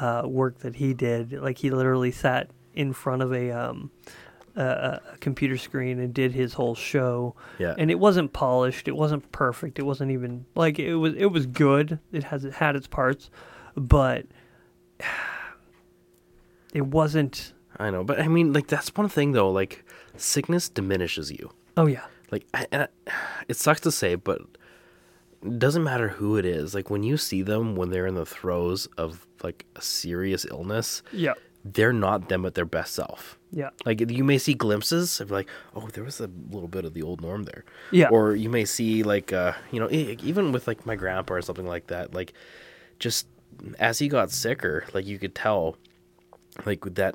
uh, 0.00 0.22
work 0.26 0.58
that 0.58 0.76
he 0.76 0.92
did. 0.94 1.32
Like 1.32 1.58
he 1.58 1.70
literally 1.70 2.10
sat 2.12 2.50
in 2.74 2.92
front 2.92 3.22
of 3.22 3.32
a 3.32 3.50
um, 3.52 3.90
a, 4.54 5.00
a 5.14 5.18
computer 5.20 5.56
screen 5.56 5.98
and 5.98 6.12
did 6.12 6.32
his 6.32 6.52
whole 6.54 6.74
show. 6.74 7.34
Yeah. 7.58 7.74
And 7.78 7.90
it 7.90 7.98
wasn't 7.98 8.32
polished. 8.32 8.88
It 8.88 8.96
wasn't 8.96 9.30
perfect. 9.32 9.78
It 9.78 9.82
wasn't 9.82 10.10
even 10.10 10.44
like 10.54 10.78
it 10.78 10.96
was. 10.96 11.14
It 11.14 11.26
was 11.26 11.46
good. 11.46 11.98
It 12.12 12.24
has 12.24 12.44
it 12.44 12.54
had 12.54 12.76
its 12.76 12.86
parts, 12.86 13.30
but 13.74 14.26
it 16.76 16.86
wasn't. 16.86 17.52
I 17.78 17.90
know, 17.90 18.04
but 18.04 18.20
I 18.20 18.28
mean, 18.28 18.52
like 18.52 18.68
that's 18.68 18.88
one 18.94 19.08
thing 19.08 19.32
though. 19.32 19.50
Like 19.50 19.84
sickness 20.16 20.68
diminishes 20.68 21.30
you. 21.30 21.50
Oh 21.76 21.86
yeah. 21.86 22.04
Like, 22.32 22.44
I, 22.54 22.66
I, 22.72 22.88
it 23.48 23.56
sucks 23.56 23.80
to 23.82 23.92
say, 23.92 24.14
but 24.16 24.40
it 25.44 25.58
doesn't 25.58 25.84
matter 25.84 26.08
who 26.08 26.36
it 26.36 26.44
is. 26.44 26.74
Like 26.74 26.90
when 26.90 27.02
you 27.02 27.16
see 27.16 27.42
them 27.42 27.76
when 27.76 27.90
they're 27.90 28.06
in 28.06 28.14
the 28.14 28.26
throes 28.26 28.86
of 28.98 29.26
like 29.44 29.64
a 29.76 29.82
serious 29.82 30.44
illness, 30.50 31.02
Yeah. 31.12 31.34
they're 31.64 31.92
not 31.92 32.28
them 32.28 32.44
at 32.46 32.54
their 32.54 32.64
best 32.64 32.94
self. 32.94 33.38
Yeah. 33.52 33.70
Like 33.84 34.00
you 34.10 34.24
may 34.24 34.38
see 34.38 34.54
glimpses 34.54 35.20
of 35.20 35.30
like, 35.30 35.48
oh, 35.76 35.86
there 35.92 36.02
was 36.04 36.18
a 36.20 36.28
little 36.50 36.68
bit 36.68 36.84
of 36.84 36.94
the 36.94 37.02
old 37.02 37.20
norm 37.20 37.44
there. 37.44 37.64
Yeah. 37.92 38.08
Or 38.08 38.34
you 38.34 38.48
may 38.50 38.64
see 38.64 39.02
like, 39.02 39.32
uh, 39.32 39.52
you 39.70 39.78
know, 39.78 39.88
even 39.90 40.50
with 40.52 40.66
like 40.66 40.84
my 40.86 40.96
grandpa 40.96 41.34
or 41.34 41.42
something 41.42 41.66
like 41.66 41.86
that. 41.88 42.12
Like, 42.14 42.32
just 42.98 43.26
as 43.78 43.98
he 44.00 44.08
got 44.08 44.30
sicker, 44.32 44.84
like 44.94 45.06
you 45.06 45.18
could 45.18 45.34
tell, 45.34 45.76
like 46.64 46.82
that 46.94 47.14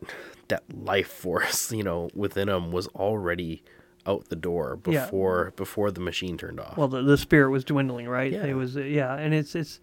that 0.49 0.63
life 0.73 1.07
force, 1.07 1.71
you 1.79 1.83
know, 1.83 2.09
within 2.13 2.49
him 2.49 2.71
was 2.71 2.87
already 2.89 3.63
out 4.05 4.29
the 4.29 4.35
door 4.35 4.79
Yeah. 4.87 5.05
before 5.05 5.53
before 5.55 5.91
the 5.91 6.01
machine 6.01 6.37
turned 6.37 6.59
off. 6.59 6.75
well 6.77 6.87
the, 6.87 7.01
the 7.03 7.17
spirit 7.17 7.51
was 7.51 7.63
dwindling 7.63 8.07
right 8.07 8.31
Yeah. 8.31 8.45
it 8.45 8.53
was 8.55 8.75
uh, 8.75 8.81
yeah 8.81 9.15
and 9.15 9.31
it's 9.33 9.53
it's 9.55 9.79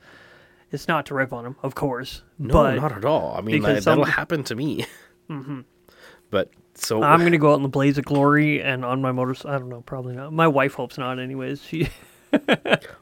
it's 0.72 0.88
not 0.88 1.06
to 1.06 1.14
rip 1.14 1.32
on 1.32 1.46
him 1.46 1.56
of 1.62 1.74
course 1.76 2.22
no, 2.38 2.52
but 2.52 2.74
not 2.76 2.92
at 2.92 3.04
all. 3.04 3.34
I 3.38 3.40
mean, 3.42 3.62
like, 3.62 3.82
that'll 3.84 4.04
happen 4.04 4.42
to 4.44 4.54
me. 4.56 4.86
But 6.30 6.50
so 6.74 7.02
i'm 7.02 7.20
gonna 7.20 7.38
go 7.38 7.52
out 7.52 7.56
in 7.56 7.62
the 7.62 7.68
blaze 7.68 7.96
of 7.98 8.04
glory 8.04 8.62
and 8.62 8.84
on 8.84 9.00
my 9.02 9.10
motorcycle 9.12 9.50
i 9.54 9.58
don't 9.58 9.68
know 9.68 9.80
probably 9.80 10.14
not 10.14 10.32
my 10.32 10.46
wife 10.46 10.74
hopes 10.74 10.96
not 10.98 11.18
anyways 11.18 11.62
she 11.62 11.88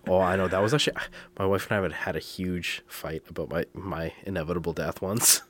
Oh, 0.08 0.20
I 0.20 0.36
know 0.36 0.46
that 0.46 0.62
was 0.62 0.72
actually 0.72 0.96
my 1.38 1.44
wife 1.46 1.68
and 1.68 1.78
I 1.80 1.82
had 1.82 1.92
had 1.92 2.16
a 2.16 2.20
huge 2.20 2.82
fight 2.86 3.22
about 3.28 3.50
my 3.50 3.64
my 3.74 4.12
inevitable 4.22 4.72
death 4.72 5.02
once. 5.02 5.42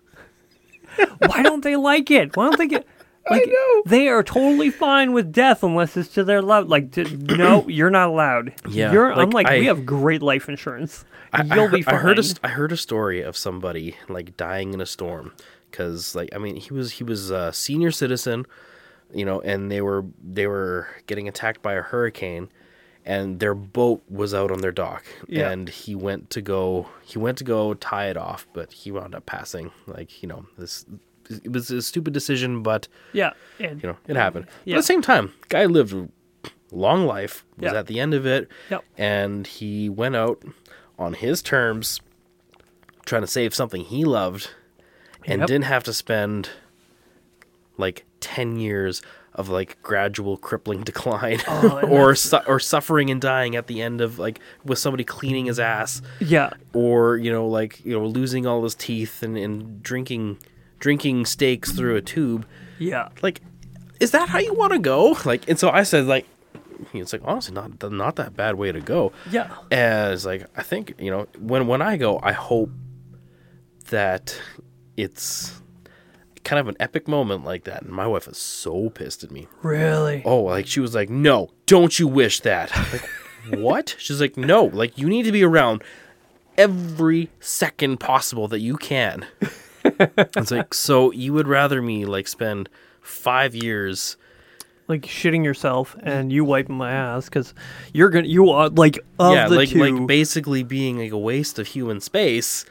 Why 1.26 1.42
don't 1.42 1.62
they 1.62 1.76
like 1.76 2.10
it 2.10 2.36
why 2.36 2.44
don't 2.48 2.58
they 2.58 2.66
get 2.66 2.86
like, 3.30 3.44
know. 3.46 3.82
They 3.86 4.06
are 4.06 4.22
totally 4.22 4.70
fine 4.70 5.12
with 5.12 5.32
death 5.32 5.64
unless 5.64 5.96
it's 5.96 6.10
to 6.10 6.22
their 6.22 6.40
love. 6.42 6.68
Like, 6.68 6.92
to, 6.92 7.02
no, 7.36 7.66
you're 7.68 7.90
not 7.90 8.08
allowed. 8.10 8.54
Yeah, 8.68 8.92
you're. 8.92 9.08
like, 9.16 9.18
I'm 9.18 9.30
like, 9.30 9.48
we 9.50 9.66
have 9.66 9.84
great 9.84 10.22
life 10.22 10.48
insurance. 10.48 11.04
I, 11.32 11.42
You'll 11.42 11.64
I, 11.64 11.66
be 11.66 11.76
heard- 11.78 11.84
fine. 11.86 11.94
I 11.94 11.98
heard 11.98 12.18
a, 12.20 12.22
st- 12.22 12.38
I 12.44 12.48
heard 12.50 12.70
a 12.70 12.76
story 12.76 13.22
of 13.22 13.36
somebody 13.36 13.96
like 14.08 14.36
dying 14.36 14.74
in 14.74 14.80
a 14.80 14.86
storm 14.86 15.32
because 15.68 16.14
like 16.14 16.28
I 16.36 16.38
mean 16.38 16.54
he 16.54 16.72
was 16.72 16.92
he 16.92 17.02
was 17.02 17.30
a 17.30 17.52
senior 17.52 17.90
citizen, 17.90 18.46
you 19.12 19.24
know, 19.24 19.40
and 19.40 19.72
they 19.72 19.80
were 19.80 20.04
they 20.22 20.46
were 20.46 20.86
getting 21.08 21.26
attacked 21.26 21.62
by 21.62 21.72
a 21.74 21.82
hurricane, 21.82 22.48
and 23.04 23.40
their 23.40 23.54
boat 23.56 24.04
was 24.08 24.34
out 24.34 24.52
on 24.52 24.60
their 24.60 24.70
dock, 24.70 25.04
Yeah. 25.26 25.50
and 25.50 25.68
he 25.68 25.96
went 25.96 26.30
to 26.30 26.40
go 26.40 26.86
he 27.02 27.18
went 27.18 27.38
to 27.38 27.44
go 27.44 27.74
tie 27.74 28.06
it 28.06 28.16
off, 28.16 28.46
but 28.52 28.72
he 28.72 28.92
wound 28.92 29.16
up 29.16 29.26
passing. 29.26 29.72
Like 29.88 30.22
you 30.22 30.28
know 30.28 30.46
this 30.56 30.86
it 31.30 31.52
was 31.52 31.70
a 31.70 31.82
stupid 31.82 32.12
decision, 32.12 32.62
but 32.62 32.88
yeah, 33.12 33.32
and, 33.60 33.82
you 33.82 33.88
know 33.88 33.96
it 34.06 34.16
happened. 34.16 34.46
But 34.64 34.72
at 34.72 34.76
the 34.76 34.82
same 34.82 35.02
time, 35.02 35.32
guy 35.48 35.64
lived 35.66 35.92
a 35.92 36.08
long 36.72 37.06
life 37.06 37.44
was 37.58 37.72
Yeah. 37.72 37.78
at 37.78 37.86
the 37.86 38.00
end 38.00 38.12
of 38.14 38.26
it 38.26 38.48
Yep. 38.70 38.84
and 38.98 39.46
he 39.46 39.88
went 39.88 40.16
out 40.16 40.42
on 40.98 41.14
his 41.14 41.40
terms 41.42 42.00
trying 43.04 43.22
to 43.22 43.28
save 43.28 43.54
something 43.54 43.82
he 43.82 44.04
loved 44.04 44.50
and 45.24 45.40
Yep. 45.40 45.46
didn't 45.48 45.64
have 45.66 45.84
to 45.84 45.92
spend 45.92 46.50
like 47.78 48.04
10 48.20 48.56
years 48.56 49.00
of 49.34 49.48
like 49.48 49.80
gradual 49.82 50.36
crippling 50.36 50.82
decline 50.84 51.38
Oh, 51.46 51.80
or 51.88 52.14
su- 52.14 52.40
or 52.46 52.58
suffering 52.58 53.10
and 53.10 53.20
dying 53.20 53.54
at 53.54 53.66
the 53.68 53.80
end 53.82 54.00
of 54.00 54.18
like 54.18 54.40
with 54.64 54.78
somebody 54.78 55.04
cleaning 55.04 55.46
his 55.46 55.60
ass 55.60 56.00
yeah, 56.20 56.50
or 56.72 57.16
you 57.16 57.30
know 57.30 57.46
like 57.46 57.84
you 57.84 57.92
know 57.98 58.04
losing 58.06 58.46
all 58.46 58.62
his 58.64 58.74
teeth 58.74 59.22
and, 59.22 59.36
and 59.36 59.82
drinking 59.82 60.38
drinking 60.78 61.26
steaks 61.26 61.72
through 61.72 61.96
a 61.96 62.02
tube. 62.02 62.46
Yeah. 62.78 63.08
like 63.22 63.40
is 63.98 64.10
that 64.10 64.28
how 64.28 64.38
you 64.38 64.52
want 64.52 64.72
to 64.72 64.78
go? 64.78 65.16
Like 65.24 65.48
and 65.48 65.58
so 65.58 65.70
i 65.70 65.82
said 65.82 66.04
like 66.06 66.26
it's 66.92 67.12
like 67.12 67.22
honestly 67.24 67.54
not 67.54 67.90
not 67.90 68.16
that 68.16 68.36
bad 68.36 68.56
way 68.56 68.70
to 68.72 68.80
go. 68.80 69.12
Yeah. 69.30 69.54
As 69.70 70.26
like 70.26 70.46
i 70.56 70.62
think 70.62 70.94
you 70.98 71.10
know 71.10 71.26
when 71.38 71.66
when 71.66 71.80
i 71.82 71.96
go 71.96 72.20
i 72.22 72.32
hope 72.32 72.70
that 73.88 74.38
it's 74.96 75.60
kind 76.44 76.60
of 76.60 76.68
an 76.68 76.76
epic 76.78 77.08
moment 77.08 77.44
like 77.44 77.64
that. 77.64 77.82
And 77.82 77.90
my 77.90 78.06
wife 78.06 78.28
is 78.28 78.38
so 78.38 78.90
pissed 78.90 79.24
at 79.24 79.30
me. 79.30 79.48
Really? 79.62 80.22
oh 80.24 80.42
like 80.42 80.66
she 80.66 80.80
was 80.80 80.94
like 80.94 81.08
no 81.10 81.50
don't 81.66 81.98
you 81.98 82.06
wish 82.06 82.40
that. 82.40 82.70
Like 82.92 83.08
what? 83.60 83.96
She's 83.98 84.20
like 84.20 84.36
no 84.36 84.64
like 84.64 84.98
you 84.98 85.08
need 85.08 85.22
to 85.24 85.32
be 85.32 85.42
around 85.44 85.82
every 86.58 87.30
second 87.40 87.98
possible 88.00 88.48
that 88.48 88.60
you 88.60 88.76
can 88.76 89.26
it's 89.98 90.50
like 90.50 90.74
so 90.74 91.10
you 91.12 91.32
would 91.32 91.48
rather 91.48 91.80
me 91.82 92.04
like 92.04 92.28
spend 92.28 92.68
five 93.00 93.54
years. 93.54 94.16
like 94.88 95.02
shitting 95.02 95.44
yourself 95.44 95.96
and 96.02 96.32
you 96.32 96.44
wiping 96.44 96.76
my 96.76 96.92
ass 96.92 97.26
because 97.26 97.54
you're 97.92 98.10
gonna 98.10 98.26
you 98.26 98.50
are 98.50 98.68
like 98.68 98.98
of 99.18 99.34
yeah, 99.34 99.48
the 99.48 99.56
like 99.56 99.70
two. 99.70 99.78
like 99.78 100.06
basically 100.06 100.62
being 100.62 100.98
like 100.98 101.12
a 101.12 101.18
waste 101.18 101.58
of 101.58 101.66
human 101.66 102.00
space 102.00 102.64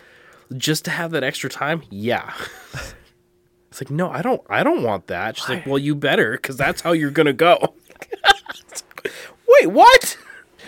just 0.56 0.86
to 0.86 0.92
have 0.92 1.12
that 1.12 1.24
extra 1.24 1.50
time. 1.50 1.84
Yeah. 1.90 2.34
It's 3.70 3.82
like 3.82 3.92
no, 3.92 4.10
I 4.10 4.22
don't. 4.22 4.42
I 4.50 4.64
don't 4.64 4.84
want 4.84 5.08
that. 5.08 5.36
She's 5.36 5.50
like, 5.50 5.66
well, 5.66 5.78
you 5.78 5.96
better, 5.96 6.32
because 6.32 6.56
that's 6.56 6.80
how 6.80 6.94
you're 6.94 7.12
gonna 7.12 7.34
go. 7.34 7.58
Wait, 9.04 9.68
what? 9.68 10.18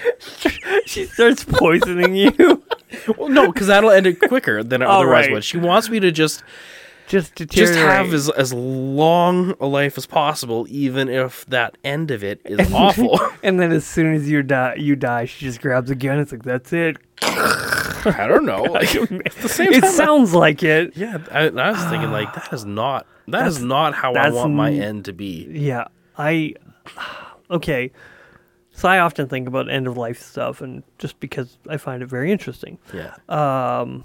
she 0.85 1.05
starts 1.05 1.43
poisoning 1.43 2.15
you. 2.15 2.63
Well, 3.17 3.29
no, 3.29 3.51
because 3.51 3.67
that'll 3.67 3.91
end 3.91 4.07
it 4.07 4.19
quicker 4.19 4.63
than 4.63 4.81
it 4.81 4.87
otherwise 4.87 5.25
right. 5.25 5.33
would. 5.33 5.43
She 5.43 5.57
wants 5.57 5.89
me 5.89 5.99
to 5.99 6.11
just 6.11 6.43
just 7.07 7.35
just 7.35 7.73
have 7.75 8.13
as 8.13 8.29
as 8.29 8.53
long 8.53 9.55
a 9.59 9.65
life 9.65 9.97
as 9.97 10.05
possible, 10.05 10.65
even 10.69 11.09
if 11.09 11.45
that 11.47 11.77
end 11.83 12.11
of 12.11 12.23
it 12.23 12.41
is 12.45 12.71
awful. 12.73 13.19
and 13.43 13.59
then 13.59 13.71
as 13.71 13.85
soon 13.85 14.13
as 14.13 14.29
you 14.29 14.43
die, 14.43 14.75
you 14.75 14.95
die. 14.95 15.25
She 15.25 15.45
just 15.45 15.61
grabs 15.61 15.89
a 15.89 15.95
gun. 15.95 16.19
It's 16.19 16.31
like 16.31 16.43
that's 16.43 16.73
it. 16.73 16.97
I 17.21 18.25
don't 18.27 18.45
know. 18.45 18.63
Like, 18.77 18.95
at 18.95 19.33
the 19.41 19.49
same 19.49 19.73
It 19.73 19.85
sounds 19.85 20.33
like 20.33 20.61
it. 20.63 20.95
yeah, 20.95 21.17
I, 21.31 21.47
I 21.47 21.71
was 21.71 21.83
thinking 21.85 22.11
like 22.11 22.33
that 22.33 22.53
is 22.53 22.63
not 22.63 23.07
that 23.27 23.47
is 23.47 23.55
That's- 23.55 23.67
not 23.67 23.93
how 23.93 24.13
I 24.13 24.29
want 24.29 24.53
my 24.53 24.71
end 24.71 25.05
to 25.05 25.13
be. 25.13 25.47
Yeah, 25.49 25.87
I. 26.17 26.55
Okay, 27.49 27.93
so 28.77 28.87
I 28.87 28.99
often 28.99 29.27
think 29.27 29.47
about 29.47 29.69
end 29.69 29.87
of 29.87 29.97
life 29.97 30.21
stuff, 30.21 30.61
and 30.61 30.83
just 30.99 31.19
because 31.19 31.57
I 31.67 31.77
find 31.77 32.01
it 32.03 32.05
very 32.07 32.31
interesting. 32.31 32.77
Yeah. 32.93 33.15
Um, 33.27 34.03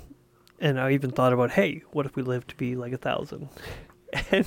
and 0.60 0.80
I 0.80 0.92
even 0.92 1.10
thought 1.10 1.32
about, 1.32 1.50
hey, 1.50 1.82
what 1.92 2.06
if 2.06 2.16
we 2.16 2.22
live 2.22 2.46
to 2.48 2.56
be 2.56 2.74
like 2.74 2.92
a 2.92 2.96
thousand? 2.98 3.48
and 4.30 4.46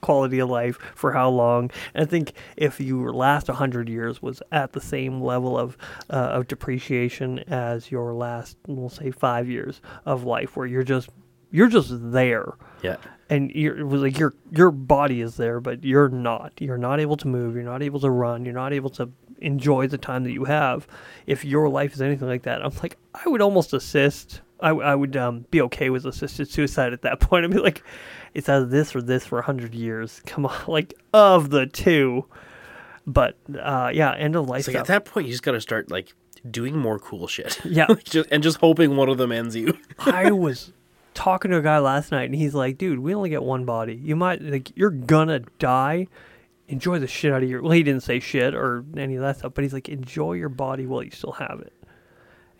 quality 0.00 0.38
of 0.38 0.48
life 0.48 0.78
for 0.94 1.12
how 1.12 1.28
long? 1.28 1.70
And 1.92 2.06
I 2.06 2.10
think 2.10 2.32
if 2.56 2.80
your 2.80 3.12
last 3.12 3.48
hundred 3.48 3.88
years 3.88 4.22
was 4.22 4.42
at 4.50 4.72
the 4.72 4.80
same 4.80 5.20
level 5.20 5.58
of 5.58 5.76
uh, 6.08 6.14
of 6.16 6.48
depreciation 6.48 7.40
as 7.48 7.90
your 7.90 8.14
last, 8.14 8.56
we'll 8.66 8.88
say, 8.88 9.10
five 9.10 9.48
years 9.48 9.80
of 10.06 10.24
life, 10.24 10.56
where 10.56 10.66
you're 10.66 10.82
just 10.84 11.10
you're 11.52 11.68
just 11.68 11.90
there 12.12 12.52
Yeah. 12.80 12.96
and 13.28 13.50
you're 13.50 13.76
it 13.80 13.84
was 13.84 14.00
like 14.02 14.18
your 14.18 14.32
your 14.52 14.70
body 14.70 15.20
is 15.20 15.36
there, 15.36 15.60
but 15.60 15.82
you're 15.84 16.08
not. 16.08 16.52
You're 16.60 16.78
not 16.78 17.00
able 17.00 17.16
to 17.18 17.28
move. 17.28 17.54
You're 17.56 17.64
not 17.64 17.82
able 17.82 18.00
to 18.00 18.10
run. 18.10 18.44
You're 18.44 18.54
not 18.54 18.72
able 18.72 18.90
to 18.90 19.10
enjoy 19.40 19.86
the 19.86 19.98
time 19.98 20.24
that 20.24 20.32
you 20.32 20.44
have. 20.44 20.86
If 21.26 21.44
your 21.44 21.68
life 21.68 21.92
is 21.94 22.02
anything 22.02 22.28
like 22.28 22.42
that, 22.42 22.64
I'm 22.64 22.72
like, 22.82 22.96
I 23.14 23.28
would 23.28 23.40
almost 23.40 23.72
assist. 23.72 24.40
I, 24.60 24.70
I 24.70 24.94
would 24.94 25.16
um, 25.16 25.46
be 25.50 25.60
okay 25.62 25.90
with 25.90 26.04
assisted 26.04 26.50
suicide 26.50 26.92
at 26.92 27.02
that 27.02 27.20
point. 27.20 27.44
I'd 27.44 27.50
be 27.50 27.58
like, 27.58 27.82
it's 28.34 28.48
either 28.48 28.66
this 28.66 28.94
or 28.94 29.02
this 29.02 29.26
for 29.26 29.38
a 29.38 29.42
hundred 29.42 29.74
years. 29.74 30.20
Come 30.26 30.46
on, 30.46 30.56
like 30.68 30.94
of 31.12 31.50
the 31.50 31.66
two. 31.66 32.26
But 33.06 33.36
uh, 33.60 33.90
yeah, 33.92 34.14
end 34.14 34.36
of 34.36 34.48
life 34.48 34.66
like 34.66 34.76
at 34.76 34.86
that 34.86 35.04
point 35.04 35.26
you 35.26 35.32
just 35.32 35.42
got 35.42 35.52
to 35.52 35.60
start 35.60 35.90
like 35.90 36.14
doing 36.48 36.76
more 36.76 36.98
cool 36.98 37.26
shit. 37.26 37.58
Yeah. 37.64 37.86
Just, 38.04 38.28
and 38.30 38.42
just 38.42 38.58
hoping 38.58 38.96
one 38.96 39.08
of 39.08 39.18
them 39.18 39.32
ends 39.32 39.56
you. 39.56 39.76
I 39.98 40.30
was 40.30 40.72
talking 41.14 41.50
to 41.50 41.56
a 41.56 41.62
guy 41.62 41.78
last 41.78 42.12
night, 42.12 42.24
and 42.24 42.34
he's 42.34 42.54
like, 42.54 42.78
"Dude, 42.78 42.98
we 42.98 43.14
only 43.14 43.30
get 43.30 43.42
one 43.42 43.64
body. 43.64 43.94
You 43.94 44.16
might 44.16 44.42
like 44.42 44.76
you're 44.76 44.90
gonna 44.90 45.40
die. 45.58 46.08
Enjoy 46.70 46.98
the 46.98 47.06
shit 47.06 47.32
out 47.32 47.42
of 47.42 47.48
your." 47.48 47.62
Well, 47.62 47.72
he 47.72 47.82
didn't 47.82 48.02
say 48.02 48.20
shit 48.20 48.54
or 48.54 48.84
any 48.96 49.16
of 49.16 49.22
that 49.22 49.38
stuff, 49.38 49.52
but 49.54 49.64
he's 49.64 49.72
like, 49.72 49.88
"Enjoy 49.88 50.34
your 50.34 50.48
body 50.48 50.86
while 50.86 51.02
you 51.02 51.10
still 51.10 51.32
have 51.32 51.60
it." 51.60 51.72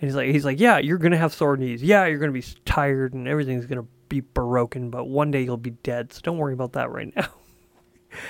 And 0.00 0.08
he's 0.08 0.16
like, 0.16 0.28
"He's 0.28 0.44
like, 0.44 0.58
yeah, 0.58 0.78
you're 0.78 0.98
gonna 0.98 1.16
have 1.18 1.32
sore 1.32 1.56
knees. 1.56 1.82
Yeah, 1.82 2.06
you're 2.06 2.18
gonna 2.18 2.32
be 2.32 2.44
tired, 2.64 3.12
and 3.14 3.28
everything's 3.28 3.66
gonna 3.66 3.86
be 4.08 4.20
broken. 4.20 4.90
But 4.90 5.06
one 5.08 5.30
day 5.30 5.42
you'll 5.42 5.56
be 5.56 5.70
dead. 5.70 6.12
So 6.12 6.20
don't 6.22 6.38
worry 6.38 6.54
about 6.54 6.72
that 6.72 6.90
right 6.90 7.14
now." 7.14 7.28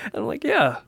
and 0.05 0.13
I'm 0.15 0.27
like, 0.27 0.43
"Yeah, 0.43 0.81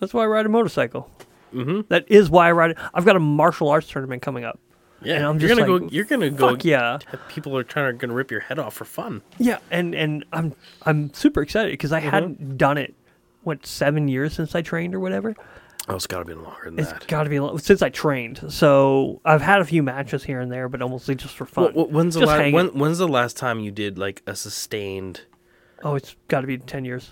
that's 0.00 0.12
why 0.14 0.24
I 0.24 0.26
ride 0.26 0.46
a 0.46 0.48
motorcycle. 0.48 1.10
hmm 1.52 1.82
That 1.88 2.04
is 2.08 2.28
why 2.30 2.48
I 2.48 2.52
ride 2.52 2.72
it. 2.72 2.78
I've 2.94 3.04
got 3.04 3.16
a 3.16 3.20
martial 3.20 3.68
arts 3.68 3.88
tournament 3.88 4.22
coming 4.22 4.44
up. 4.44 4.58
Yeah. 5.02 5.16
And 5.16 5.26
I'm 5.26 5.38
you're 5.38 5.50
just 5.50 5.60
gonna 5.60 5.72
like, 5.72 5.82
go. 5.82 5.88
You're 5.94 6.04
gonna 6.04 6.30
go. 6.30 6.56
Yeah." 6.62 6.98
People 7.28 7.56
are 7.56 7.62
trying 7.62 7.92
to 7.92 7.98
gonna 7.98 8.14
rip 8.14 8.30
your 8.30 8.40
head 8.40 8.58
off 8.58 8.74
for 8.74 8.86
fun. 8.86 9.22
Yeah, 9.38 9.58
and 9.70 9.94
and 9.94 10.24
I'm 10.32 10.54
I'm 10.84 11.12
super 11.12 11.42
excited 11.42 11.72
because 11.72 11.92
I 11.92 12.00
hadn't 12.00 12.56
done 12.56 12.78
it 12.78 12.94
what 13.46 13.64
seven 13.64 14.08
years 14.08 14.32
since 14.34 14.54
I 14.54 14.62
trained 14.62 14.94
or 14.94 15.00
whatever. 15.00 15.34
Oh, 15.88 15.94
it's 15.94 16.08
got 16.08 16.18
to 16.18 16.24
be 16.24 16.34
longer 16.34 16.64
than 16.64 16.80
It's 16.80 16.88
that. 16.88 16.96
It's 16.96 17.06
got 17.06 17.22
to 17.22 17.30
be 17.30 17.36
a 17.36 17.44
lo- 17.44 17.56
since 17.58 17.80
I 17.80 17.90
trained. 17.90 18.40
So 18.48 19.20
I've 19.24 19.40
had 19.40 19.60
a 19.60 19.64
few 19.64 19.84
matches 19.84 20.24
here 20.24 20.40
and 20.40 20.50
there, 20.50 20.68
but 20.68 20.80
mostly 20.80 21.14
just 21.14 21.34
for 21.36 21.46
fun. 21.46 21.72
Wh- 21.74 21.88
when's 21.92 22.14
the 22.14 22.20
Just 22.22 22.30
last? 22.30 22.52
When, 22.52 22.66
when's 22.78 22.98
the 22.98 23.06
last 23.06 23.36
time 23.36 23.60
you 23.60 23.70
did 23.70 23.96
like 23.96 24.22
a 24.26 24.34
sustained? 24.34 25.20
oh, 25.84 25.94
it's 25.94 26.16
got 26.26 26.40
to 26.40 26.46
be 26.48 26.58
ten 26.58 26.84
years 26.84 27.10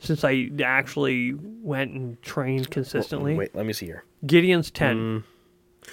since 0.00 0.24
I 0.24 0.48
actually 0.64 1.34
went 1.34 1.92
and 1.92 2.20
trained 2.22 2.70
consistently. 2.70 3.34
Wait, 3.34 3.54
let 3.54 3.66
me 3.66 3.72
see 3.74 3.86
here. 3.86 4.04
Gideon's 4.26 4.70
ten. 4.70 4.96
Mm, 5.84 5.90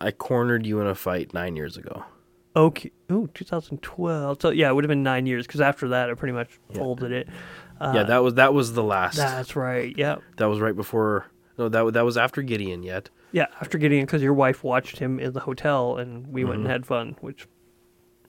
I 0.00 0.10
cornered 0.10 0.66
you 0.66 0.80
in 0.80 0.86
a 0.86 0.94
fight 0.94 1.32
nine 1.32 1.56
years 1.56 1.76
ago. 1.78 2.04
Okay. 2.56 2.90
Ooh, 3.10 3.28
2012. 3.34 4.40
So 4.40 4.50
yeah, 4.50 4.68
it 4.68 4.74
would 4.74 4.84
have 4.84 4.88
been 4.88 5.02
nine 5.02 5.26
years 5.26 5.46
because 5.46 5.60
after 5.60 5.88
that 5.88 6.10
I 6.10 6.14
pretty 6.14 6.32
much 6.34 6.58
Yeah. 6.70 6.78
folded 6.78 7.10
it. 7.80 7.94
yeah, 7.94 8.02
that 8.04 8.18
was 8.22 8.34
that 8.34 8.54
was 8.54 8.72
the 8.74 8.82
last. 8.82 9.16
That's 9.16 9.56
right. 9.56 9.94
Yeah. 9.96 10.16
That 10.36 10.46
was 10.46 10.60
right 10.60 10.76
before. 10.76 11.26
No, 11.58 11.68
that 11.68 11.92
that 11.94 12.04
was 12.04 12.16
after 12.16 12.42
Gideon 12.42 12.82
yet. 12.82 13.10
Yeah, 13.32 13.46
after 13.60 13.78
Gideon, 13.78 14.06
because 14.06 14.22
your 14.22 14.34
wife 14.34 14.62
watched 14.62 14.98
him 14.98 15.18
in 15.18 15.32
the 15.32 15.40
hotel, 15.40 15.96
and 15.98 16.26
we 16.28 16.44
went 16.44 16.58
and 16.60 16.66
Mhm. 16.66 16.70
had 16.70 16.86
fun. 16.86 17.16
Which 17.20 17.46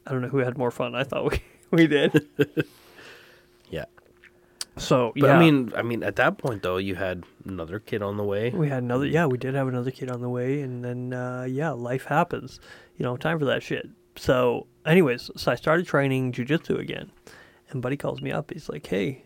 I 0.07 0.11
don't 0.11 0.21
know 0.21 0.29
who 0.29 0.39
had 0.39 0.57
more 0.57 0.71
fun. 0.71 0.95
I 0.95 1.03
thought 1.03 1.31
we 1.31 1.41
we 1.71 1.87
did. 1.87 2.27
Yeah. 3.69 3.85
So 4.77 5.13
But 5.15 5.27
yeah, 5.27 5.37
I 5.37 5.39
mean, 5.39 5.71
I 5.75 5.81
mean, 5.81 6.03
at 6.03 6.17
that 6.17 6.37
point 6.37 6.61
though, 6.61 6.77
you 6.77 6.95
had 6.95 7.23
another 7.45 7.79
kid 7.79 8.01
on 8.01 8.17
the 8.17 8.23
way. 8.23 8.49
we 8.51 8.67
had 8.69 8.83
another. 8.83 9.05
Yeah, 9.07 9.25
we 9.25 9.37
did 9.37 9.55
have 9.55 9.67
another 9.67 9.91
kid 9.91 10.11
on 10.11 10.21
the 10.21 10.29
way, 10.29 10.61
and 10.61 10.83
then 10.83 11.13
uh, 11.13 11.45
yeah, 11.49 11.71
life 11.71 12.05
happens. 12.05 12.59
You 12.97 13.03
know, 13.03 13.15
time 13.17 13.39
for 13.39 13.45
that 13.45 13.63
shit. 13.63 13.89
So, 14.17 14.67
anyways, 14.85 15.31
so 15.35 15.51
I 15.51 15.55
started 15.55 15.85
training 15.87 16.31
jujitsu 16.33 16.77
again, 16.79 17.11
and 17.69 17.81
Buddy 17.81 17.97
calls 17.97 18.21
me 18.21 18.31
up. 18.31 18.51
He's 18.51 18.69
like, 18.69 18.85
"Hey, 18.85 19.23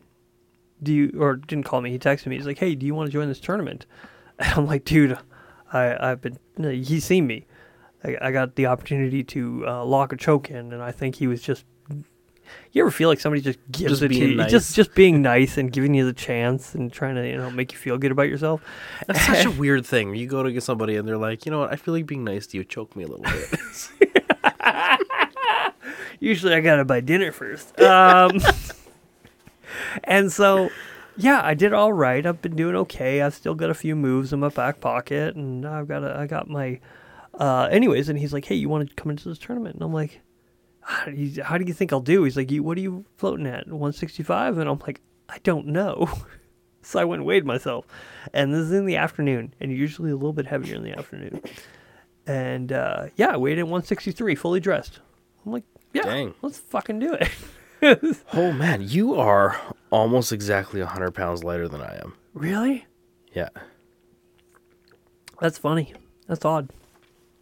do 0.82 0.94
you?" 0.94 1.18
Or 1.20 1.36
didn't 1.36 1.66
call 1.66 1.82
me. 1.82 1.92
He 1.92 2.00
texted 2.00 2.28
me. 2.28 2.36
He's 2.38 2.46
like, 2.46 2.58
"Hey, 2.60 2.76
do 2.76 2.86
you 2.86 2.94
want 2.96 3.08
to 3.08 3.14
join 3.14 3.28
this 3.28 3.40
tournament?" 3.40 3.86
And 4.40 4.54
I'm 4.56 4.66
like, 4.68 4.86
"Dude, 4.86 5.18
I 5.74 6.12
I've 6.12 6.22
been. 6.22 6.38
He's 6.58 7.04
seen 7.04 7.28
me. 7.28 7.46
I, 8.06 8.16
I 8.22 8.32
got 8.32 8.56
the 8.56 8.68
opportunity 8.68 9.22
to 9.26 9.66
uh, 9.68 9.84
lock 9.84 10.14
a 10.14 10.16
choke 10.16 10.50
in, 10.50 10.72
and 10.72 10.82
I 10.82 10.92
think 10.92 11.16
he 11.16 11.28
was 11.28 11.42
just." 11.42 11.66
You 12.72 12.82
ever 12.82 12.90
feel 12.90 13.10
like 13.10 13.20
somebody 13.20 13.42
just 13.44 13.60
gives 13.72 14.00
Just 14.00 14.02
it 14.02 14.08
to 14.08 14.16
you, 14.16 14.36
nice. 14.36 14.50
just 14.50 14.76
just 14.76 14.96
being 14.96 15.22
nice 15.22 15.58
and 15.60 15.72
giving 15.72 15.94
you 15.94 16.04
the 16.06 16.14
chance 16.14 16.74
and 16.74 16.92
trying 16.92 17.14
to 17.16 17.28
you 17.28 17.38
know 17.38 17.52
make 17.52 17.72
you 17.74 17.78
feel 17.78 17.98
good 18.00 18.12
about 18.12 18.28
yourself? 18.28 18.64
That's 19.06 19.24
such 19.24 19.46
a 19.46 19.52
weird 19.60 19.86
thing. 19.86 20.16
You 20.16 20.26
go 20.26 20.42
to 20.42 20.52
get 20.52 20.64
somebody 20.64 20.96
and 20.96 21.08
they're 21.08 21.18
like, 21.18 21.46
you 21.46 21.52
know 21.52 21.60
what? 21.60 21.72
I 21.72 21.76
feel 21.76 21.94
like 21.94 22.08
being 22.08 22.24
nice 22.24 22.48
to 22.48 22.58
you. 22.58 22.64
Choke 22.64 22.96
me 22.96 23.04
a 23.04 23.08
little 23.08 23.24
bit. 23.24 23.60
Usually 26.20 26.54
I 26.54 26.62
gotta 26.62 26.86
buy 26.86 27.02
dinner 27.02 27.32
first. 27.32 27.80
Um, 27.80 28.40
and 30.04 30.32
so, 30.32 30.70
yeah, 31.18 31.42
I 31.44 31.54
did 31.54 31.74
all 31.74 31.94
right. 31.94 32.26
I've 32.26 32.42
been 32.42 32.56
doing 32.56 32.76
okay. 32.76 33.22
I've 33.22 33.34
still 33.34 33.56
got 33.56 33.70
a 33.70 33.74
few 33.74 33.96
moves 33.96 34.32
in 34.34 34.40
my 34.40 34.50
back 34.50 34.80
pocket, 34.80 35.36
and 35.36 35.66
I've 35.66 35.88
got 35.88 36.04
a, 36.04 36.18
I 36.18 36.28
got 36.28 36.50
my. 36.50 36.80
Uh, 37.34 37.68
anyways, 37.72 38.10
and 38.10 38.18
he's 38.20 38.34
like, 38.34 38.46
"Hey, 38.46 38.56
you 38.56 38.70
want 38.70 38.88
to 38.88 38.96
come 38.96 39.10
into 39.10 39.30
this 39.30 39.38
tournament?" 39.38 39.76
And 39.76 39.84
I'm 39.84 39.94
like, 39.94 40.22
"How 40.82 41.06
do 41.06 41.12
you, 41.12 41.44
how 41.44 41.58
do 41.58 41.66
you 41.66 41.74
think 41.74 41.94
I'll 41.94 42.00
do?" 42.00 42.24
He's 42.24 42.38
like, 42.38 42.52
"What 42.52 42.78
are 42.78 42.82
you 42.82 43.06
floating 43.18 43.48
at? 43.48 43.68
165?" 43.68 44.58
And 44.58 44.70
I'm 44.70 44.80
like, 44.80 45.02
"I 45.28 45.38
don't 45.44 45.68
know." 45.68 46.10
so 46.82 47.00
I 47.00 47.06
went 47.06 47.22
and 47.22 47.28
weighed 47.28 47.46
myself, 47.46 47.86
and 48.34 48.54
this 48.54 48.62
is 48.62 48.72
in 48.72 48.86
the 48.86 48.98
afternoon, 48.98 49.54
and 49.60 49.72
usually 49.72 50.12
a 50.12 50.16
little 50.16 50.34
bit 50.34 50.48
heavier 50.48 50.76
in 50.76 50.84
the 50.84 50.98
afternoon. 50.98 51.42
And 52.26 52.72
uh, 52.72 53.08
yeah, 53.16 53.30
I 53.30 53.38
weighed 53.38 53.58
in 53.58 53.66
163, 53.66 54.36
fully 54.36 54.60
dressed. 54.60 55.00
I'm 55.46 55.52
like, 55.52 55.64
yeah, 55.94 56.04
Dang. 56.04 56.34
let's 56.42 56.60
fucking 56.60 57.00
do 57.00 57.18
it. 57.20 58.16
oh 58.34 58.52
man, 58.52 58.88
you 58.88 59.16
are 59.16 59.60
almost 59.92 60.32
exactly 60.32 60.82
hundred 60.82 61.12
pounds 61.12 61.44
lighter 61.44 61.68
than 61.68 61.82
I 61.82 62.00
am. 62.04 62.14
really? 62.34 62.86
Yeah. 63.34 63.50
That's 65.40 65.58
funny. 65.58 65.94
That's 66.28 66.44
odd. 66.44 66.70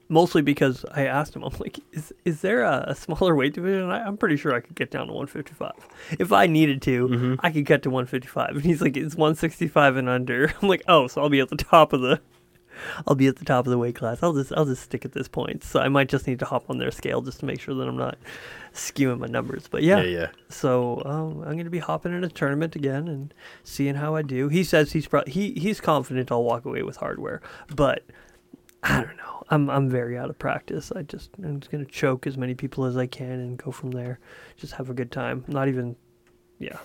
Mostly 0.10 0.42
because 0.42 0.86
I 0.94 1.06
asked 1.06 1.36
him, 1.36 1.44
I'm 1.44 1.54
like, 1.60 1.80
is 1.92 2.14
is 2.24 2.42
there 2.42 2.62
a, 2.64 2.86
a 2.90 2.96
smaller 2.96 3.36
weight 3.36 3.54
division? 3.54 3.90
I, 3.90 4.06
I'm 4.06 4.16
pretty 4.18 4.38
sure 4.38 4.54
I 4.54 4.62
could 4.62 4.76
get 4.76 4.90
down 4.92 5.08
to 5.08 5.14
155. 5.14 5.72
If 6.20 6.32
I 6.32 6.46
needed 6.48 6.82
to, 6.84 7.08
Mm-hmm. 7.10 7.36
I 7.40 7.52
could 7.52 7.66
get 7.66 7.84
to 7.84 7.90
155. 7.90 8.50
And 8.52 8.64
he's 8.64 8.82
like, 8.82 8.96
it's 8.96 9.16
165 9.16 9.98
and 9.98 10.08
under. 10.08 10.54
I'm 10.62 10.70
like, 10.70 10.84
oh, 10.88 11.08
so 11.08 11.22
I'll 11.22 11.30
be 11.30 11.40
at 11.42 11.50
the 11.50 11.58
top 11.58 11.92
of 11.92 12.02
the, 12.02 12.22
I'll 13.06 13.16
be 13.16 13.28
at 13.28 13.38
the 13.38 13.46
top 13.46 13.66
of 13.66 13.72
the 13.72 13.78
weight 13.78 13.96
class. 13.96 14.20
I'll 14.22 14.34
just 14.34 14.52
I'll 14.54 14.66
just 14.66 14.84
stick 14.84 15.06
at 15.06 15.14
this 15.14 15.28
point. 15.28 15.64
So 15.64 15.80
I 15.80 15.88
might 15.90 16.10
just 16.10 16.28
need 16.28 16.40
to 16.40 16.46
hop 16.46 16.70
on 16.70 16.78
their 16.78 16.92
scale 16.92 17.22
just 17.22 17.40
to 17.42 17.46
make 17.46 17.62
sure 17.62 17.76
that 17.76 17.88
I'm 17.88 17.98
not 17.98 18.18
skewing 18.74 19.20
my 19.20 19.28
numbers. 19.28 19.68
But 19.70 19.84
Yeah, 19.84 20.02
yeah. 20.02 20.28
So 20.50 21.02
um, 21.06 21.42
I'm 21.42 21.54
going 21.54 21.66
to 21.66 21.70
be 21.70 21.80
hopping 21.80 22.14
in 22.14 22.24
a 22.24 22.30
tournament 22.30 22.76
again 22.76 23.08
and 23.08 23.34
seeing 23.64 23.96
how 23.96 24.16
I 24.16 24.22
do. 24.22 24.50
He 24.50 24.64
says 24.64 24.92
he's 24.92 25.08
pro- 25.08 25.24
he 25.26 25.54
he's 25.54 25.82
confident 25.82 26.32
I'll 26.32 26.44
walk 26.44 26.66
away 26.66 26.84
with 26.84 26.98
hardware, 26.98 27.42
but 27.76 28.04
I 28.84 29.02
don't 29.02 29.18
know. 29.18 29.44
I'm 29.50 29.70
I'm 29.70 29.90
very 29.90 30.18
out 30.18 30.30
of 30.30 30.38
practice. 30.38 30.92
I 30.96 31.04
just 31.04 31.32
I'm 31.44 31.60
just 31.60 31.72
going 31.72 31.86
to 31.86 31.92
choke 31.92 32.28
as 32.28 32.38
many 32.38 32.54
people 32.54 32.86
as 32.86 32.98
I 32.98 33.08
can 33.08 33.32
and 33.32 33.58
go 33.58 33.72
from 33.72 33.92
there. 33.92 34.20
Just 34.58 34.74
have 34.74 34.90
a 34.90 34.94
good 34.94 35.12
time. 35.12 35.46
Not 35.48 35.68
even, 35.68 35.96
yeah. 36.60 36.78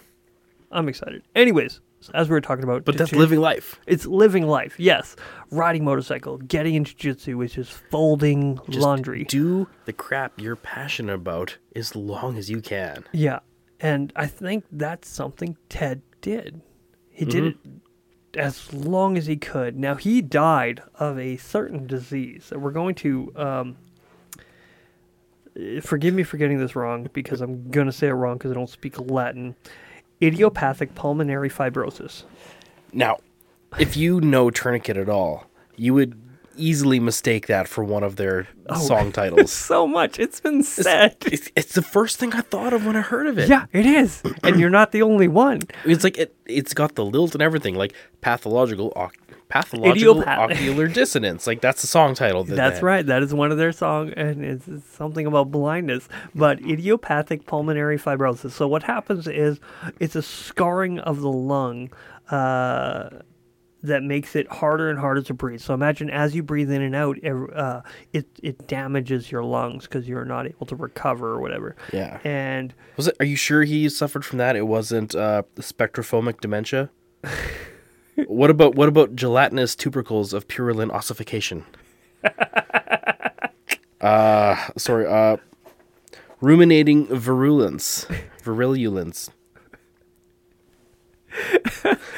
I'm 0.71 0.89
excited. 0.89 1.23
Anyways, 1.35 1.81
as 2.15 2.29
we 2.29 2.35
were 2.35 2.41
talking 2.41 2.65
about. 2.65 2.85
But 2.85 2.99
that's 2.99 3.13
living 3.13 3.41
life. 3.41 3.81
It's 3.87 4.07
living 4.07 4.47
life. 4.47 4.75
Yes, 4.79 5.17
riding 5.51 5.85
motorcycle, 5.85 6.39
getting 6.39 6.75
into 6.75 6.95
jiu-jitsu, 6.95 7.37
which 7.37 7.59
is 7.59 7.69
folding 7.69 8.59
Just 8.69 8.81
laundry. 8.81 9.25
Do 9.25 9.69
the 9.85 9.93
crap 9.93 10.41
you're 10.41 10.57
passionate 10.57 11.15
about 11.15 11.59
as 11.77 11.95
long 11.95 12.37
as 12.37 12.51
you 12.51 12.61
can. 12.61 13.05
Yeah. 13.13 13.41
And 13.81 14.13
I 14.15 14.27
think 14.27 14.65
that's 14.71 15.09
something 15.09 15.57
Ted 15.69 16.03
did. 16.21 16.61
He 17.11 17.25
did 17.25 17.45
it 17.45 17.57
as 18.35 18.73
long 18.73 19.19
as 19.19 19.27
he 19.27 19.37
could. 19.37 19.77
Now, 19.77 19.97
he 19.97 20.23
died 20.23 20.83
of 20.95 21.19
a 21.19 21.37
certain 21.37 21.87
disease 21.87 22.47
that 22.51 22.61
we're 22.61 22.71
going 22.71 22.95
to. 22.97 23.33
Um, 23.37 23.77
forgive 25.83 26.15
me 26.15 26.23
for 26.23 26.39
getting 26.39 26.59
this 26.59 26.75
wrong 26.75 27.09
because 27.13 27.41
I'm 27.41 27.71
going 27.71 27.87
to 27.87 27.93
say 27.93 28.09
it 28.09 28.13
wrong 28.13 28.39
because 28.39 28.51
I 28.51 28.55
don't 28.55 28.71
speak 28.71 28.99
Latin. 28.99 29.55
Idiopathic 30.23 30.95
pulmonary 30.95 31.51
fibrosis. 31.51 32.25
Now, 32.93 33.19
if 33.79 33.97
you 33.97 34.21
know 34.21 34.51
Tourniquet 34.51 34.97
at 34.97 35.09
all, 35.09 35.47
you 35.77 35.95
would 35.95 36.21
easily 36.57 37.01
mistake 37.01 37.47
that 37.47 37.67
for 37.67 37.83
one 37.83 38.03
of 38.03 38.17
their 38.17 38.49
oh. 38.69 38.79
song 38.79 39.13
titles. 39.21 39.53
So 39.53 39.87
much. 39.87 40.19
It's 40.19 40.41
been 40.41 40.63
said. 40.63 41.17
It's, 41.27 41.51
it's 41.57 41.75
the 41.75 41.83
first 41.83 42.19
thing 42.19 42.35
I 42.35 42.43
thought 42.43 42.73
of 42.73 42.87
when 42.87 42.97
I 42.97 43.01
heard 43.01 43.27
of 43.27 43.39
it. 43.39 43.49
Yeah, 43.49 43.67
it 43.73 43.87
is. 43.87 44.23
And 44.43 44.61
you're 44.61 44.71
not 44.71 44.93
the 44.93 45.03
only 45.03 45.29
one. 45.29 45.63
It's 45.85 46.05
like 46.05 46.19
it, 46.19 46.35
it's 46.47 46.75
got 46.75 46.95
the 46.95 47.05
lilt 47.05 47.35
and 47.35 47.43
everything, 47.43 47.75
like 47.75 47.95
pathological, 48.21 48.93
pathological 49.53 50.23
Idiopath- 50.23 50.51
ocular 50.51 50.89
dissonance. 50.89 51.47
Like 51.47 51.61
that's 51.61 51.83
the 51.83 51.87
song 51.87 52.15
title. 52.15 52.43
That 52.45 52.57
That's 52.57 52.81
right. 52.81 53.05
That 53.05 53.23
is 53.23 53.35
one 53.35 53.53
of 53.53 53.59
their 53.59 53.71
song, 53.71 54.11
and 54.17 54.43
it's, 54.43 54.67
it's 54.67 54.89
something 54.89 55.27
about 55.27 55.51
blindness. 55.51 56.09
But 56.35 56.61
idiopathic 56.67 57.45
pulmonary 57.45 57.99
fibrosis. 57.99 58.53
So 58.53 58.67
what 58.67 58.83
happens 58.83 59.29
is 59.29 59.61
it's 60.01 60.17
a 60.17 60.23
scarring 60.23 61.01
of 61.01 61.21
the 61.21 61.31
lung 61.31 61.93
uh, 62.31 63.11
that 63.83 64.03
makes 64.03 64.35
it 64.35 64.51
harder 64.51 64.89
and 64.89 64.99
harder 64.99 65.21
to 65.21 65.35
breathe. 65.35 65.61
So 65.61 65.75
imagine 65.75 66.09
as 66.09 66.35
you 66.35 66.43
breathe 66.43 66.71
in 66.71 66.81
and 66.81 66.95
out, 66.95 67.23
uh, 67.23 67.83
it 68.15 68.27
it 68.43 68.67
damages 68.67 69.31
your 69.31 69.45
lungs 69.45 69.85
because 69.85 70.09
you're 70.09 70.25
not 70.25 70.47
able 70.47 70.65
to 70.65 70.77
recover 70.77 71.33
or 71.33 71.41
whatever. 71.43 71.77
Yeah. 71.93 72.21
And 72.25 72.73
Was 72.97 73.09
it? 73.09 73.17
Are 73.21 73.27
you 73.27 73.37
sure 73.37 73.65
he 73.65 73.91
suffered 73.91 74.25
from 74.25 74.39
that? 74.39 74.57
It 74.57 74.67
wasn't 74.67 75.15
uh, 75.15 75.43
spectrophomic 75.57 76.41
dementia. 76.41 76.89
what 78.27 78.51
about 78.51 78.75
what 78.75 78.89
about 78.89 79.15
gelatinous 79.15 79.75
tubercles 79.75 80.33
of 80.33 80.49
purulent 80.49 80.93
ossification? 80.93 81.65
uh 84.01 84.57
sorry. 84.77 85.07
Uh, 85.07 85.37
ruminating 86.41 87.07
virulence, 87.07 88.07
virulence. 88.43 89.31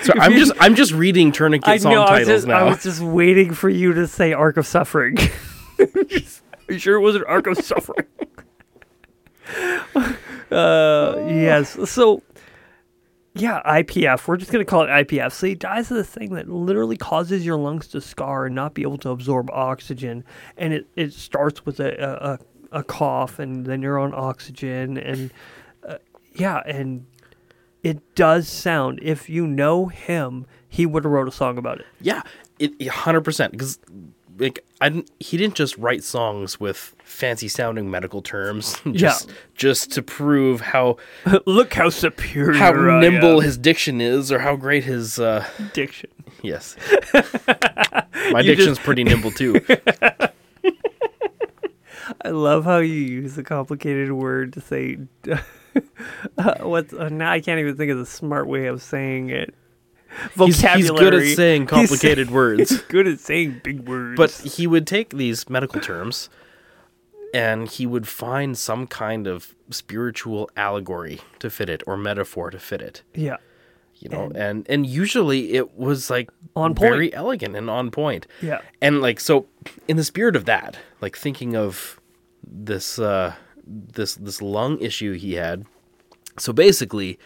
So 0.03 0.13
I'm 0.19 0.33
just 0.33 0.53
I'm 0.61 0.75
just 0.75 0.93
reading 0.93 1.33
tourniquet 1.33 1.69
I 1.69 1.77
song 1.79 1.93
know 1.93 2.03
I 2.03 2.19
was, 2.21 2.29
just, 2.29 2.47
now. 2.47 2.59
I 2.59 2.65
was 2.65 2.83
just 2.83 3.01
waiting 3.01 3.55
for 3.55 3.69
you 3.69 3.95
to 3.95 4.07
say 4.07 4.33
Ark 4.33 4.57
of 4.57 4.67
Suffering. 4.67 5.17
Are 5.79 5.87
you 6.69 6.79
sure 6.79 6.97
it 6.97 7.01
wasn't 7.01 7.27
Ark 7.27 7.47
of 7.47 7.57
Suffering? 7.57 8.07
uh, 10.51 11.15
yes. 11.29 11.91
So, 11.91 12.23
yeah, 13.35 13.61
IPF. 13.67 14.29
We're 14.29 14.37
just 14.37 14.53
going 14.53 14.65
to 14.65 14.69
call 14.69 14.83
it 14.83 14.89
IPF. 14.89 15.33
So 15.33 15.49
he 15.49 15.57
dies 15.57 15.91
of 15.91 15.97
this 15.97 16.09
thing 16.09 16.35
that 16.35 16.49
literally 16.49 16.97
causes 16.97 17.45
your 17.45 17.57
lungs 17.57 17.89
to 17.89 18.01
scar 18.01 18.47
and 18.47 18.55
not 18.55 18.75
be 18.75 18.83
able 18.83 18.99
to 18.99 19.11
absorb 19.11 19.51
oxygen. 19.51 20.25
And 20.57 20.73
it, 20.73 20.87
it 20.95 21.13
starts 21.13 21.67
with 21.67 21.81
a, 21.81 22.39
a, 22.73 22.79
a, 22.79 22.85
cough, 22.85 23.41
and 23.41 23.67
then 23.67 23.83
you're 23.83 23.99
on 23.99 24.15
oxygen. 24.15 24.97
And 24.97 25.33
uh, 25.87 25.99
yeah, 26.33 26.63
and 26.65 27.07
it 27.83 28.15
does 28.15 28.49
sound, 28.49 29.01
if 29.03 29.29
you 29.29 29.49
know 29.49 29.87
him, 29.87 30.47
he 30.69 30.87
would 30.87 31.03
have 31.03 31.13
wrote 31.13 31.29
a 31.29 31.33
song 31.33 31.59
about 31.59 31.81
it. 31.81 31.87
Yeah, 32.01 32.23
it 32.61 32.87
hundred 32.87 33.23
percent 33.23 33.51
because 33.51 33.81
like 34.39 34.65
I 34.81 34.89
didn't, 34.89 35.11
he 35.21 35.37
didn't 35.37 35.55
just 35.55 35.77
write 35.79 36.03
songs 36.05 36.59
with 36.59 36.95
fancy 37.05 37.47
sounding 37.49 37.91
medical 37.91 38.21
terms 38.23 38.77
just 38.93 39.31
just 39.55 39.91
to 39.93 40.03
prove 40.03 40.61
how 40.61 40.97
Look 41.47 41.75
how 41.75 41.89
superior 41.91 42.55
how 42.59 42.73
nimble 42.73 43.41
his 43.41 43.57
diction 43.59 44.01
is 44.01 44.33
or 44.33 44.41
how 44.41 44.57
great 44.57 44.85
his 44.85 45.19
uh 45.21 45.47
diction. 45.73 46.11
yes 46.43 46.77
my 48.33 48.41
You 48.41 48.55
diction's 48.55 48.77
just- 48.79 48.81
pretty 48.83 49.05
nimble 49.05 49.31
too 49.31 49.61
I 52.23 52.31
love 52.31 52.65
how 52.65 52.79
you 52.79 52.95
use 52.95 53.39
a 53.39 53.43
complicated 53.43 54.13
word 54.13 54.53
to 54.55 54.61
say. 54.61 54.99
uh, 56.39 56.57
what's 56.61 56.93
uh, 56.93 57.09
now? 57.09 57.31
I 57.33 57.41
can't 57.41 57.61
even 57.61 57.77
think 57.77 57.91
of 57.91 57.99
the 57.99 58.07
smart 58.07 58.47
way 58.47 58.67
of 58.67 58.83
saying 58.83 59.31
it. 59.31 59.55
He's, 60.23 60.61
Vocabulary. 60.61 60.81
he's 60.83 60.91
good 60.91 61.15
at 61.15 61.37
saying 61.37 61.63
He's- 61.63 61.71
complicated 61.71 62.31
words 62.41 62.71
He's 62.71 62.83
good 62.83 63.07
at 63.07 63.21
saying 63.21 63.61
big 63.63 63.89
words. 63.89 64.17
but 64.17 64.31
he 64.53 64.67
would 64.67 64.87
take 64.87 65.11
these 65.11 65.49
medical 65.51 65.81
terms 65.81 66.29
and 67.33 67.69
he 67.69 67.87
would 67.87 68.07
find 68.07 68.57
some 68.57 68.87
kind 68.87 69.27
of 69.27 69.55
spiritual 69.71 70.49
allegory 70.57 71.21
to 71.41 71.51
fit 71.51 71.69
it 71.69 71.83
or 71.87 71.97
metaphor 71.97 72.51
to 72.51 72.59
fit 72.59 72.81
it 72.81 73.03
yeah, 73.15 73.37
you 73.97 74.09
know 74.09 74.31
and 74.35 74.67
and 74.69 74.87
usually 74.87 75.55
it 75.55 75.77
was 75.77 76.11
like 76.11 76.31
On 76.55 76.75
point. 76.75 76.93
very 76.93 77.13
elegant 77.15 77.57
and 77.57 77.69
on 77.71 77.91
point 77.91 78.27
yeah, 78.43 78.61
and 78.81 79.01
like 79.01 79.19
so 79.21 79.47
in 79.89 79.97
the 79.97 80.05
spirit 80.05 80.37
of 80.37 80.45
that 80.45 80.77
like 81.01 81.17
thinking 81.17 81.57
of 81.57 82.01
this 82.47 82.99
uh 82.99 83.35
this 83.67 84.15
this 84.17 84.43
lung 84.43 84.79
issue 84.81 85.15
he 85.15 85.35
had 85.35 85.65
so 86.39 86.53
basically 86.53 87.19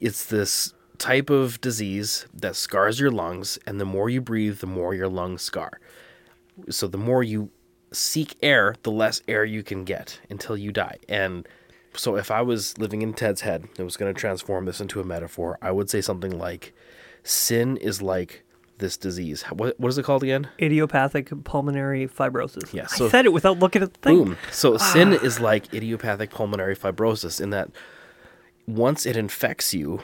it's 0.00 0.24
this 0.26 0.72
type 0.96 1.30
of 1.30 1.60
disease 1.60 2.26
that 2.34 2.56
scars 2.56 2.98
your 2.98 3.10
lungs 3.10 3.58
and 3.66 3.80
the 3.80 3.84
more 3.84 4.08
you 4.08 4.20
breathe 4.20 4.58
the 4.58 4.66
more 4.66 4.94
your 4.94 5.08
lungs 5.08 5.42
scar 5.42 5.80
so 6.70 6.86
the 6.86 6.98
more 6.98 7.22
you 7.22 7.50
seek 7.92 8.36
air 8.42 8.74
the 8.82 8.90
less 8.90 9.22
air 9.28 9.44
you 9.44 9.62
can 9.62 9.84
get 9.84 10.20
until 10.28 10.56
you 10.56 10.72
die 10.72 10.96
and 11.08 11.46
so 11.94 12.16
if 12.16 12.30
i 12.30 12.42
was 12.42 12.76
living 12.78 13.02
in 13.02 13.12
ted's 13.14 13.42
head 13.42 13.68
and 13.76 13.84
was 13.84 13.96
going 13.96 14.12
to 14.12 14.18
transform 14.18 14.64
this 14.64 14.80
into 14.80 15.00
a 15.00 15.04
metaphor 15.04 15.58
i 15.62 15.70
would 15.70 15.88
say 15.88 16.00
something 16.00 16.36
like 16.38 16.74
sin 17.22 17.76
is 17.78 18.02
like 18.02 18.44
this 18.78 18.96
disease 18.96 19.42
what, 19.44 19.78
what 19.80 19.88
is 19.88 19.96
it 19.96 20.04
called 20.04 20.22
again 20.22 20.48
idiopathic 20.60 21.30
pulmonary 21.44 22.06
fibrosis. 22.06 22.72
Yeah, 22.74 22.86
I 22.90 23.08
said 23.08 23.24
it 23.24 23.32
without 23.32 23.58
looking 23.58 23.82
at 23.82 23.94
the 23.94 24.00
thing. 24.00 24.24
Boom. 24.24 24.36
So 24.50 24.74
ah. 24.74 24.78
sin 24.78 25.14
is 25.14 25.40
like 25.40 25.72
idiopathic 25.72 26.30
pulmonary 26.30 26.76
fibrosis 26.76 27.40
in 27.40 27.50
that 27.50 27.70
once 28.66 29.06
it 29.06 29.16
infects 29.16 29.72
you, 29.72 30.02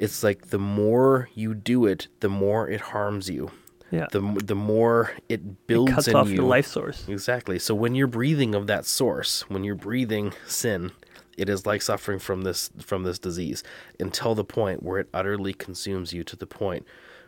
it's 0.00 0.22
like 0.24 0.48
the 0.50 0.58
more 0.58 1.28
you 1.34 1.54
do 1.54 1.86
it, 1.86 2.08
the 2.20 2.28
more 2.28 2.68
it 2.68 2.80
harms 2.80 3.28
you. 3.30 3.50
Yeah, 3.92 4.06
The 4.12 4.20
the 4.44 4.54
more 4.54 5.12
it 5.28 5.66
builds 5.66 5.92
cuts 5.92 6.08
in 6.08 6.14
off 6.16 6.28
you. 6.28 6.36
your 6.36 6.44
life 6.44 6.66
source. 6.66 7.08
Exactly. 7.08 7.58
So 7.58 7.74
when 7.74 7.94
you're 7.96 8.06
breathing 8.20 8.54
of 8.54 8.66
that 8.68 8.84
source, 8.86 9.42
when 9.50 9.64
you're 9.64 9.74
breathing 9.90 10.32
sin, 10.46 10.92
it 11.36 11.48
is 11.48 11.66
like 11.66 11.82
suffering 11.82 12.20
from 12.20 12.42
this 12.42 12.70
from 12.78 13.02
this 13.02 13.18
disease 13.18 13.64
until 13.98 14.34
the 14.36 14.44
point 14.44 14.82
where 14.84 14.98
it 15.00 15.08
utterly 15.12 15.52
consumes 15.52 16.12
you 16.12 16.22
to 16.24 16.36
the 16.36 16.46
point 16.46 16.86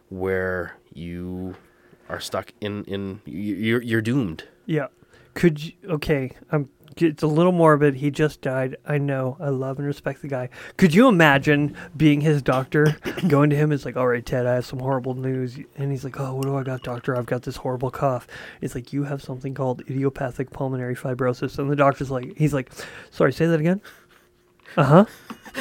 where 0.08 0.76
you 0.94 1.56
are 2.08 2.20
stuck 2.20 2.52
in 2.60 2.84
in 2.84 3.20
you- 3.24 3.54
you're 3.66 3.82
you're 3.82 4.02
doomed. 4.02 4.44
Yeah. 4.66 4.86
Could 5.34 5.64
you, 5.64 5.72
okay, 5.88 6.30
um, 6.52 6.68
it's 6.96 7.22
a 7.22 7.26
little 7.26 7.52
morbid. 7.52 7.96
He 7.96 8.10
just 8.10 8.40
died. 8.40 8.76
I 8.86 8.98
know. 8.98 9.36
I 9.40 9.48
love 9.48 9.78
and 9.78 9.86
respect 9.86 10.22
the 10.22 10.28
guy. 10.28 10.48
Could 10.76 10.94
you 10.94 11.08
imagine 11.08 11.76
being 11.96 12.20
his 12.20 12.42
doctor, 12.42 12.96
going 13.28 13.50
to 13.50 13.56
him? 13.56 13.72
It's 13.72 13.84
like, 13.84 13.96
all 13.96 14.08
right, 14.08 14.24
Ted, 14.24 14.46
I 14.46 14.54
have 14.54 14.66
some 14.66 14.80
horrible 14.80 15.14
news. 15.14 15.58
And 15.76 15.90
he's 15.90 16.04
like, 16.04 16.18
oh, 16.18 16.34
what 16.34 16.44
do 16.44 16.56
I 16.56 16.62
got, 16.62 16.82
doctor? 16.82 17.16
I've 17.16 17.26
got 17.26 17.42
this 17.42 17.56
horrible 17.56 17.90
cough. 17.90 18.26
It's 18.60 18.74
like, 18.74 18.92
you 18.92 19.04
have 19.04 19.22
something 19.22 19.54
called 19.54 19.82
idiopathic 19.82 20.50
pulmonary 20.50 20.96
fibrosis. 20.96 21.58
And 21.58 21.70
the 21.70 21.76
doctor's 21.76 22.10
like, 22.10 22.36
he's 22.36 22.54
like, 22.54 22.70
sorry, 23.10 23.32
say 23.32 23.46
that 23.46 23.60
again? 23.60 23.80
Uh 24.76 24.84
huh. 24.84 25.04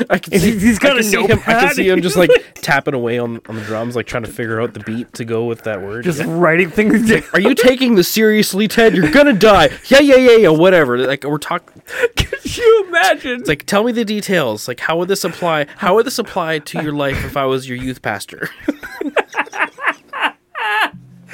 I 0.09 0.19
can 0.19 0.39
see, 0.39 0.57
he's 0.57 0.79
got 0.79 0.97
a 0.97 1.03
see 1.03 1.21
him. 1.21 1.39
I 1.45 1.53
can 1.59 1.73
see 1.73 1.89
him 1.89 2.01
just 2.01 2.15
like 2.15 2.29
tapping 2.55 2.93
away 2.93 3.19
on, 3.19 3.41
on 3.49 3.55
the 3.57 3.61
drums, 3.63 3.93
like 3.93 4.05
trying 4.05 4.23
to 4.23 4.31
figure 4.31 4.61
out 4.61 4.73
the 4.73 4.79
beat 4.79 5.11
to 5.15 5.25
go 5.25 5.43
with 5.45 5.63
that 5.65 5.81
word. 5.81 6.05
Just 6.05 6.19
Yeah. 6.19 6.27
writing 6.29 6.69
things 6.69 7.09
down. 7.09 7.23
Are 7.33 7.41
you 7.41 7.53
taking 7.53 7.95
this 7.95 8.07
seriously, 8.07 8.69
Ted? 8.69 8.95
You're 8.95 9.11
gonna 9.11 9.33
die. 9.33 9.67
Yeah, 9.87 9.99
yeah, 9.99 10.15
yeah, 10.15 10.37
yeah. 10.37 10.49
Whatever. 10.49 10.97
Like 10.97 11.25
we're 11.25 11.37
talking. 11.39 11.81
Could 12.15 12.55
you 12.57 12.85
imagine? 12.87 13.41
It's 13.41 13.49
like 13.49 13.65
tell 13.65 13.83
me 13.83 13.91
the 13.91 14.05
details. 14.05 14.65
Like 14.69 14.79
how 14.79 14.97
would 14.97 15.09
this 15.09 15.25
apply? 15.25 15.67
How 15.75 15.95
would 15.95 16.05
this 16.05 16.19
apply 16.19 16.59
to 16.59 16.81
your 16.81 16.93
life 16.93 17.25
if 17.25 17.35
I 17.35 17.43
was 17.45 17.67
your 17.67 17.77
youth 17.77 18.01
pastor? 18.01 18.47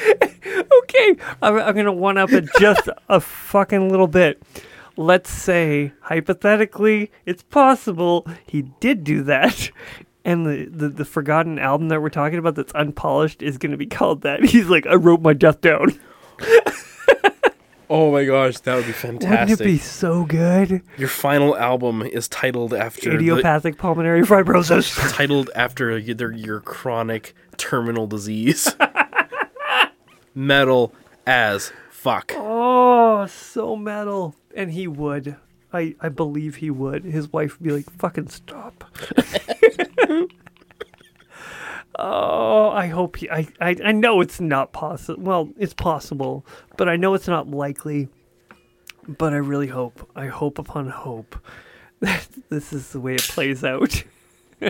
okay, 0.04 1.16
I'm, 1.42 1.58
I'm 1.60 1.76
gonna 1.76 1.92
one 1.94 2.18
up 2.18 2.32
it 2.32 2.48
just 2.60 2.90
a 3.10 3.20
fucking 3.20 3.90
little 3.90 4.08
bit. 4.08 4.42
Let's 4.98 5.30
say 5.30 5.94
hypothetically, 6.02 7.12
it's 7.26 7.44
possible 7.44 8.28
he 8.46 8.64
did 8.80 9.04
do 9.04 9.22
that, 9.24 9.70
and 10.26 10.46
the, 10.46 10.66
the 10.66 10.90
the 10.90 11.06
forgotten 11.06 11.60
album 11.60 11.90
that 11.90 12.02
we're 12.02 12.10
talking 12.10 12.40
about 12.40 12.56
that's 12.56 12.74
unpolished 12.74 13.42
is 13.44 13.58
gonna 13.58 13.78
be 13.78 13.86
called 13.86 14.22
that. 14.24 14.44
He's 14.50 14.68
like, 14.68 14.88
I 14.88 14.96
wrote 14.96 15.22
my 15.22 15.34
death 15.34 15.62
down. 15.62 15.98
Oh 17.90 18.12
my 18.12 18.26
gosh, 18.26 18.58
that 18.60 18.76
would 18.76 18.86
be 18.86 18.92
fantastic. 18.92 19.60
Wouldn't 19.60 19.62
it 19.62 19.64
be 19.64 19.78
so 19.78 20.26
good? 20.26 20.82
Your 20.98 21.08
final 21.08 21.56
album 21.56 22.02
is 22.02 22.28
titled 22.28 22.74
after 22.74 23.12
the, 23.12 23.16
Idiopathic 23.16 23.78
pulmonary 23.78 24.24
fibrosis. 24.24 24.94
titled 25.14 25.50
after 25.56 25.98
your, 25.98 26.34
your 26.34 26.60
chronic 26.60 27.34
terminal 27.56 28.06
disease. 28.06 28.76
Metal 30.36 30.94
as 31.26 31.72
fuck. 32.08 32.34
Oh, 32.38 33.26
so 33.26 33.76
metal. 33.76 34.34
And 34.56 34.72
he 34.72 34.88
would. 34.88 35.36
I, 35.74 35.96
I 36.00 36.08
believe 36.08 36.56
he 36.56 36.70
would. 36.72 37.04
His 37.04 37.34
wife 37.34 37.60
would 37.60 37.68
be 37.68 37.74
like, 37.74 37.90
fucking 38.00 38.30
stop. 38.30 38.86
oh, 42.00 42.70
I 42.70 42.88
hope 42.88 43.18
he. 43.18 43.30
I, 43.30 43.46
I, 43.60 43.76
I 43.84 43.92
know 43.92 44.22
it's 44.22 44.40
not 44.40 44.72
possible. 44.72 45.22
Well, 45.22 45.50
it's 45.58 45.74
possible, 45.74 46.46
but 46.78 46.88
I 46.88 46.96
know 46.96 47.14
it's 47.14 47.28
not 47.28 47.50
likely. 47.50 48.08
But 49.10 49.34
I 49.34 49.38
really 49.38 49.68
hope. 49.68 50.10
I 50.16 50.28
hope 50.28 50.60
upon 50.60 50.90
hope 50.90 51.36
that 52.00 52.26
this 52.50 52.72
is 52.72 52.94
the 52.94 53.02
way 53.02 53.16
it 53.16 53.24
plays 53.24 53.66
out. 53.66 54.02
oh, 54.62 54.70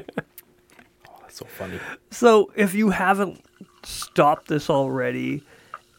That's 1.21 1.37
so 1.37 1.45
funny. 1.45 1.79
So 2.09 2.51
if 2.55 2.73
you 2.73 2.89
haven't 2.89 3.43
stopped 3.83 4.47
this 4.47 4.71
already 4.71 5.43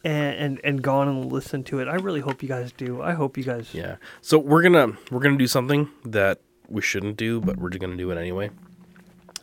and, 0.05 0.37
and 0.37 0.61
and 0.65 0.83
gone 0.83 1.09
and 1.09 1.33
listened 1.33 1.67
to 1.67 1.81
it, 1.81 1.89
I 1.89 1.97
really 1.97 2.21
hope 2.21 2.43
you 2.43 2.49
guys 2.49 2.73
do. 2.73 3.03
I 3.03 3.13
hope 3.13 3.37
you 3.37 3.45
guys 3.45 3.73
Yeah. 3.73 3.97
So 4.21 4.39
we're 4.39 4.63
gonna 4.63 4.97
we're 5.11 5.21
gonna 5.21 5.39
do 5.39 5.47
something 5.47 5.91
that 6.05 6.41
we 6.69 6.83
shouldn't 6.83 7.17
do, 7.17 7.41
but 7.41 7.57
we're 7.57 7.71
just 7.71 7.81
gonna 7.81 7.97
do 7.97 8.11
it 8.11 8.19
anyway. 8.19 8.51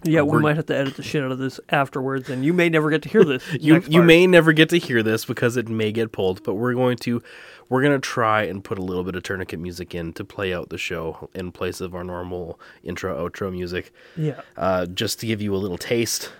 Yeah, 0.03 0.22
we 0.22 0.39
might 0.39 0.56
have 0.56 0.68
to 0.68 0.76
edit 0.76 0.97
the 0.97 1.03
shit 1.03 1.24
out 1.24 1.32
of 1.32 1.39
this 1.39 1.60
afterwards, 1.70 2.30
and 2.30 2.45
you 2.45 2.53
may 2.53 2.70
never 2.70 2.91
get 2.91 3.01
to 3.03 3.10
hear 3.10 3.24
this. 3.24 3.43
You 3.60 3.82
you 3.88 4.03
may 4.03 4.28
never 4.28 4.53
get 4.53 4.70
to 4.70 4.78
hear 4.78 5.01
this 5.01 5.26
because 5.26 5.58
it 5.58 5.68
may 5.68 5.91
get 5.91 6.12
pulled, 6.12 6.43
but 6.43 6.56
we're 6.56 6.74
going 6.74 6.97
to 6.97 7.24
we're 7.70 7.82
gonna 7.82 7.99
try 7.99 8.43
and 8.43 8.64
put 8.64 8.78
a 8.78 8.84
little 8.84 9.03
bit 9.03 9.16
of 9.16 9.24
tourniquet 9.24 9.60
music 9.60 9.95
in 9.95 10.14
to 10.14 10.24
play 10.24 10.53
out 10.53 10.70
the 10.70 10.78
show 10.78 11.30
in 11.34 11.51
place 11.51 11.82
of 11.82 11.95
our 11.95 12.03
normal 12.03 12.60
intro 12.84 13.28
outro 13.28 13.51
music, 13.51 13.91
Yeah, 14.16 14.41
uh, 14.58 14.86
just 14.86 15.20
to 15.22 15.26
give 15.26 15.41
you 15.41 15.56
a 15.56 15.58
little 15.58 15.80
taste 15.80 16.32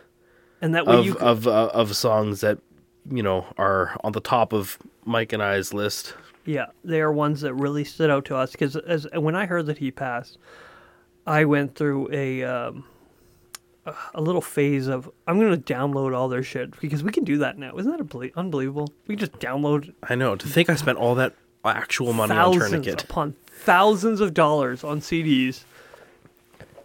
and 0.62 0.76
that 0.76 0.86
way 0.86 1.00
of 1.00 1.06
you 1.06 1.16
can, 1.16 1.28
of 1.28 1.48
uh, 1.48 1.70
of 1.74 1.96
songs 1.96 2.42
that 2.42 2.60
you 3.10 3.24
know 3.24 3.46
are 3.58 3.96
on 4.04 4.12
the 4.14 4.20
top 4.22 4.54
of 4.54 4.78
Mike 5.06 5.34
and 5.34 5.42
I's 5.44 5.74
list. 5.74 6.14
yeah, 6.46 6.68
they 6.84 7.02
are 7.02 7.12
ones 7.12 7.42
that 7.42 7.54
really 7.54 7.84
stood 7.84 8.10
out 8.10 8.26
to 8.26 8.36
us 8.36 8.52
because 8.52 8.76
as 8.76 9.08
when 9.14 9.36
I 9.36 9.46
heard 9.46 9.66
that 9.68 9.78
he 9.80 9.92
passed, 9.92 10.38
I 11.28 11.46
went 11.46 11.76
through 11.76 12.10
a 12.12 12.44
um, 12.44 12.84
a- 13.86 14.22
little 14.22 14.42
phase 14.42 14.88
of 14.88 15.10
I'm 15.28 15.40
going 15.40 15.60
to 15.62 15.74
download 15.74 16.16
all 16.16 16.28
their 16.30 16.44
shit 16.44 16.80
because 16.80 17.04
we 17.04 17.12
can 17.12 17.24
do 17.24 17.38
that 17.40 17.58
now. 17.58 17.78
Isn't 17.78 17.92
that 17.92 18.00
unbelie- 18.08 18.34
unbelievable? 18.36 18.90
We 19.08 19.16
can 19.16 19.20
just 19.28 19.40
download 19.40 19.94
I 20.04 20.16
know. 20.16 20.36
To 20.36 20.48
think 20.48 20.70
I 20.70 20.76
spent 20.76 20.98
all 20.98 21.16
that 21.16 21.34
actual 21.64 22.14
money 22.14 22.32
on 22.34 22.54
thousands 22.54 22.72
tourniquet. 22.86 23.04
upon 23.04 23.34
thousands 23.48 24.22
of 24.22 24.34
dollars 24.36 24.84
on 24.84 25.00
CDs, 25.02 25.64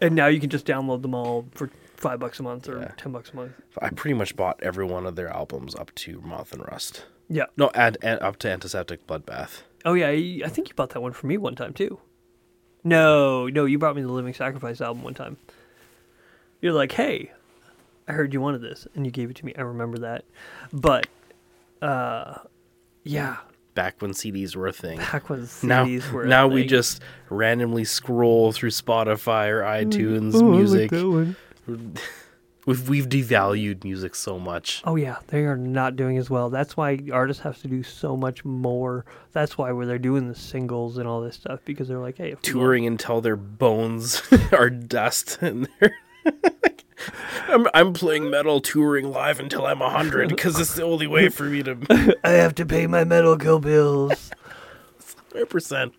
and 0.00 0.14
now 0.14 0.26
you 0.26 0.40
can 0.40 0.48
just 0.50 0.64
download 0.66 1.02
them 1.02 1.14
all 1.14 1.44
for 1.52 1.70
five 2.00 2.18
bucks 2.18 2.40
a 2.40 2.42
month 2.42 2.68
or 2.68 2.78
Yeah. 2.80 2.92
ten 2.96 3.12
bucks 3.12 3.30
a 3.32 3.36
month. 3.36 3.52
I 3.80 3.90
pretty 3.90 4.14
much 4.14 4.34
bought 4.34 4.60
every 4.62 4.84
one 4.84 5.06
of 5.06 5.14
their 5.16 5.28
albums 5.28 5.74
up 5.76 5.94
to 5.96 6.20
Moth 6.22 6.52
and 6.52 6.62
Rust. 6.66 7.04
Yeah. 7.28 7.44
No, 7.56 7.70
add, 7.74 7.96
add 8.02 8.20
up 8.20 8.36
to 8.40 8.50
Antiseptic 8.50 9.06
Bloodbath. 9.06 9.62
Oh 9.84 9.94
yeah, 9.94 10.08
I 10.08 10.40
I 10.44 10.48
think 10.48 10.68
you 10.68 10.74
bought 10.74 10.90
that 10.90 11.00
one 11.00 11.12
for 11.12 11.26
me 11.28 11.36
one 11.38 11.54
time 11.54 11.72
too. 11.72 12.00
No, 12.82 13.46
no, 13.48 13.66
you 13.66 13.78
brought 13.78 13.94
me 13.94 14.02
the 14.02 14.08
Living 14.08 14.34
Sacrifice 14.34 14.80
album 14.80 15.02
one 15.02 15.14
time. 15.14 15.36
You're 16.62 16.72
like, 16.72 16.92
hey, 16.92 17.30
I 18.08 18.12
heard 18.12 18.32
you 18.32 18.40
wanted 18.40 18.62
this, 18.62 18.86
and 18.94 19.04
you 19.06 19.12
gave 19.12 19.30
it 19.30 19.36
to 19.36 19.44
me. 19.46 19.54
I 19.56 19.60
remember 19.62 19.98
that, 19.98 20.24
but, 20.72 21.06
uh, 21.82 22.38
yeah, 23.04 23.36
Back 23.74 24.02
when 24.02 24.10
CDs 24.10 24.56
were 24.56 24.66
a 24.66 24.72
thing. 24.72 24.98
back 24.98 25.30
when 25.30 25.40
now, 25.62 25.84
CDs 25.86 26.10
were. 26.10 26.24
a 26.24 26.26
now 26.28 26.48
we 26.48 26.62
thing. 26.62 26.68
just 26.68 27.02
randomly 27.30 27.84
scroll 27.84 28.50
through 28.52 28.70
Spotify 28.70 29.48
or 29.48 29.60
iTunes 29.62 30.34
Oh, 30.34 30.38
I 30.38 30.40
like 30.50 30.56
music. 30.58 30.90
that 30.90 31.08
one. 31.08 31.36
We've 32.66 32.88
we've 32.88 33.08
devalued 33.08 33.84
music 33.84 34.14
so 34.14 34.38
much. 34.38 34.82
Oh 34.84 34.96
yeah, 34.96 35.16
they 35.28 35.44
are 35.44 35.56
not 35.56 35.96
doing 35.96 36.18
as 36.18 36.28
well. 36.28 36.50
That's 36.50 36.76
why 36.76 36.98
artists 37.10 37.42
have 37.42 37.60
to 37.62 37.68
do 37.68 37.82
so 37.82 38.18
much 38.18 38.44
more. 38.44 39.06
That's 39.32 39.56
why 39.56 39.72
where 39.72 39.86
they're 39.86 39.98
doing 39.98 40.28
the 40.28 40.34
singles 40.34 40.98
and 40.98 41.08
all 41.08 41.22
this 41.22 41.36
stuff 41.36 41.60
because 41.64 41.88
they're 41.88 41.98
like, 41.98 42.18
hey, 42.18 42.24
if 42.24 42.28
we 42.28 42.32
want- 42.34 42.44
Touring 42.44 42.86
until 42.86 43.22
their 43.22 43.36
bones 43.36 44.22
are 44.52 44.68
dust, 44.68 45.38
and 45.40 45.68
they're. 45.80 45.96
I'm, 47.48 47.66
I'm 47.72 47.92
playing 47.94 48.28
metal 48.28 48.60
touring 48.60 49.10
live 49.10 49.40
until 49.40 49.66
I'm 49.66 49.78
100 49.78 50.28
because 50.28 50.60
it's 50.60 50.74
the 50.74 50.82
only 50.82 51.06
way 51.06 51.30
for 51.30 51.44
me 51.44 51.62
to 51.62 52.14
I 52.22 52.32
have 52.32 52.54
to 52.56 52.66
pay 52.66 52.86
my 52.86 53.04
medical 53.04 53.58
bills. 53.58 54.30
100%. 55.32 55.92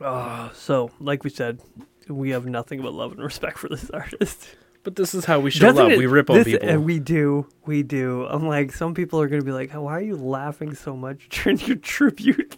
Oh, 0.00 0.04
ah, 0.04 0.50
so 0.52 0.90
like 0.98 1.22
we 1.22 1.30
said, 1.30 1.60
we 2.08 2.30
have 2.30 2.46
nothing 2.46 2.82
but 2.82 2.92
love 2.94 3.12
and 3.12 3.22
respect 3.22 3.58
for 3.58 3.68
this 3.68 3.90
artist. 3.94 4.48
But 4.82 4.94
this 4.94 5.14
is 5.14 5.24
how 5.24 5.40
we 5.40 5.50
show 5.50 5.66
Doesn't 5.66 5.82
love. 5.82 5.92
it- 5.92 5.98
we 5.98 6.06
rip 6.06 6.30
on 6.30 6.36
this- 6.36 6.44
people. 6.44 6.68
And 6.68 6.84
we 6.84 7.00
do, 7.00 7.46
we 7.66 7.82
do. 7.82 8.24
I'm 8.26 8.46
like, 8.46 8.72
some 8.72 8.94
people 8.94 9.20
are 9.20 9.26
gonna 9.28 9.42
be 9.42 9.50
like, 9.52 9.72
why 9.72 9.92
are 9.98 10.00
you 10.00 10.16
laughing 10.16 10.74
so 10.74 10.96
much 10.96 11.28
during 11.42 11.58
your 11.60 11.76
tribute? 11.76 12.56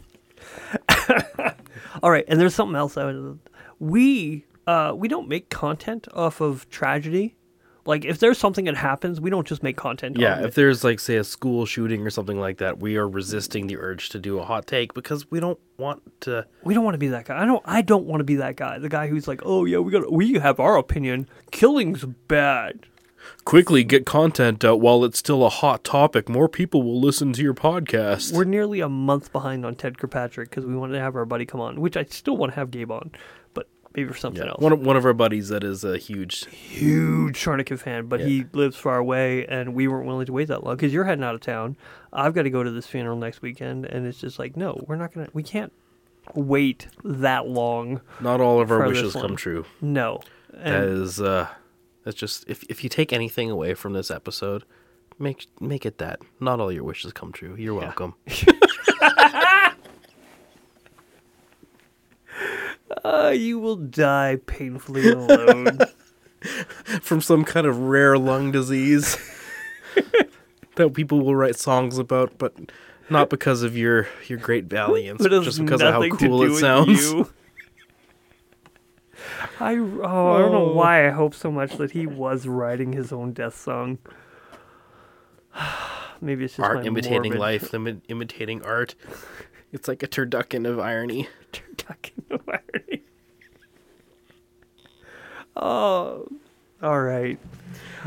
All 2.03 2.11
right, 2.11 2.25
and 2.29 2.41
there's 2.41 2.55
something 2.55 2.77
else. 2.77 2.97
I 2.97 3.07
would, 3.07 3.39
we 3.81 4.45
uh, 4.67 4.93
we 4.95 5.09
don't 5.09 5.29
make 5.29 5.49
content 5.49 6.07
off 6.13 6.41
of 6.41 6.69
tragedy. 6.69 7.35
Like 7.89 8.05
if 8.05 8.19
there's 8.19 8.37
something 8.37 8.67
that 8.67 8.77
happens, 8.77 9.19
we 9.19 9.31
don't 9.31 9.47
just 9.47 9.63
make 9.63 9.79
content. 9.79 10.19
Yeah, 10.19 10.41
if 10.41 10.49
it. 10.49 10.55
there's 10.57 10.85
like 10.85 11.01
say 11.01 11.17
a 11.17 11.25
school 11.25 11.65
shooting 11.65 12.07
or 12.07 12.11
something 12.11 12.39
like 12.39 12.59
that, 12.59 12.79
we 12.81 12.99
are 12.99 13.09
resisting 13.09 13.67
the 13.67 13.79
urge 13.79 14.11
to 14.11 14.19
do 14.19 14.39
a 14.39 14.45
hot 14.45 14.67
take 14.67 14.93
because 14.93 15.31
we 15.31 15.41
don't 15.41 15.59
want 15.79 16.03
to. 16.21 16.47
we 16.65 16.75
don't 16.75 16.85
want 16.85 16.97
to 16.97 16.99
be 16.99 17.09
that 17.09 17.25
guy. 17.25 17.43
I 17.43 17.47
don't. 17.47 17.63
I 17.65 17.81
don't 17.81 18.05
want 18.05 18.21
to 18.21 18.25
be 18.25 18.37
that 18.37 18.57
guy. 18.57 18.79
The 18.79 18.91
guy 18.91 19.07
who's 19.07 19.27
like, 19.27 19.41
oh 19.43 19.65
yeah, 19.65 19.79
we 19.79 19.91
got, 19.91 20.13
we 20.13 20.35
have 20.35 20.61
our 20.61 20.77
opinion. 20.77 21.31
Killing's 21.51 22.05
bad. 22.05 22.81
Quickly 23.47 23.85
get 23.85 24.05
content 24.05 24.67
out 24.67 24.81
while 24.81 25.03
it's 25.03 25.19
still 25.19 25.43
a 25.43 25.49
hot 25.49 25.83
topic. 25.83 26.29
More 26.29 26.49
people 26.49 26.83
will 26.83 27.01
listen 27.01 27.33
to 27.33 27.43
your 27.43 27.55
podcast. 27.55 28.35
We're 28.35 28.45
nearly 28.45 28.81
a 28.81 28.91
month 28.91 29.33
behind 29.33 29.65
on 29.65 29.75
Ted 29.75 29.97
Kirkpatrick 29.97 30.51
because 30.51 30.67
we 30.67 30.77
wanted 30.77 30.93
to 30.93 31.01
have 31.01 31.17
our 31.17 31.25
buddy 31.25 31.47
come 31.47 31.63
on, 31.63 31.81
which 31.81 31.97
I 31.97 32.05
still 32.05 32.37
want 32.37 32.53
to 32.53 32.57
have 32.57 32.71
Gabe 32.71 32.91
on, 32.91 33.13
maybe 33.99 34.13
for 34.13 34.19
something 34.19 34.43
yeah, 34.43 34.51
else. 34.51 34.61
one 34.61 34.73
of, 34.73 34.81
one 34.81 34.97
of 34.97 35.05
our 35.05 35.13
buddies 35.13 35.49
that 35.49 35.65
is 35.65 35.85
a 35.85 35.99
huge. 35.99 36.47
Huge 36.47 37.43
Tourniquet 37.43 37.81
fan, 37.81 38.07
but 38.07 38.21
he 38.21 38.45
lives 38.53 38.77
far 38.77 38.99
away, 38.99 39.47
and 39.47 39.75
we 39.75 39.89
weren't 39.89 40.07
willing 40.07 40.27
to 40.27 40.33
wait 40.33 40.49
that 40.49 40.65
long 40.65 40.77
because 40.77 40.93
you're 40.93 41.05
heading 41.05 41.25
out 41.25 41.35
of 41.35 41.41
town. 41.41 41.77
I've 42.13 42.35
got 42.35 42.43
to 42.43 42.51
go 42.51 42.63
to 42.63 42.71
this 42.71 42.87
funeral 42.87 43.17
next 43.17 43.43
weekend, 43.43 43.87
and 43.87 44.07
it's 44.07 44.19
just 44.19 44.39
like, 44.39 44.57
no, 44.57 44.83
we're 44.87 44.97
not 44.97 45.13
gonna, 45.13 45.29
we 45.33 45.43
can't 45.43 45.73
wait 46.35 46.89
that 47.05 47.49
long. 47.49 48.01
Not 48.21 48.41
all 48.41 48.61
of 48.61 48.71
our 48.71 48.87
wishes 48.87 49.15
come 49.15 49.37
true. 49.37 49.65
No, 49.81 50.21
That 50.53 50.85
and 50.85 51.03
is, 51.03 51.21
uh, 51.21 51.49
that's 52.05 52.17
just 52.17 52.45
if 52.49 52.63
if 52.65 52.85
you 52.85 52.91
take 52.91 53.13
anything 53.13 53.51
away 53.51 53.75
from 53.75 53.93
this 53.93 54.11
episode, 54.11 54.65
make 55.19 55.47
make 55.61 55.85
it 55.85 55.99
that. 55.99 56.21
Not 56.41 56.61
all 56.61 56.73
your 56.73 56.85
wishes 56.85 57.13
come 57.13 57.33
true. 57.33 57.57
You're 57.59 57.75
welcome. 57.75 58.15
uh, 63.05 63.33
you 63.35 63.59
will 63.59 63.77
die 63.77 64.39
painfully 64.47 65.11
alone. 65.11 65.79
from 67.01 67.21
some 67.21 67.45
kind 67.45 67.67
of 67.67 67.79
rare 67.79 68.17
lung 68.17 68.53
disease 68.53 69.17
that 70.77 70.95
people 70.95 71.21
will 71.21 71.35
write 71.35 71.57
songs 71.57 71.99
about, 71.99 72.39
but 72.39 72.55
not 73.11 73.29
because 73.31 73.63
of 73.63 73.77
your 73.77 74.07
your 74.27 74.39
great 74.39 74.65
valiance, 74.67 75.21
But 75.23 75.31
just 75.43 75.61
because 75.61 75.83
of 75.83 75.93
how 75.93 76.09
cool 76.09 76.43
it 76.43 76.57
sounds. 76.59 77.13
I 79.61 79.77
oh, 79.77 80.35
I 80.35 80.39
don't 80.39 80.53
know 80.53 80.73
why 80.73 81.07
I 81.09 81.11
hope 81.11 81.35
so 81.35 81.51
much 81.51 81.77
that 81.79 81.91
he 81.91 82.07
was 82.07 82.47
writing 82.47 82.93
his 82.93 83.13
own 83.13 83.33
death 83.33 83.59
song. 83.59 83.99
Maybe 86.21 86.45
it's 86.45 86.57
just 86.57 86.69
Art 86.69 86.79
my 86.79 86.85
imitating 86.85 87.33
morbid 87.33 87.41
life, 87.41 87.71
imi- 87.73 88.01
imitating 88.09 88.63
art. 88.63 88.95
It's 89.73 89.87
like 89.89 90.03
a 90.03 90.09
turducken 90.09 90.69
of 90.69 90.79
irony. 90.81 91.29
turducken 91.53 92.31
of 92.31 92.43
irony. 92.49 93.03
Oh, 95.59 96.27
all 96.83 97.01
right. 97.01 97.39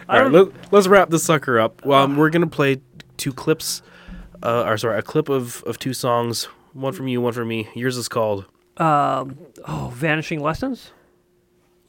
I 0.07 0.19
All 0.19 0.23
don't- 0.29 0.33
right, 0.33 0.53
let, 0.63 0.73
let's 0.73 0.87
wrap 0.87 1.09
this 1.09 1.23
sucker 1.23 1.59
up. 1.59 1.85
Well, 1.85 2.03
um, 2.03 2.17
we're 2.17 2.29
gonna 2.29 2.47
play 2.47 2.81
two 3.17 3.33
clips, 3.33 3.81
uh, 4.41 4.63
or 4.65 4.77
sorry, 4.77 4.97
a 4.97 5.01
clip 5.01 5.29
of 5.29 5.63
of 5.63 5.77
two 5.79 5.93
songs. 5.93 6.45
One 6.73 6.93
from 6.93 7.07
you, 7.09 7.19
one 7.21 7.33
from 7.33 7.49
me. 7.49 7.67
Yours 7.75 7.97
is 7.97 8.07
called 8.07 8.45
Um, 8.77 9.37
oh, 9.67 9.91
vanishing 9.93 10.41
lessons. 10.41 10.91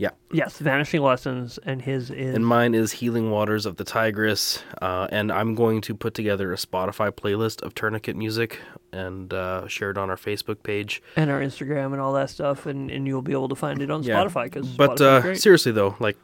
Yeah, 0.02 0.10
Yes, 0.32 0.58
vanishing 0.58 1.00
lessons, 1.00 1.58
and 1.64 1.80
his 1.80 2.10
is 2.10 2.34
and 2.34 2.44
mine 2.44 2.74
is 2.74 2.90
Healing 2.90 3.30
Waters 3.30 3.66
of 3.66 3.76
the 3.76 3.84
Tigris. 3.84 4.64
Uh, 4.80 5.06
and 5.12 5.30
I'm 5.30 5.54
going 5.54 5.80
to 5.82 5.94
put 5.94 6.14
together 6.14 6.52
a 6.52 6.56
Spotify 6.56 7.12
playlist 7.12 7.62
of 7.62 7.74
tourniquet 7.76 8.16
music 8.16 8.58
and 8.92 9.32
uh, 9.32 9.68
share 9.68 9.90
it 9.90 9.98
on 9.98 10.10
our 10.10 10.16
Facebook 10.16 10.64
page. 10.64 11.00
and 11.14 11.30
our 11.30 11.40
Instagram 11.40 11.92
and 11.92 12.00
all 12.00 12.12
that 12.14 12.30
stuff, 12.30 12.66
and, 12.66 12.90
and 12.90 13.06
you'll 13.06 13.22
be 13.22 13.30
able 13.30 13.48
to 13.48 13.54
find 13.54 13.80
it 13.80 13.92
on 13.92 14.02
Yeah, 14.02 14.16
Spotify 14.16 14.44
because 14.44 14.68
But 14.68 15.00
uh, 15.00 15.36
seriously 15.36 15.70
though, 15.70 15.94
like, 16.00 16.16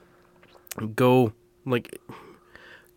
go 0.96 1.32
like 1.64 2.00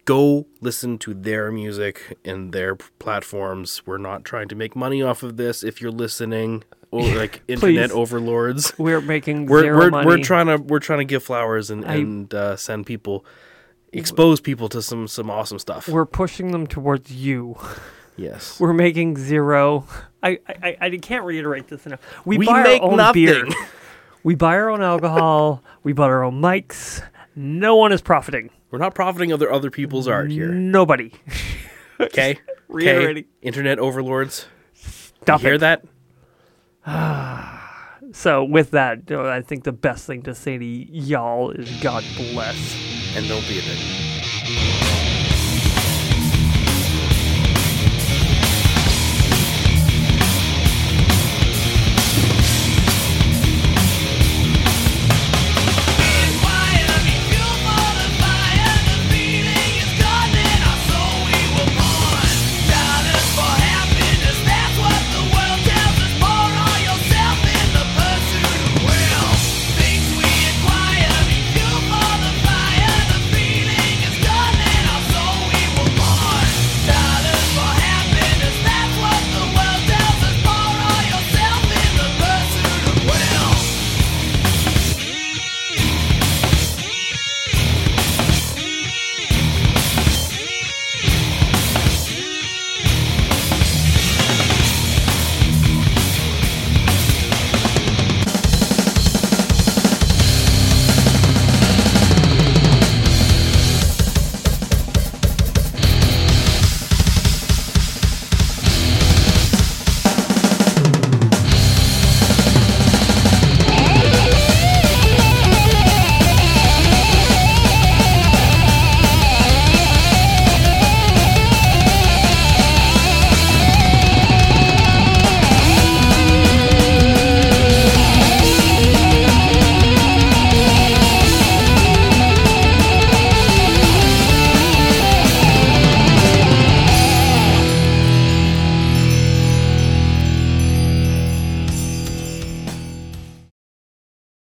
go 0.06 0.48
listen 0.62 0.98
to 0.98 1.14
their 1.14 1.52
music 1.52 2.18
and 2.26 2.54
their 2.54 2.76
platforms. 2.76 3.86
We're 3.86 4.00
not 4.00 4.26
trying 4.26 4.48
to 4.48 4.56
make 4.56 4.76
money 4.76 5.04
off 5.04 5.22
of 5.22 5.38
this. 5.38 5.64
If 5.64 5.80
you're 5.80 5.92
listening, 5.92 6.64
like 7.16 7.42
internet 7.48 7.92
overlords, 7.92 8.74
We're 8.78 9.02
making 9.02 9.46
we're 9.48 9.62
0 9.62 9.78
we're, 9.78 9.89
money. 9.92 10.06
we're 10.08 10.18
trying 10.20 10.48
to 10.48 10.58
we're 10.58 10.80
trying 10.80 11.00
to 11.00 11.06
give 11.06 11.24
flowers 11.24 11.70
and 11.70 11.86
I- 11.86 11.96
and 11.96 12.34
uh, 12.34 12.56
send 12.58 12.86
people, 12.86 13.26
expose 13.94 14.39
people 14.42 14.68
to 14.70 14.82
some 14.82 15.08
some 15.08 15.30
awesome 15.30 15.60
stuff. 15.60 15.88
We're 15.88 16.06
pushing 16.06 16.52
them 16.52 16.68
towards 16.68 17.12
you. 17.12 17.56
yes, 18.18 18.58
We're 18.60 18.74
making 18.74 19.18
zero. 19.18 19.88
I, 20.24 20.39
I, 20.48 20.78
I 20.80 20.98
can't 20.98 21.24
reiterate 21.26 21.68
this 21.68 21.86
enough. 21.88 22.00
We, 22.26 22.38
We 22.38 22.46
buy 22.46 22.62
make 22.64 22.82
our 22.84 22.92
own 22.92 22.98
nothing. 22.98 23.26
beer. 23.26 23.46
We 24.24 24.36
buy 24.36 24.54
our 24.56 24.70
own 24.70 24.84
alcohol. 24.84 25.64
we 25.84 25.94
buy 25.94 26.04
our 26.04 26.24
own 26.24 26.39
mics. 26.42 27.02
No 27.36 27.76
one 27.78 27.92
is 27.92 28.02
profiting. 28.02 28.50
we're 28.70 28.78
not 28.80 28.94
profiting 28.94 29.32
other 29.34 29.52
other 29.52 29.72
people's 29.72 30.08
art 30.08 30.30
here. 30.30 30.50
Nobody. 30.50 31.12
Okay, 32.00 32.38
Reiterating. 32.68 33.26
internet 33.42 33.80
overlords. 33.80 34.46
You 34.76 34.82
Stop 35.24 35.42
hear 35.42 35.58
that? 35.60 35.84
So 38.14 38.44
with 38.44 38.72
that, 38.72 39.10
uh, 39.10 39.30
I 39.30 39.42
think 39.42 39.64
the 39.64 39.72
best 39.72 40.06
thing 40.06 40.22
to 40.24 40.36
say 40.36 40.58
to 40.58 40.66
y'all 40.66 41.52
is 41.52 41.70
God 41.82 42.04
bless. 42.18 43.16
And 43.16 43.26
don't 43.28 43.48
be 43.48 43.60
a 43.60 43.62
dick. 43.62 44.11